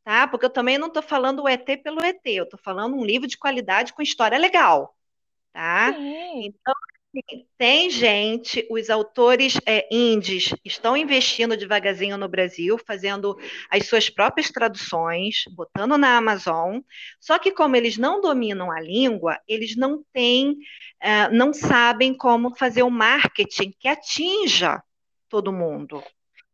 tá? 0.05 0.26
Porque 0.26 0.46
eu 0.46 0.51
também 0.51 0.76
não 0.76 0.88
estou 0.88 1.03
falando 1.03 1.42
o 1.42 1.49
ET 1.49 1.64
pelo 1.82 2.03
ET, 2.05 2.20
eu 2.26 2.44
estou 2.44 2.59
falando 2.62 2.96
um 2.96 3.05
livro 3.05 3.28
de 3.28 3.38
qualidade 3.38 3.92
com 3.94 4.03
história 4.03 4.36
legal, 4.36 4.94
tá? 5.53 5.92
Sim. 5.92 6.46
Então, 6.46 6.74
tem 7.57 7.90
gente, 7.90 8.66
os 8.70 8.90
autores 8.90 9.59
é, 9.66 9.88
indies 9.90 10.55
estão 10.64 10.96
investindo 10.96 11.57
devagarzinho 11.57 12.16
no 12.16 12.28
Brasil, 12.28 12.78
fazendo 12.86 13.36
as 13.70 13.86
suas 13.86 14.11
próprias 14.11 14.51
traduções, 14.51 15.44
botando 15.51 15.96
na 15.96 16.16
Amazon. 16.16 16.80
Só 17.18 17.38
que 17.38 17.51
como 17.51 17.76
eles 17.76 17.96
não 17.96 18.20
dominam 18.20 18.70
a 18.70 18.80
língua, 18.80 19.40
eles 19.49 19.74
não 19.74 20.05
têm, 20.12 20.57
é, 21.01 21.28
não 21.30 21.53
sabem 21.53 22.14
como 22.14 22.55
fazer 22.57 22.82
o 22.82 22.90
marketing 22.90 23.72
que 23.78 23.88
atinja 23.88 24.82
todo 25.28 25.53
mundo. 25.53 26.03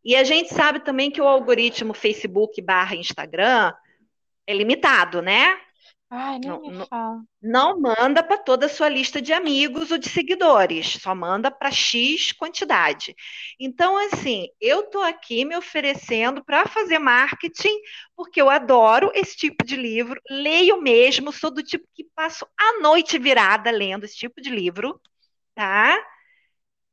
E 0.04 0.14
a 0.14 0.22
gente 0.22 0.52
sabe 0.54 0.80
também 0.80 1.10
que 1.10 1.20
o 1.20 1.28
algoritmo 1.28 1.94
Facebook 1.94 2.60
barra 2.62 2.94
Instagram 2.94 3.72
é 4.46 4.54
limitado, 4.54 5.20
né? 5.22 5.58
Ai, 6.10 6.38
não, 6.38 6.60
não, 6.60 7.26
não 7.42 7.80
manda 7.80 8.22
para 8.22 8.38
toda 8.38 8.66
a 8.66 8.68
sua 8.68 8.88
lista 8.88 9.20
de 9.20 9.32
amigos 9.32 9.90
ou 9.90 9.98
de 9.98 10.08
seguidores, 10.08 10.98
só 11.00 11.14
manda 11.14 11.50
para 11.50 11.72
X 11.72 12.30
quantidade. 12.32 13.14
Então, 13.58 13.96
assim, 13.96 14.48
eu 14.60 14.80
estou 14.82 15.02
aqui 15.02 15.44
me 15.44 15.56
oferecendo 15.56 16.44
para 16.44 16.66
fazer 16.66 16.98
marketing, 16.98 17.76
porque 18.14 18.40
eu 18.40 18.48
adoro 18.48 19.10
esse 19.14 19.36
tipo 19.36 19.64
de 19.64 19.76
livro, 19.76 20.20
leio 20.30 20.80
mesmo, 20.80 21.32
sou 21.32 21.50
do 21.50 21.62
tipo 21.62 21.86
que 21.94 22.04
passo 22.14 22.46
a 22.56 22.80
noite 22.80 23.18
virada 23.18 23.70
lendo 23.70 24.04
esse 24.04 24.16
tipo 24.16 24.40
de 24.40 24.50
livro, 24.50 25.00
tá? 25.54 25.98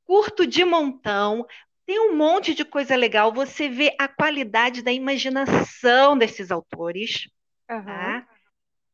Curto 0.03 0.47
de 0.47 0.65
montão, 0.65 1.45
tem 1.85 1.99
um 1.99 2.15
monte 2.15 2.53
de 2.55 2.65
coisa 2.65 2.95
legal, 2.95 3.31
você 3.31 3.69
vê 3.69 3.95
a 3.99 4.07
qualidade 4.07 4.81
da 4.81 4.91
imaginação 4.91 6.17
desses 6.17 6.49
autores, 6.51 7.27
uhum. 7.69 7.83
tá? 7.83 8.30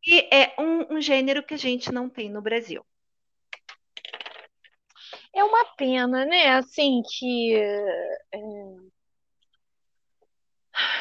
E 0.05 0.19
é 0.33 0.55
um, 0.59 0.95
um 0.95 1.01
gênero 1.01 1.43
que 1.43 1.53
a 1.53 1.57
gente 1.57 1.91
não 1.91 2.09
tem 2.09 2.29
no 2.29 2.41
Brasil. 2.41 2.85
É 5.33 5.43
uma 5.43 5.65
pena, 5.75 6.25
né? 6.25 6.49
Assim, 6.49 7.01
que. 7.03 7.55
É... 7.55 8.87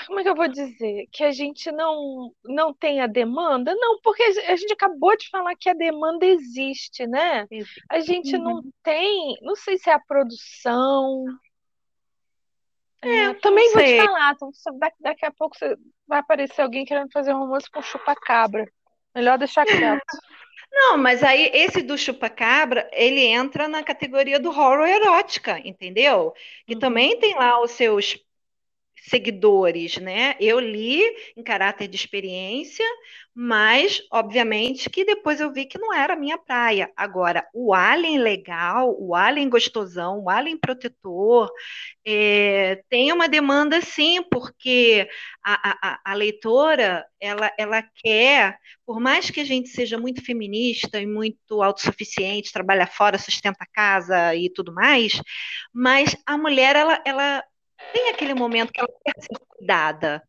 Como 0.06 0.20
é 0.20 0.22
que 0.22 0.28
eu 0.28 0.34
vou 0.34 0.48
dizer? 0.48 1.06
Que 1.12 1.24
a 1.24 1.32
gente 1.32 1.70
não, 1.70 2.32
não 2.44 2.72
tem 2.72 3.00
a 3.00 3.06
demanda? 3.06 3.74
Não, 3.74 4.00
porque 4.00 4.22
a 4.22 4.56
gente 4.56 4.72
acabou 4.72 5.16
de 5.16 5.28
falar 5.28 5.54
que 5.54 5.68
a 5.68 5.74
demanda 5.74 6.24
existe, 6.24 7.06
né? 7.06 7.46
A 7.90 8.00
gente 8.00 8.38
não 8.38 8.56
uhum. 8.56 8.70
tem, 8.82 9.36
não 9.42 9.54
sei 9.54 9.76
se 9.76 9.90
é 9.90 9.94
a 9.94 10.00
produção. 10.00 11.26
É, 13.02 13.34
também 13.34 13.70
vou 13.72 13.82
te 13.82 13.96
falar, 13.96 14.32
então, 14.34 14.50
daqui, 14.78 14.96
daqui 15.00 15.26
a 15.26 15.30
pouco 15.30 15.56
vai 16.06 16.20
aparecer 16.20 16.62
alguém 16.62 16.84
querendo 16.84 17.10
fazer 17.12 17.34
um 17.34 17.38
almoço 17.38 17.70
com 17.70 17.82
chupa-cabra. 17.82 18.66
Melhor 19.16 19.38
deixar 19.38 19.64
quieto. 19.64 20.02
Não, 20.70 20.98
mas 20.98 21.22
aí 21.22 21.50
esse 21.54 21.80
do 21.80 21.96
chupacabra, 21.96 22.86
ele 22.92 23.24
entra 23.24 23.66
na 23.66 23.82
categoria 23.82 24.38
do 24.38 24.50
horror 24.50 24.86
erótica, 24.86 25.58
entendeu? 25.64 26.34
E 26.68 26.74
uhum. 26.74 26.78
também 26.78 27.18
tem 27.18 27.34
lá 27.34 27.58
os 27.62 27.70
seus 27.70 28.18
seguidores, 29.08 29.98
né? 29.98 30.34
Eu 30.40 30.58
li 30.58 31.02
em 31.36 31.42
caráter 31.42 31.86
de 31.88 31.96
experiência, 31.96 32.84
mas 33.34 34.02
obviamente 34.10 34.90
que 34.90 35.04
depois 35.04 35.40
eu 35.40 35.52
vi 35.52 35.66
que 35.66 35.78
não 35.78 35.94
era 35.94 36.14
a 36.14 36.16
minha 36.16 36.36
praia. 36.38 36.90
Agora, 36.96 37.46
o 37.54 37.72
alien 37.72 38.18
legal, 38.18 38.96
o 38.98 39.14
alien 39.14 39.48
gostosão, 39.48 40.24
o 40.24 40.30
alien 40.30 40.58
protetor, 40.58 41.50
é, 42.04 42.82
tem 42.88 43.12
uma 43.12 43.28
demanda 43.28 43.80
sim, 43.80 44.22
porque 44.30 45.08
a, 45.44 45.88
a, 45.88 46.12
a, 46.12 46.14
leitora 46.14 47.04
ela, 47.20 47.52
ela 47.58 47.82
quer, 47.82 48.58
por 48.84 48.98
mais 49.00 49.30
que 49.30 49.40
a 49.40 49.44
gente 49.44 49.68
seja 49.68 49.98
muito 49.98 50.24
feminista 50.24 51.00
e 51.00 51.06
muito 51.06 51.62
autossuficiente, 51.62 52.52
trabalha 52.52 52.86
fora, 52.86 53.18
sustenta 53.18 53.58
a 53.60 53.66
casa 53.66 54.34
e 54.34 54.50
tudo 54.50 54.72
mais, 54.72 55.20
mas 55.72 56.16
a 56.26 56.36
mulher 56.38 56.74
ela, 56.74 57.02
ela 57.04 57.44
tem 57.92 58.08
aquele 58.08 58.34
momento 58.34 58.72
que 58.72 58.80
ela 58.80 58.88
quer 59.04 59.20
ser 59.20 59.38
cuidada. 59.48 60.22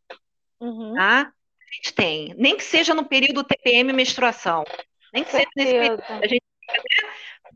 Uhum. 0.59 0.93
Tá? 0.95 1.21
A 1.21 1.75
gente 1.75 1.93
tem. 1.93 2.33
Nem 2.37 2.55
que 2.55 2.63
seja 2.63 2.93
no 2.93 3.05
período 3.05 3.43
TPM 3.43 3.91
menstruação. 3.93 4.63
Nem 5.13 5.23
que 5.23 5.31
seja 5.31 5.47
nesse 5.55 5.71
período. 5.71 6.03
A 6.07 6.27
gente 6.27 6.43
fica 6.61 6.83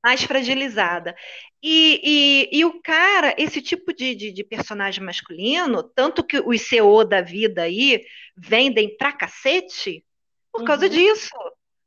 mais 0.04 0.24
fragilizada. 0.24 1.16
E, 1.62 2.02
e, 2.52 2.60
e, 2.60 2.66
o 2.66 2.82
cara, 2.82 3.36
esse 3.38 3.62
tipo 3.62 3.94
de, 3.94 4.16
de, 4.16 4.32
de, 4.32 4.44
personagem 4.44 5.04
masculino, 5.04 5.84
tanto 5.84 6.24
que 6.24 6.39
os 6.39 6.62
CEO 6.62 7.06
da 7.06 7.22
vida 7.22 7.64
aí 7.64 8.04
vendem 8.36 8.96
pra 8.98 9.14
cacete 9.14 10.04
por 10.52 10.64
causa 10.66 10.86
uhum. 10.86 10.92
disso. 10.92 11.30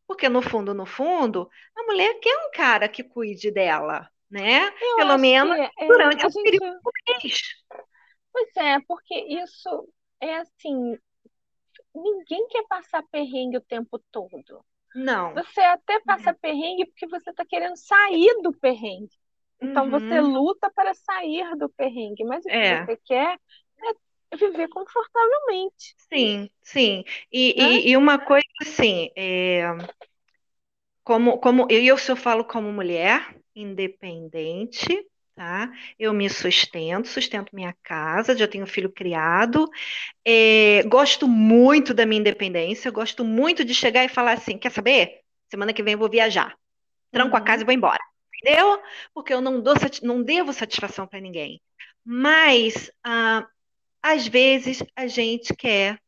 Porque 0.07 0.29
no 0.29 0.43
fundo, 0.43 0.75
no 0.75 0.87
fundo, 0.87 1.49
a 1.75 1.83
mulher 1.85 2.15
quer 2.21 2.37
um 2.37 2.51
cara 2.53 2.89
que 2.89 3.03
cuide 3.03 3.51
dela, 3.51 4.09
né? 4.31 4.73
Eu 4.81 4.97
Pelo 4.97 5.19
menos 5.19 5.59
é, 5.59 5.87
durante 5.87 6.27
o 6.27 6.31
gente... 6.31 6.43
período 6.43 6.79
do 6.81 6.91
mês. 7.09 7.41
Pois 8.35 8.57
é, 8.57 8.81
porque 8.89 9.15
isso 9.15 9.89
é 10.21 10.39
assim, 10.39 10.99
ninguém 11.95 12.49
quer 12.49 12.65
passar 12.67 13.05
perrengue 13.05 13.59
o 13.59 13.61
tempo 13.61 14.03
todo. 14.11 14.65
Não. 14.93 15.33
Você 15.35 15.61
até 15.61 16.01
passa 16.01 16.31
uhum. 16.31 16.39
perrengue 16.41 16.87
porque 16.87 17.07
você 17.07 17.31
está 17.31 17.45
querendo 17.45 17.77
sair 17.77 18.43
do 18.43 18.53
perrengue. 18.53 19.17
Então 19.63 19.85
uhum. 19.85 19.91
você 19.91 20.21
luta 20.21 20.69
para 20.75 20.93
sair 20.95 21.57
do 21.57 21.69
perrengue, 21.69 22.25
mas 22.25 22.45
o 22.45 22.49
que 22.49 22.57
é. 22.57 22.85
você 22.85 22.97
quer 23.05 23.39
é 23.81 24.37
viver 24.37 24.67
confortavelmente. 24.69 25.95
Sim, 26.13 26.51
sim. 26.61 27.05
E, 27.31 27.55
né? 27.57 27.71
e, 27.71 27.91
e, 27.91 27.97
uma 27.97 28.19
coisa 28.19 28.45
assim, 28.63 29.13
é, 29.15 29.63
como, 31.05 31.39
como 31.39 31.69
eu, 31.71 31.81
eu, 31.81 31.97
eu 32.09 32.17
falo 32.17 32.45
como 32.45 32.73
mulher 32.73 33.41
independente, 33.55 35.07
tá? 35.35 35.71
Eu 35.99 36.13
me 36.13 36.29
sustento, 36.31 37.09
sustento 37.09 37.55
minha 37.55 37.75
casa, 37.83 38.37
já 38.37 38.47
tenho 38.47 38.67
filho 38.67 38.91
criado, 38.91 39.69
é, 40.25 40.83
gosto 40.85 41.27
muito 41.27 41.93
da 41.93 42.07
minha 42.07 42.21
independência, 42.21 42.91
gosto 42.91 43.25
muito 43.25 43.65
de 43.65 43.75
chegar 43.75 44.05
e 44.05 44.09
falar 44.09 44.33
assim, 44.33 44.57
quer 44.57 44.71
saber? 44.71 45.21
Semana 45.51 45.73
que 45.73 45.83
vem 45.83 45.95
eu 45.95 45.99
vou 45.99 46.11
viajar. 46.11 46.57
Tranco 47.11 47.37
uhum. 47.37 47.43
a 47.43 47.45
casa 47.45 47.63
e 47.63 47.65
vou 47.65 47.75
embora. 47.75 48.01
Entendeu? 48.43 48.81
Porque 49.13 49.33
eu 49.33 49.41
não, 49.41 49.61
dou, 49.61 49.75
não 50.03 50.23
devo 50.23 50.53
satisfação 50.53 51.07
para 51.07 51.21
ninguém. 51.21 51.61
Mas, 52.05 52.91
ah, 53.03 53.47
às 54.03 54.27
vezes, 54.27 54.83
a 54.95 55.07
gente 55.07 55.55
quer 55.55 55.99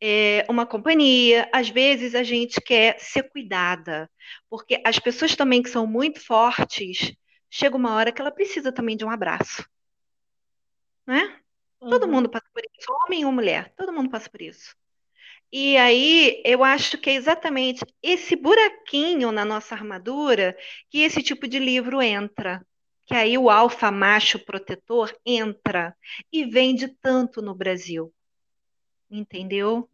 é, 0.00 0.44
uma 0.48 0.66
companhia, 0.66 1.48
às 1.52 1.68
vezes 1.68 2.14
a 2.14 2.22
gente 2.22 2.60
quer 2.60 2.98
ser 2.98 3.24
cuidada, 3.30 4.10
porque 4.48 4.80
as 4.84 4.98
pessoas 4.98 5.36
também 5.36 5.62
que 5.62 5.68
são 5.68 5.86
muito 5.86 6.20
fortes, 6.20 7.12
chega 7.50 7.76
uma 7.76 7.94
hora 7.94 8.12
que 8.12 8.20
ela 8.20 8.30
precisa 8.30 8.72
também 8.72 8.96
de 8.96 9.04
um 9.04 9.10
abraço, 9.10 9.68
né? 11.06 11.40
Uhum. 11.80 11.90
Todo 11.90 12.08
mundo 12.08 12.28
passa 12.28 12.46
por 12.52 12.62
isso, 12.78 12.92
homem 13.04 13.24
ou 13.24 13.32
mulher, 13.32 13.74
todo 13.76 13.92
mundo 13.92 14.10
passa 14.10 14.30
por 14.30 14.40
isso. 14.40 14.76
E 15.52 15.76
aí 15.76 16.40
eu 16.44 16.62
acho 16.62 16.96
que 16.96 17.10
é 17.10 17.14
exatamente 17.14 17.84
esse 18.00 18.36
buraquinho 18.36 19.32
na 19.32 19.44
nossa 19.44 19.74
armadura 19.74 20.56
que 20.88 21.00
esse 21.00 21.22
tipo 21.22 21.48
de 21.48 21.58
livro 21.58 22.00
entra. 22.00 22.64
Que 23.06 23.14
aí 23.14 23.36
o 23.36 23.50
alfa 23.50 23.90
macho 23.90 24.38
protetor 24.38 25.12
entra 25.26 25.96
e 26.32 26.44
vende 26.44 26.86
tanto 26.86 27.42
no 27.42 27.52
Brasil. 27.52 28.14
Entendeu? 29.10 29.76
Uhum, 29.76 29.88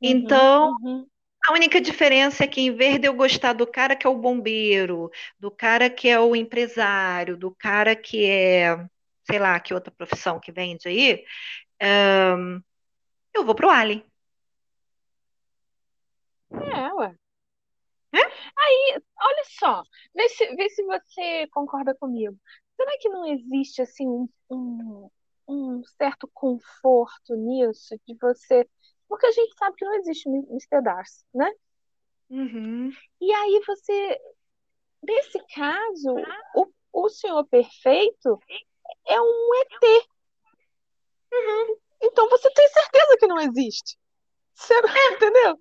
então, 0.00 0.76
uhum. 0.80 1.06
A 1.46 1.52
única 1.52 1.80
diferença 1.80 2.44
é 2.44 2.46
que, 2.46 2.60
em 2.60 2.74
vez 2.74 3.00
de 3.00 3.08
eu 3.08 3.14
gostar 3.14 3.52
do 3.52 3.66
cara 3.66 3.96
que 3.96 4.06
é 4.06 4.10
o 4.10 4.16
bombeiro, 4.16 5.10
do 5.38 5.50
cara 5.50 5.90
que 5.90 6.08
é 6.08 6.18
o 6.20 6.36
empresário, 6.36 7.36
do 7.36 7.54
cara 7.54 7.96
que 7.96 8.24
é, 8.26 8.76
sei 9.24 9.38
lá, 9.38 9.58
que 9.58 9.74
outra 9.74 9.92
profissão 9.92 10.38
que 10.40 10.52
vende 10.52 10.88
aí, 10.88 11.24
um, 11.82 12.62
eu 13.34 13.44
vou 13.44 13.54
pro 13.54 13.70
Alien. 13.70 14.04
É, 16.52 16.94
ué. 16.94 17.14
É? 18.14 18.18
Aí, 18.18 19.02
olha 19.20 19.44
só, 19.58 19.82
vê 20.14 20.28
se, 20.28 20.54
vê 20.54 20.68
se 20.68 20.84
você 20.84 21.46
concorda 21.50 21.94
comigo. 21.94 22.38
Será 22.76 22.92
que 23.00 23.08
não 23.08 23.26
existe 23.26 23.82
assim 23.82 24.06
um, 24.06 24.28
um, 24.50 25.10
um 25.48 25.82
certo 25.98 26.28
conforto 26.32 27.34
nisso 27.34 27.96
de 28.06 28.14
você. 28.20 28.68
Porque 29.12 29.26
a 29.26 29.30
gente 29.30 29.54
sabe 29.58 29.76
que 29.76 29.84
não 29.84 29.94
existe 29.96 30.26
Mr. 30.26 30.80
Darcy, 30.82 31.22
né? 31.34 31.52
Uhum. 32.30 32.90
E 33.20 33.30
aí 33.30 33.60
você. 33.66 34.18
Nesse 35.02 35.38
caso, 35.54 36.14
o, 36.54 36.72
o 36.94 37.08
Senhor 37.10 37.44
Perfeito 37.44 38.40
é 39.06 39.20
um 39.20 39.50
ET. 39.60 40.06
Uhum. 41.30 41.76
Então 42.04 42.26
você 42.30 42.50
tem 42.54 42.66
certeza 42.70 43.18
que 43.18 43.26
não 43.26 43.38
existe. 43.38 43.98
Você, 44.54 44.72
é. 44.72 45.12
Entendeu? 45.12 45.60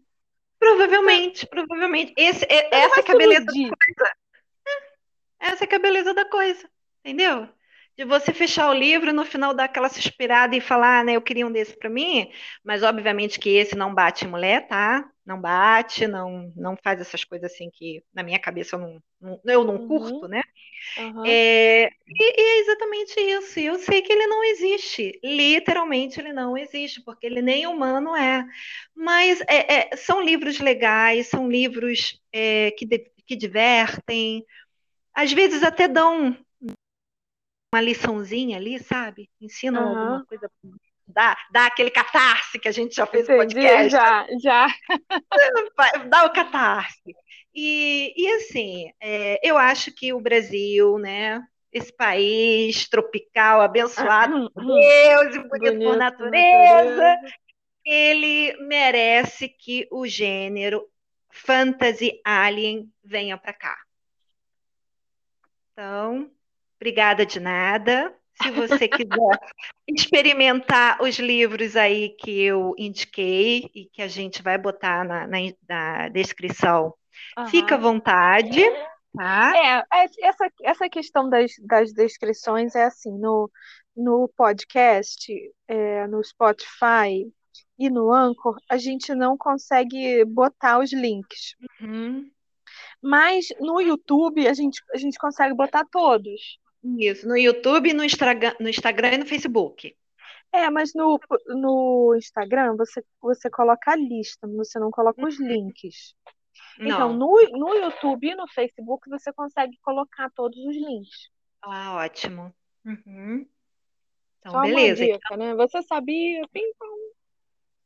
Provavelmente, 0.57 1.45
provavelmente. 1.45 2.13
Esse, 2.15 2.45
é, 2.45 2.73
essa 2.73 3.01
é 3.01 3.11
a 3.11 3.17
beleza 3.17 3.45
da 3.45 3.51
coisa. 3.51 4.15
É, 5.41 5.45
essa 5.47 5.65
é 5.65 5.75
a 5.75 5.79
beleza 5.79 6.13
da 6.13 6.29
coisa. 6.29 6.69
Entendeu? 7.03 7.49
De 8.01 8.05
você 8.05 8.33
fechar 8.33 8.67
o 8.67 8.73
livro 8.73 9.11
e 9.11 9.13
no 9.13 9.23
final 9.23 9.53
dar 9.53 9.65
aquela 9.65 9.87
suspirada 9.87 10.55
e 10.55 10.61
falar, 10.61 11.01
ah, 11.01 11.03
né, 11.03 11.13
eu 11.13 11.21
queria 11.21 11.45
um 11.45 11.51
desse 11.51 11.77
para 11.77 11.87
mim, 11.87 12.31
mas 12.63 12.81
obviamente 12.81 13.39
que 13.39 13.49
esse 13.49 13.75
não 13.75 13.93
bate 13.93 14.25
em 14.25 14.27
mulher, 14.27 14.67
tá? 14.67 15.07
Não 15.23 15.39
bate, 15.39 16.07
não 16.07 16.51
não 16.55 16.75
faz 16.75 16.99
essas 16.99 17.23
coisas 17.23 17.51
assim 17.51 17.69
que 17.71 18.03
na 18.11 18.23
minha 18.23 18.39
cabeça 18.39 18.75
eu 18.75 18.79
não, 18.79 19.03
não 19.21 19.41
eu 19.45 19.63
não 19.63 19.75
uhum. 19.75 19.87
curto, 19.87 20.27
né? 20.27 20.41
Uhum. 20.97 21.23
É, 21.27 21.91
e, 22.07 22.41
e, 22.41 22.41
é 22.41 22.59
exatamente 22.61 23.19
isso. 23.19 23.59
Eu 23.59 23.77
sei 23.77 24.01
que 24.01 24.11
ele 24.11 24.25
não 24.25 24.43
existe, 24.45 25.19
literalmente 25.23 26.19
ele 26.19 26.33
não 26.33 26.57
existe, 26.57 27.03
porque 27.03 27.27
ele 27.27 27.41
nem 27.43 27.67
humano 27.67 28.15
é. 28.15 28.43
Mas 28.95 29.41
é, 29.41 29.91
é, 29.91 29.95
são 29.95 30.19
livros 30.19 30.59
legais, 30.59 31.27
são 31.27 31.47
livros 31.47 32.19
é, 32.33 32.71
que, 32.71 32.83
de, 32.83 32.97
que 33.27 33.35
divertem, 33.35 34.43
às 35.13 35.31
vezes 35.31 35.61
até 35.61 35.87
dão 35.87 36.35
uma 37.73 37.81
liçãozinha 37.81 38.57
ali, 38.57 38.79
sabe? 38.79 39.29
Ensinam 39.39 39.81
uhum. 39.81 39.97
alguma 39.97 40.25
coisa 40.25 40.49
dá, 41.07 41.37
dá 41.51 41.65
aquele 41.67 41.91
catarse 41.91 42.59
que 42.59 42.67
a 42.67 42.71
gente 42.71 42.95
já 42.95 43.05
fez 43.05 43.23
Entendi, 43.23 43.37
no 43.37 43.45
podcast. 43.45 43.89
Já, 43.89 44.27
já. 44.41 44.67
dá 46.09 46.25
o 46.25 46.33
catarse. 46.33 47.15
E, 47.53 48.13
e 48.15 48.27
assim, 48.33 48.91
é, 49.01 49.39
eu 49.43 49.57
acho 49.57 49.93
que 49.93 50.13
o 50.13 50.21
Brasil, 50.21 50.97
né, 50.97 51.41
esse 51.71 51.93
país 51.95 52.87
tropical, 52.89 53.61
abençoado 53.61 54.49
por 54.53 54.65
Deus 54.65 55.35
e 55.35 55.39
bonito, 55.39 55.49
bonito 55.49 55.83
por 55.89 55.97
natureza, 55.97 56.95
natureza, 56.95 57.35
ele 57.85 58.55
merece 58.67 59.49
que 59.49 59.87
o 59.91 60.07
gênero 60.07 60.87
fantasy 61.29 62.21
alien 62.23 62.91
venha 63.03 63.37
para 63.37 63.53
cá. 63.53 63.77
Então, 65.71 66.29
Obrigada 66.81 67.27
de 67.27 67.39
nada. 67.39 68.11
Se 68.41 68.49
você 68.49 68.87
quiser 68.87 69.07
experimentar 69.87 70.99
os 70.99 71.19
livros 71.19 71.75
aí 71.75 72.09
que 72.09 72.41
eu 72.41 72.73
indiquei 72.75 73.69
e 73.75 73.85
que 73.85 74.01
a 74.01 74.07
gente 74.07 74.41
vai 74.41 74.57
botar 74.57 75.05
na, 75.05 75.27
na, 75.27 75.37
na 75.69 76.09
descrição, 76.09 76.91
uhum. 77.37 77.45
fica 77.45 77.75
à 77.75 77.77
vontade. 77.77 78.63
Tá? 79.15 79.53
É, 79.55 80.07
essa, 80.21 80.49
essa 80.63 80.89
questão 80.89 81.29
das, 81.29 81.51
das 81.59 81.93
descrições 81.93 82.73
é 82.73 82.85
assim, 82.85 83.15
no, 83.15 83.47
no 83.95 84.27
podcast, 84.35 85.31
é, 85.67 86.07
no 86.07 86.23
Spotify 86.23 87.31
e 87.77 87.91
no 87.91 88.11
Anchor, 88.11 88.57
a 88.67 88.77
gente 88.77 89.13
não 89.13 89.37
consegue 89.37 90.25
botar 90.25 90.79
os 90.79 90.91
links. 90.91 91.55
Uhum. 91.79 92.27
Mas 92.99 93.49
no 93.59 93.79
YouTube 93.79 94.47
a 94.47 94.53
gente, 94.55 94.81
a 94.91 94.97
gente 94.97 95.19
consegue 95.19 95.53
botar 95.53 95.85
todos. 95.85 96.59
Isso, 96.83 97.27
no 97.27 97.37
YouTube, 97.37 97.93
no 97.93 98.03
Instagram, 98.03 98.53
no 98.59 98.69
Instagram 98.69 99.13
e 99.13 99.17
no 99.19 99.25
Facebook. 99.25 99.95
É, 100.53 100.69
mas 100.69 100.93
no, 100.93 101.19
no 101.47 102.15
Instagram 102.17 102.75
você, 102.75 103.03
você 103.21 103.49
coloca 103.49 103.91
a 103.91 103.95
lista, 103.95 104.47
você 104.47 104.79
não 104.79 104.91
coloca 104.91 105.25
os 105.25 105.39
links. 105.39 106.13
Então, 106.79 107.13
no, 107.13 107.35
no 107.51 107.75
YouTube 107.75 108.27
e 108.27 108.35
no 108.35 108.47
Facebook 108.47 109.09
você 109.09 109.31
consegue 109.31 109.77
colocar 109.81 110.29
todos 110.31 110.57
os 110.57 110.75
links. 110.75 111.29
Ah, 111.61 111.95
ótimo. 111.95 112.53
Uhum. 112.83 113.47
Então, 114.39 114.51
Só 114.51 114.61
beleza. 114.61 115.05
Uma 115.05 115.13
dica, 115.13 115.37
né? 115.37 115.55
Você 115.55 115.81
sabia? 115.83 116.41
Pim, 116.51 116.63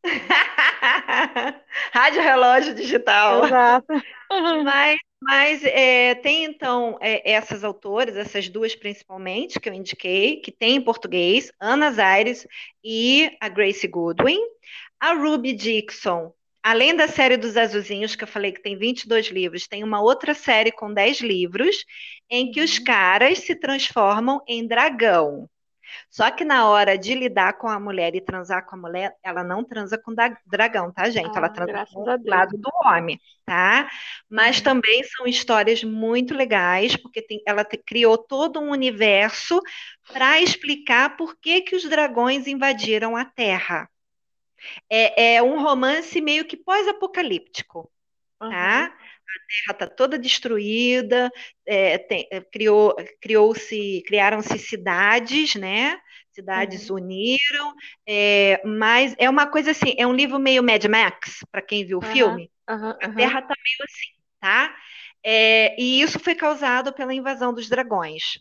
Rádio 1.91 2.21
Relógio 2.21 2.75
Digital. 2.75 3.45
Exato. 3.45 3.93
Mas 4.63 4.97
mas 5.25 5.63
é, 5.63 6.13
tem 6.13 6.43
então 6.43 6.99
é, 7.01 7.31
essas 7.31 7.63
autoras, 7.63 8.15
essas 8.15 8.47
duas 8.47 8.75
principalmente, 8.75 9.59
que 9.59 9.67
eu 9.67 9.73
indiquei, 9.73 10.37
que 10.37 10.51
tem 10.51 10.75
em 10.75 10.81
português, 10.81 11.51
Ana 11.59 11.91
Zaires 11.91 12.47
e 12.83 13.35
a 13.41 13.49
Grace 13.49 13.87
Goodwin. 13.87 14.37
A 14.99 15.13
Ruby 15.13 15.53
Dixon, 15.53 16.31
além 16.61 16.95
da 16.95 17.07
série 17.07 17.37
dos 17.37 17.57
Azulzinhos, 17.57 18.15
que 18.15 18.23
eu 18.23 18.27
falei 18.27 18.51
que 18.51 18.61
tem 18.61 18.77
22 18.77 19.27
livros, 19.27 19.67
tem 19.67 19.83
uma 19.83 19.99
outra 19.99 20.35
série 20.35 20.71
com 20.71 20.93
10 20.93 21.21
livros, 21.21 21.83
em 22.29 22.51
que 22.51 22.61
os 22.61 22.77
uhum. 22.77 22.83
caras 22.83 23.39
se 23.39 23.55
transformam 23.55 24.39
em 24.47 24.67
dragão. 24.67 25.49
Só 26.09 26.29
que 26.31 26.43
na 26.43 26.67
hora 26.67 26.97
de 26.97 27.13
lidar 27.13 27.53
com 27.57 27.67
a 27.67 27.79
mulher 27.79 28.15
e 28.15 28.21
transar 28.21 28.65
com 28.65 28.75
a 28.75 28.79
mulher, 28.79 29.15
ela 29.23 29.43
não 29.43 29.63
transa 29.63 29.97
com 29.97 30.13
dragão, 30.45 30.91
tá, 30.91 31.09
gente? 31.09 31.35
Ah, 31.35 31.37
ela 31.37 31.49
transa 31.49 31.85
com 31.93 32.01
o 32.01 32.29
lado 32.29 32.57
do 32.57 32.69
homem, 32.83 33.19
tá? 33.45 33.89
Mas 34.29 34.57
uhum. 34.57 34.63
também 34.63 35.03
são 35.03 35.25
histórias 35.25 35.83
muito 35.83 36.33
legais, 36.33 36.95
porque 36.95 37.21
tem, 37.21 37.41
ela 37.45 37.63
te, 37.63 37.77
criou 37.77 38.17
todo 38.17 38.59
um 38.59 38.71
universo 38.71 39.61
para 40.11 40.41
explicar 40.41 41.17
por 41.17 41.35
que, 41.39 41.61
que 41.61 41.75
os 41.75 41.83
dragões 41.83 42.47
invadiram 42.47 43.15
a 43.15 43.25
Terra. 43.25 43.89
É, 44.89 45.35
é 45.35 45.43
um 45.43 45.61
romance 45.61 46.19
meio 46.21 46.45
que 46.45 46.57
pós-apocalíptico, 46.57 47.91
tá? 48.39 48.47
Uhum 48.47 49.04
a 49.04 49.04
Terra 49.39 49.73
está 49.73 49.87
toda 49.87 50.17
destruída, 50.17 51.31
é, 51.65 51.97
tem, 51.97 52.27
é, 52.31 52.41
criou, 52.41 52.95
criou-se, 53.21 54.03
criaram-se 54.05 54.57
cidades, 54.59 55.55
né? 55.55 55.99
Cidades 56.31 56.89
uhum. 56.89 56.97
uniram, 56.97 57.73
é, 58.05 58.61
mas 58.65 59.15
é 59.17 59.29
uma 59.29 59.47
coisa 59.47 59.71
assim, 59.71 59.95
é 59.97 60.05
um 60.05 60.13
livro 60.13 60.37
meio 60.37 60.61
Mad 60.61 60.83
Max, 60.85 61.39
para 61.51 61.61
quem 61.61 61.85
viu 61.85 61.99
o 61.99 62.05
uhum. 62.05 62.11
filme. 62.11 62.51
Uhum. 62.69 62.89
A 62.89 63.09
Terra 63.13 63.39
está 63.39 63.53
meio 63.63 63.83
assim, 63.83 64.11
tá? 64.39 64.75
É, 65.23 65.81
e 65.81 66.01
isso 66.01 66.19
foi 66.19 66.35
causado 66.35 66.93
pela 66.93 67.13
invasão 67.13 67.53
dos 67.53 67.69
dragões. 67.69 68.39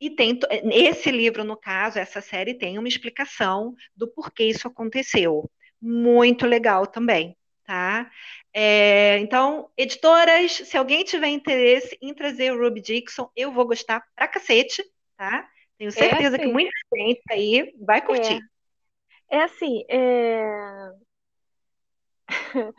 E 0.00 0.10
tem 0.10 0.36
esse 0.72 1.12
livro, 1.12 1.44
no 1.44 1.56
caso, 1.56 1.96
essa 1.96 2.20
série 2.20 2.54
tem 2.54 2.76
uma 2.76 2.88
explicação 2.88 3.72
do 3.94 4.08
porquê 4.08 4.44
isso 4.44 4.66
aconteceu. 4.66 5.48
Muito 5.80 6.44
legal 6.44 6.88
também, 6.88 7.36
tá? 7.64 8.10
É, 8.54 9.18
então, 9.18 9.70
editoras, 9.76 10.52
se 10.52 10.76
alguém 10.76 11.04
tiver 11.04 11.28
interesse 11.28 11.96
em 12.02 12.12
trazer 12.12 12.52
o 12.52 12.62
Ruby 12.62 12.82
Dixon, 12.82 13.30
eu 13.34 13.50
vou 13.50 13.66
gostar 13.66 14.04
pra 14.14 14.28
cacete, 14.28 14.84
tá? 15.16 15.48
Tenho 15.78 15.88
é 15.88 15.92
certeza 15.92 16.36
é 16.36 16.38
assim, 16.38 16.46
que 16.46 16.52
muita 16.52 16.70
gente 16.94 17.22
aí 17.30 17.74
vai 17.80 18.04
curtir. 18.04 18.40
É, 19.30 19.36
é 19.38 19.42
assim, 19.42 19.84
é... 19.88 20.92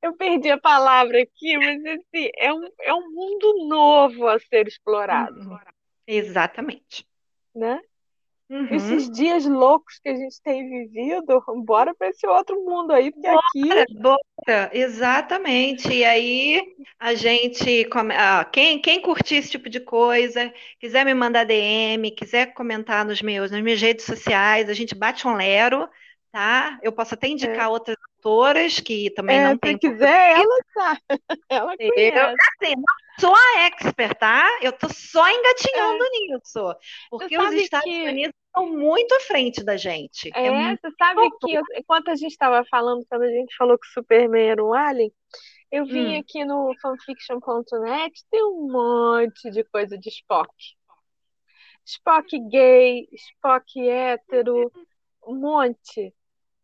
eu 0.00 0.16
perdi 0.16 0.50
a 0.50 0.58
palavra 0.58 1.20
aqui, 1.20 1.58
mas 1.58 1.84
assim, 1.84 2.30
é 2.36 2.52
um, 2.52 2.68
é 2.80 2.94
um 2.94 3.10
mundo 3.10 3.66
novo 3.66 4.28
a 4.28 4.38
ser 4.38 4.68
explorado. 4.68 5.40
Uhum. 5.40 5.58
Exatamente. 6.06 7.04
Né? 7.52 7.80
Uhum. 8.48 8.68
Esses 8.70 9.10
dias 9.10 9.44
loucos 9.44 9.98
que 9.98 10.08
a 10.08 10.14
gente 10.14 10.40
tem 10.40 10.68
vivido, 10.68 11.42
bora 11.64 11.92
para 11.94 12.08
esse 12.08 12.26
outro 12.26 12.56
mundo 12.64 12.92
aí, 12.92 13.10
porque 13.10 13.28
bora, 13.28 13.82
aqui. 13.82 13.94
Bora, 14.00 14.70
exatamente. 14.72 15.92
E 15.92 16.04
aí 16.04 16.62
a 16.98 17.14
gente. 17.14 17.84
Come... 17.86 18.14
Ah, 18.14 18.44
quem, 18.44 18.80
quem 18.80 19.02
curtir 19.02 19.36
esse 19.36 19.50
tipo 19.50 19.68
de 19.68 19.80
coisa, 19.80 20.52
quiser 20.78 21.04
me 21.04 21.12
mandar 21.12 21.44
DM, 21.44 22.10
quiser 22.12 22.54
comentar 22.54 23.04
nos 23.04 23.20
meus, 23.20 23.50
nas 23.50 23.62
minhas 23.62 23.80
redes 23.80 24.04
sociais, 24.04 24.68
a 24.68 24.74
gente 24.74 24.94
bate 24.94 25.26
um 25.26 25.34
lero, 25.34 25.88
tá? 26.30 26.78
Eu 26.82 26.92
posso 26.92 27.14
até 27.14 27.26
indicar 27.26 27.66
é. 27.66 27.68
outras 27.68 27.96
autoras 28.26 28.80
que 28.80 29.10
também 29.10 29.38
é, 29.38 29.44
não 29.44 29.58
tem. 29.58 29.72
Se 29.72 29.78
quiser, 29.78 30.32
ela 30.40 30.58
tá. 30.74 31.00
Ela 31.48 31.76
conhece. 31.76 32.16
Eu, 32.16 32.24
assim, 32.24 32.74
não 32.76 32.84
sou 33.20 33.34
a 33.34 33.66
expert, 33.66 34.18
tá? 34.18 34.46
Eu 34.62 34.72
tô 34.72 34.88
só 34.88 35.28
engatinhando 35.28 36.04
é. 36.04 36.08
nisso. 36.10 36.74
Porque 37.10 37.38
os 37.38 37.52
Estados 37.52 37.84
que... 37.84 38.08
Unidos 38.08 38.34
estão 38.46 38.72
muito 38.72 39.14
à 39.14 39.20
frente 39.20 39.64
da 39.64 39.76
gente. 39.76 40.30
É, 40.34 40.46
é 40.46 40.76
você 40.76 40.90
sabe 40.98 41.20
que 41.40 41.60
enquanto 41.78 42.10
a 42.10 42.16
gente 42.16 42.32
estava 42.32 42.64
falando, 42.68 43.06
quando 43.08 43.22
a 43.22 43.30
gente 43.30 43.54
falou 43.56 43.78
que 43.78 43.86
o 43.86 43.92
Superman 43.92 44.50
era 44.50 44.64
um 44.64 44.74
alien, 44.74 45.12
eu 45.70 45.84
vim 45.84 46.16
hum. 46.16 46.20
aqui 46.20 46.44
no 46.44 46.72
fanfiction.net, 46.80 48.24
tem 48.30 48.44
um 48.44 48.68
monte 48.70 49.50
de 49.50 49.64
coisa 49.64 49.96
de 49.98 50.08
Spock. 50.08 50.52
Spock 51.84 52.38
gay, 52.50 53.08
Spock 53.12 53.88
hétero, 53.88 54.72
um 55.26 55.36
monte. 55.36 56.12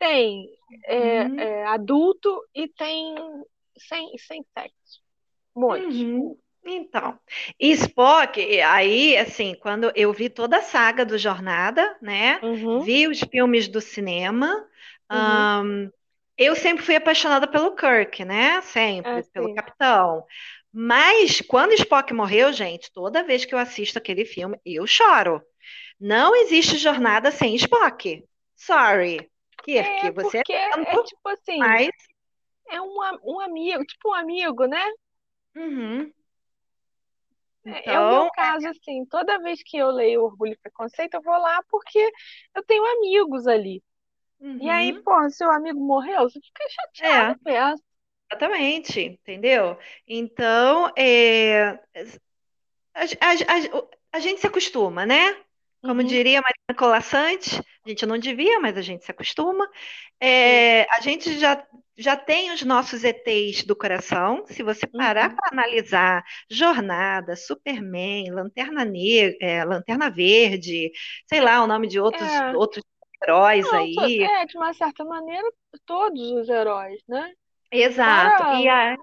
Tem 0.03 0.49
é, 0.85 1.23
uhum. 1.23 1.39
é, 1.39 1.65
adulto 1.67 2.43
e 2.53 2.67
tem 2.67 3.15
sem, 3.79 4.19
sem 4.19 4.45
sexo. 4.53 5.01
Monte. 5.55 6.03
Uhum. 6.03 6.37
Então, 6.65 7.17
Spock, 7.61 8.61
aí, 8.63 9.17
assim, 9.17 9.55
quando 9.55 9.93
eu 9.95 10.13
vi 10.13 10.29
toda 10.29 10.59
a 10.59 10.63
saga 10.63 11.05
do 11.05 11.17
Jornada, 11.17 11.97
né? 12.03 12.41
Uhum. 12.43 12.81
Vi 12.81 13.07
os 13.07 13.21
filmes 13.21 13.69
do 13.69 13.81
cinema. 13.81 14.69
Uhum. 15.11 15.87
Um, 15.87 15.91
eu 16.37 16.57
sempre 16.57 16.85
fui 16.85 16.97
apaixonada 16.97 17.47
pelo 17.47 17.77
Kirk, 17.77 18.25
né? 18.25 18.61
Sempre, 18.63 19.21
é, 19.21 19.23
pelo 19.33 19.55
Capitão. 19.55 20.25
Mas 20.73 21.41
quando 21.43 21.75
Spock 21.75 22.13
morreu, 22.13 22.53
gente, 22.53 22.93
toda 22.93 23.23
vez 23.23 23.45
que 23.45 23.55
eu 23.55 23.59
assisto 23.59 23.99
aquele 23.99 24.25
filme, 24.25 24.59
eu 24.67 24.85
choro. 24.85 25.41
Não 26.01 26.35
existe 26.35 26.77
jornada 26.77 27.31
sem 27.31 27.55
Spock. 27.55 28.25
Sorry. 28.57 29.31
Kirk, 29.63 30.07
é, 30.07 30.11
você 30.11 30.39
é, 30.39 30.43
é 30.43 31.03
tipo 31.05 31.29
assim, 31.29 31.59
é 32.69 32.81
um, 32.81 32.95
um 33.25 33.41
amigo, 33.41 33.85
tipo 33.85 34.11
um 34.11 34.15
amigo, 34.15 34.67
né? 34.67 34.85
Uhum. 35.55 36.13
Então... 37.65 37.93
É 37.93 38.01
o 38.01 38.09
meu 38.09 38.17
então, 38.23 38.31
caso, 38.35 38.69
assim, 38.69 39.05
toda 39.07 39.39
vez 39.39 39.63
que 39.63 39.77
eu 39.77 39.91
leio 39.91 40.25
Orgulho 40.25 40.53
e 40.53 40.59
Preconceito, 40.59 41.15
eu 41.15 41.23
vou 41.23 41.37
lá 41.37 41.63
porque 41.71 42.11
eu 42.55 42.63
tenho 42.65 42.85
amigos 42.85 43.47
ali. 43.47 43.83
Uhum. 44.41 44.59
E 44.61 44.69
aí, 44.69 44.93
uhum. 44.93 45.03
pô, 45.03 45.31
seu 45.31 45.51
amigo 45.51 45.79
morreu, 45.79 46.23
você 46.23 46.41
fica 46.41 46.65
chateado 46.69 47.41
é. 47.47 47.53
mesmo. 47.53 47.85
Exatamente, 48.31 49.01
entendeu? 49.01 49.79
Então, 50.09 50.91
é, 50.97 51.79
a, 52.95 53.03
a, 53.03 53.05
a, 53.05 53.87
a 54.13 54.19
gente 54.19 54.41
se 54.41 54.47
acostuma, 54.47 55.07
né? 55.07 55.37
Como 55.83 56.01
uhum. 56.01 56.07
diria 56.07 56.41
Marina 56.41 56.79
Colassante, 56.79 57.63
a 57.85 57.89
gente 57.89 58.07
não 58.07 58.16
devia, 58.16 58.61
mas 58.61 58.76
a 58.76 58.83
gente 58.83 59.05
se 59.05 59.11
acostuma. 59.11 59.68
É, 60.20 60.83
a 60.93 61.01
gente 61.01 61.39
já, 61.39 61.66
já 61.97 62.16
tem 62.16 62.53
os 62.53 62.62
nossos 62.62 63.03
ETs 63.03 63.64
do 63.64 63.74
coração. 63.74 64.45
Se 64.47 64.62
você 64.62 64.87
parar 64.87 65.30
uhum. 65.30 65.37
para 65.37 65.49
analisar 65.53 66.24
Jornada, 66.49 67.35
Superman, 67.35 68.30
Lanterna 68.30 68.85
Negra, 68.85 69.37
é, 69.41 69.64
Lanterna 69.64 70.09
Verde, 70.09 70.93
sei 71.26 71.41
lá 71.41 71.62
o 71.62 71.66
nome 71.66 71.89
de 71.89 71.99
outros, 71.99 72.22
é. 72.22 72.57
outros 72.57 72.85
heróis 73.22 73.64
não, 73.64 73.78
aí. 73.78 74.22
É, 74.22 74.47
de 74.47 74.57
uma 74.57 74.72
certa 74.72 75.05
maneira, 75.05 75.49
todos 75.85 76.30
os 76.30 76.49
heróis, 76.49 77.03
né? 77.09 77.33
Exato. 77.70 78.43
Para 78.43 78.61
e 78.61 78.68
a... 78.68 78.97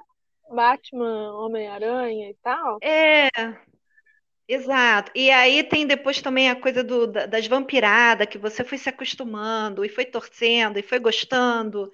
Batman, 0.52 1.34
Homem-Aranha 1.38 2.30
e 2.30 2.36
tal. 2.42 2.78
É, 2.82 3.28
Exato. 4.50 5.12
E 5.14 5.30
aí 5.30 5.64
tem 5.64 5.86
depois 5.86 6.24
também 6.24 6.50
a 6.50 6.60
coisa 6.60 6.84
do, 6.84 7.06
das 7.06 7.46
vampiradas, 7.46 8.28
que 8.28 8.40
você 8.40 8.64
foi 8.64 8.80
se 8.80 8.90
acostumando 8.90 9.86
e 9.86 9.90
foi 9.90 10.06
torcendo 10.06 10.80
e 10.80 10.82
foi 10.82 10.98
gostando. 10.98 11.92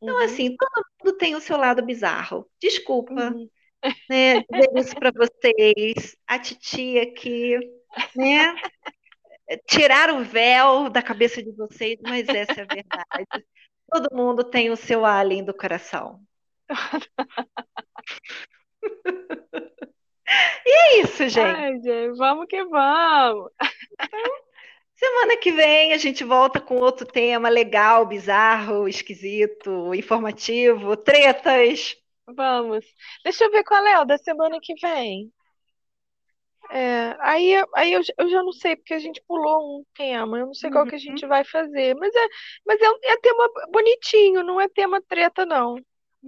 Então, 0.00 0.14
uhum. 0.14 0.24
assim, 0.24 0.56
todo 0.56 0.86
mundo 1.02 1.18
tem 1.18 1.34
o 1.34 1.40
seu 1.40 1.56
lado 1.56 1.84
bizarro. 1.84 2.48
Desculpa, 2.60 3.12
uhum. 3.12 3.50
né, 4.08 4.40
dizer 4.48 4.70
isso 4.76 4.94
para 4.94 5.10
vocês. 5.10 6.16
A 6.28 6.38
titia 6.38 7.02
aqui, 7.02 7.58
né? 8.14 8.54
Tirar 9.66 10.14
o 10.14 10.22
véu 10.22 10.88
da 10.88 11.02
cabeça 11.02 11.42
de 11.42 11.50
vocês, 11.50 11.98
mas 12.02 12.28
essa 12.28 12.60
é 12.60 12.62
a 12.62 12.66
verdade. 12.66 13.44
Todo 13.90 14.14
mundo 14.14 14.44
tem 14.44 14.70
o 14.70 14.76
seu 14.76 15.04
alien 15.04 15.44
do 15.44 15.52
coração. 15.52 16.20
E 20.64 20.70
é 20.70 21.00
isso, 21.02 21.28
gente. 21.28 21.40
Ai, 21.40 21.72
gente, 21.80 22.16
vamos 22.16 22.46
que 22.46 22.64
vamos. 22.64 23.50
Semana 24.94 25.36
que 25.36 25.52
vem 25.52 25.92
a 25.92 25.98
gente 25.98 26.24
volta 26.24 26.58
com 26.58 26.76
outro 26.78 27.06
tema 27.06 27.48
legal, 27.48 28.06
bizarro, 28.06 28.88
esquisito, 28.88 29.94
informativo, 29.94 30.96
tretas. 30.96 31.96
Vamos. 32.26 32.84
Deixa 33.22 33.44
eu 33.44 33.50
ver 33.50 33.62
qual 33.62 33.86
é 33.86 34.00
o 34.00 34.04
da 34.04 34.16
semana 34.16 34.58
que 34.60 34.74
vem. 34.80 35.30
É, 36.70 37.16
aí 37.20 37.54
aí 37.74 37.92
eu, 37.92 38.00
eu 38.18 38.28
já 38.28 38.42
não 38.42 38.52
sei, 38.52 38.74
porque 38.74 38.94
a 38.94 38.98
gente 38.98 39.22
pulou 39.28 39.78
um 39.78 39.84
tema, 39.94 40.38
eu 40.38 40.46
não 40.46 40.54
sei 40.54 40.68
uhum. 40.68 40.74
qual 40.74 40.86
que 40.86 40.96
a 40.96 40.98
gente 40.98 41.24
vai 41.26 41.44
fazer. 41.44 41.94
Mas 41.94 42.14
é, 42.14 42.28
mas 42.66 42.80
é, 42.80 43.12
é 43.12 43.16
tema 43.18 43.48
bonitinho, 43.70 44.42
não 44.42 44.60
é 44.60 44.68
tema 44.68 45.00
treta, 45.02 45.46
não. 45.46 45.76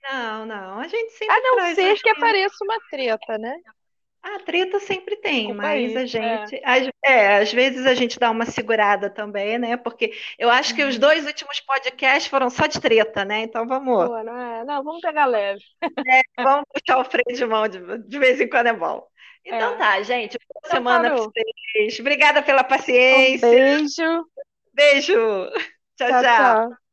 Não, 0.02 0.46
não. 0.46 0.78
A 0.78 0.86
gente 0.86 1.10
sempre. 1.12 1.34
A 1.34 1.40
não 1.40 1.74
ser 1.74 2.00
que 2.00 2.10
apareça 2.10 2.56
uma 2.62 2.78
treta, 2.90 3.38
né? 3.38 3.56
A 4.22 4.40
treta 4.40 4.80
sempre 4.80 5.16
tem, 5.16 5.54
mas 5.54 5.96
a 5.96 6.02
é. 6.02 6.06
gente, 6.06 6.56
é. 6.56 6.62
Às, 6.64 6.88
é, 7.04 7.36
às 7.38 7.52
vezes 7.52 7.86
a 7.86 7.94
gente 7.94 8.18
dá 8.18 8.30
uma 8.30 8.44
segurada 8.44 9.08
também, 9.08 9.58
né? 9.58 9.76
Porque 9.76 10.12
eu 10.38 10.50
acho 10.50 10.74
que 10.74 10.82
os 10.82 10.94
uhum. 10.94 11.00
dois 11.00 11.26
últimos 11.26 11.60
podcasts 11.60 12.26
foram 12.26 12.50
só 12.50 12.66
de 12.66 12.80
treta, 12.80 13.24
né? 13.24 13.42
Então 13.42 13.66
vamos. 13.66 14.06
Pô, 14.06 14.22
não, 14.22 14.36
é? 14.36 14.64
não, 14.64 14.82
vamos 14.82 15.00
pegar 15.00 15.26
leve. 15.26 15.62
É, 15.82 16.42
vamos 16.42 16.64
puxar 16.72 16.98
o 16.98 17.04
freio 17.04 17.36
de 17.36 17.46
mão 17.46 17.68
de, 17.68 17.98
de 18.08 18.18
vez 18.18 18.40
em 18.40 18.48
quando 18.48 18.66
é 18.66 18.72
bom. 18.72 19.06
Então 19.44 19.74
é. 19.74 19.76
tá, 19.76 20.02
gente. 20.02 20.36
Boa 20.52 20.60
então, 20.64 20.70
semana 20.70 21.10
para 21.10 21.18
vocês. 21.18 22.00
Obrigada 22.00 22.42
pela 22.42 22.64
paciência. 22.64 23.46
Um 23.46 23.50
beijo. 23.50 24.26
Beijo. 24.74 25.14
tchau. 25.96 26.08
tchau. 26.08 26.08
tchau. 26.08 26.22
tchau. 26.22 26.87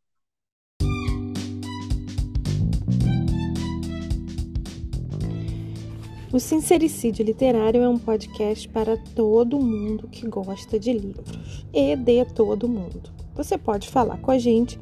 O 6.35 6.39
Sincericídio 6.39 7.23
Literário 7.23 7.81
é 7.81 7.87
um 7.87 7.97
podcast 7.97 8.67
para 8.67 8.97
todo 8.97 9.57
mundo 9.57 10.09
que 10.09 10.27
gosta 10.27 10.77
de 10.77 10.91
livros 10.91 11.39
e 11.73 11.95
de 11.95 12.25
todo 12.25 12.67
mundo. 12.67 13.09
Você 13.35 13.57
pode 13.57 13.87
falar 13.87 14.17
com 14.17 14.31
a 14.31 14.37
gente 14.37 14.77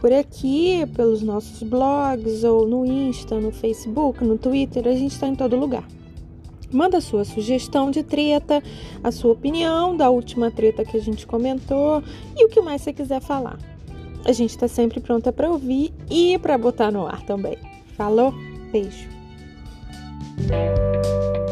por 0.00 0.10
aqui, 0.10 0.86
pelos 0.96 1.20
nossos 1.20 1.62
blogs, 1.62 2.44
ou 2.44 2.66
no 2.66 2.86
Insta, 2.86 3.38
no 3.38 3.52
Facebook, 3.52 4.24
no 4.24 4.38
Twitter, 4.38 4.88
a 4.88 4.94
gente 4.94 5.12
está 5.12 5.28
em 5.28 5.34
todo 5.34 5.54
lugar. 5.54 5.86
Manda 6.72 6.98
sua 7.02 7.26
sugestão 7.26 7.90
de 7.90 8.02
treta, 8.02 8.62
a 9.04 9.12
sua 9.12 9.32
opinião 9.32 9.94
da 9.94 10.08
última 10.08 10.50
treta 10.50 10.82
que 10.82 10.96
a 10.96 11.02
gente 11.02 11.26
comentou 11.26 12.02
e 12.34 12.46
o 12.46 12.48
que 12.48 12.62
mais 12.62 12.80
você 12.80 12.94
quiser 12.94 13.20
falar. 13.20 13.58
A 14.24 14.32
gente 14.32 14.52
está 14.52 14.66
sempre 14.66 14.98
pronta 14.98 15.30
para 15.30 15.50
ouvir 15.50 15.92
e 16.08 16.38
para 16.38 16.56
botar 16.56 16.90
no 16.90 17.06
ar 17.06 17.20
também. 17.26 17.58
Falou? 17.98 18.32
Beijo! 18.72 19.19
Thank 20.48 21.04
you. 21.04 21.49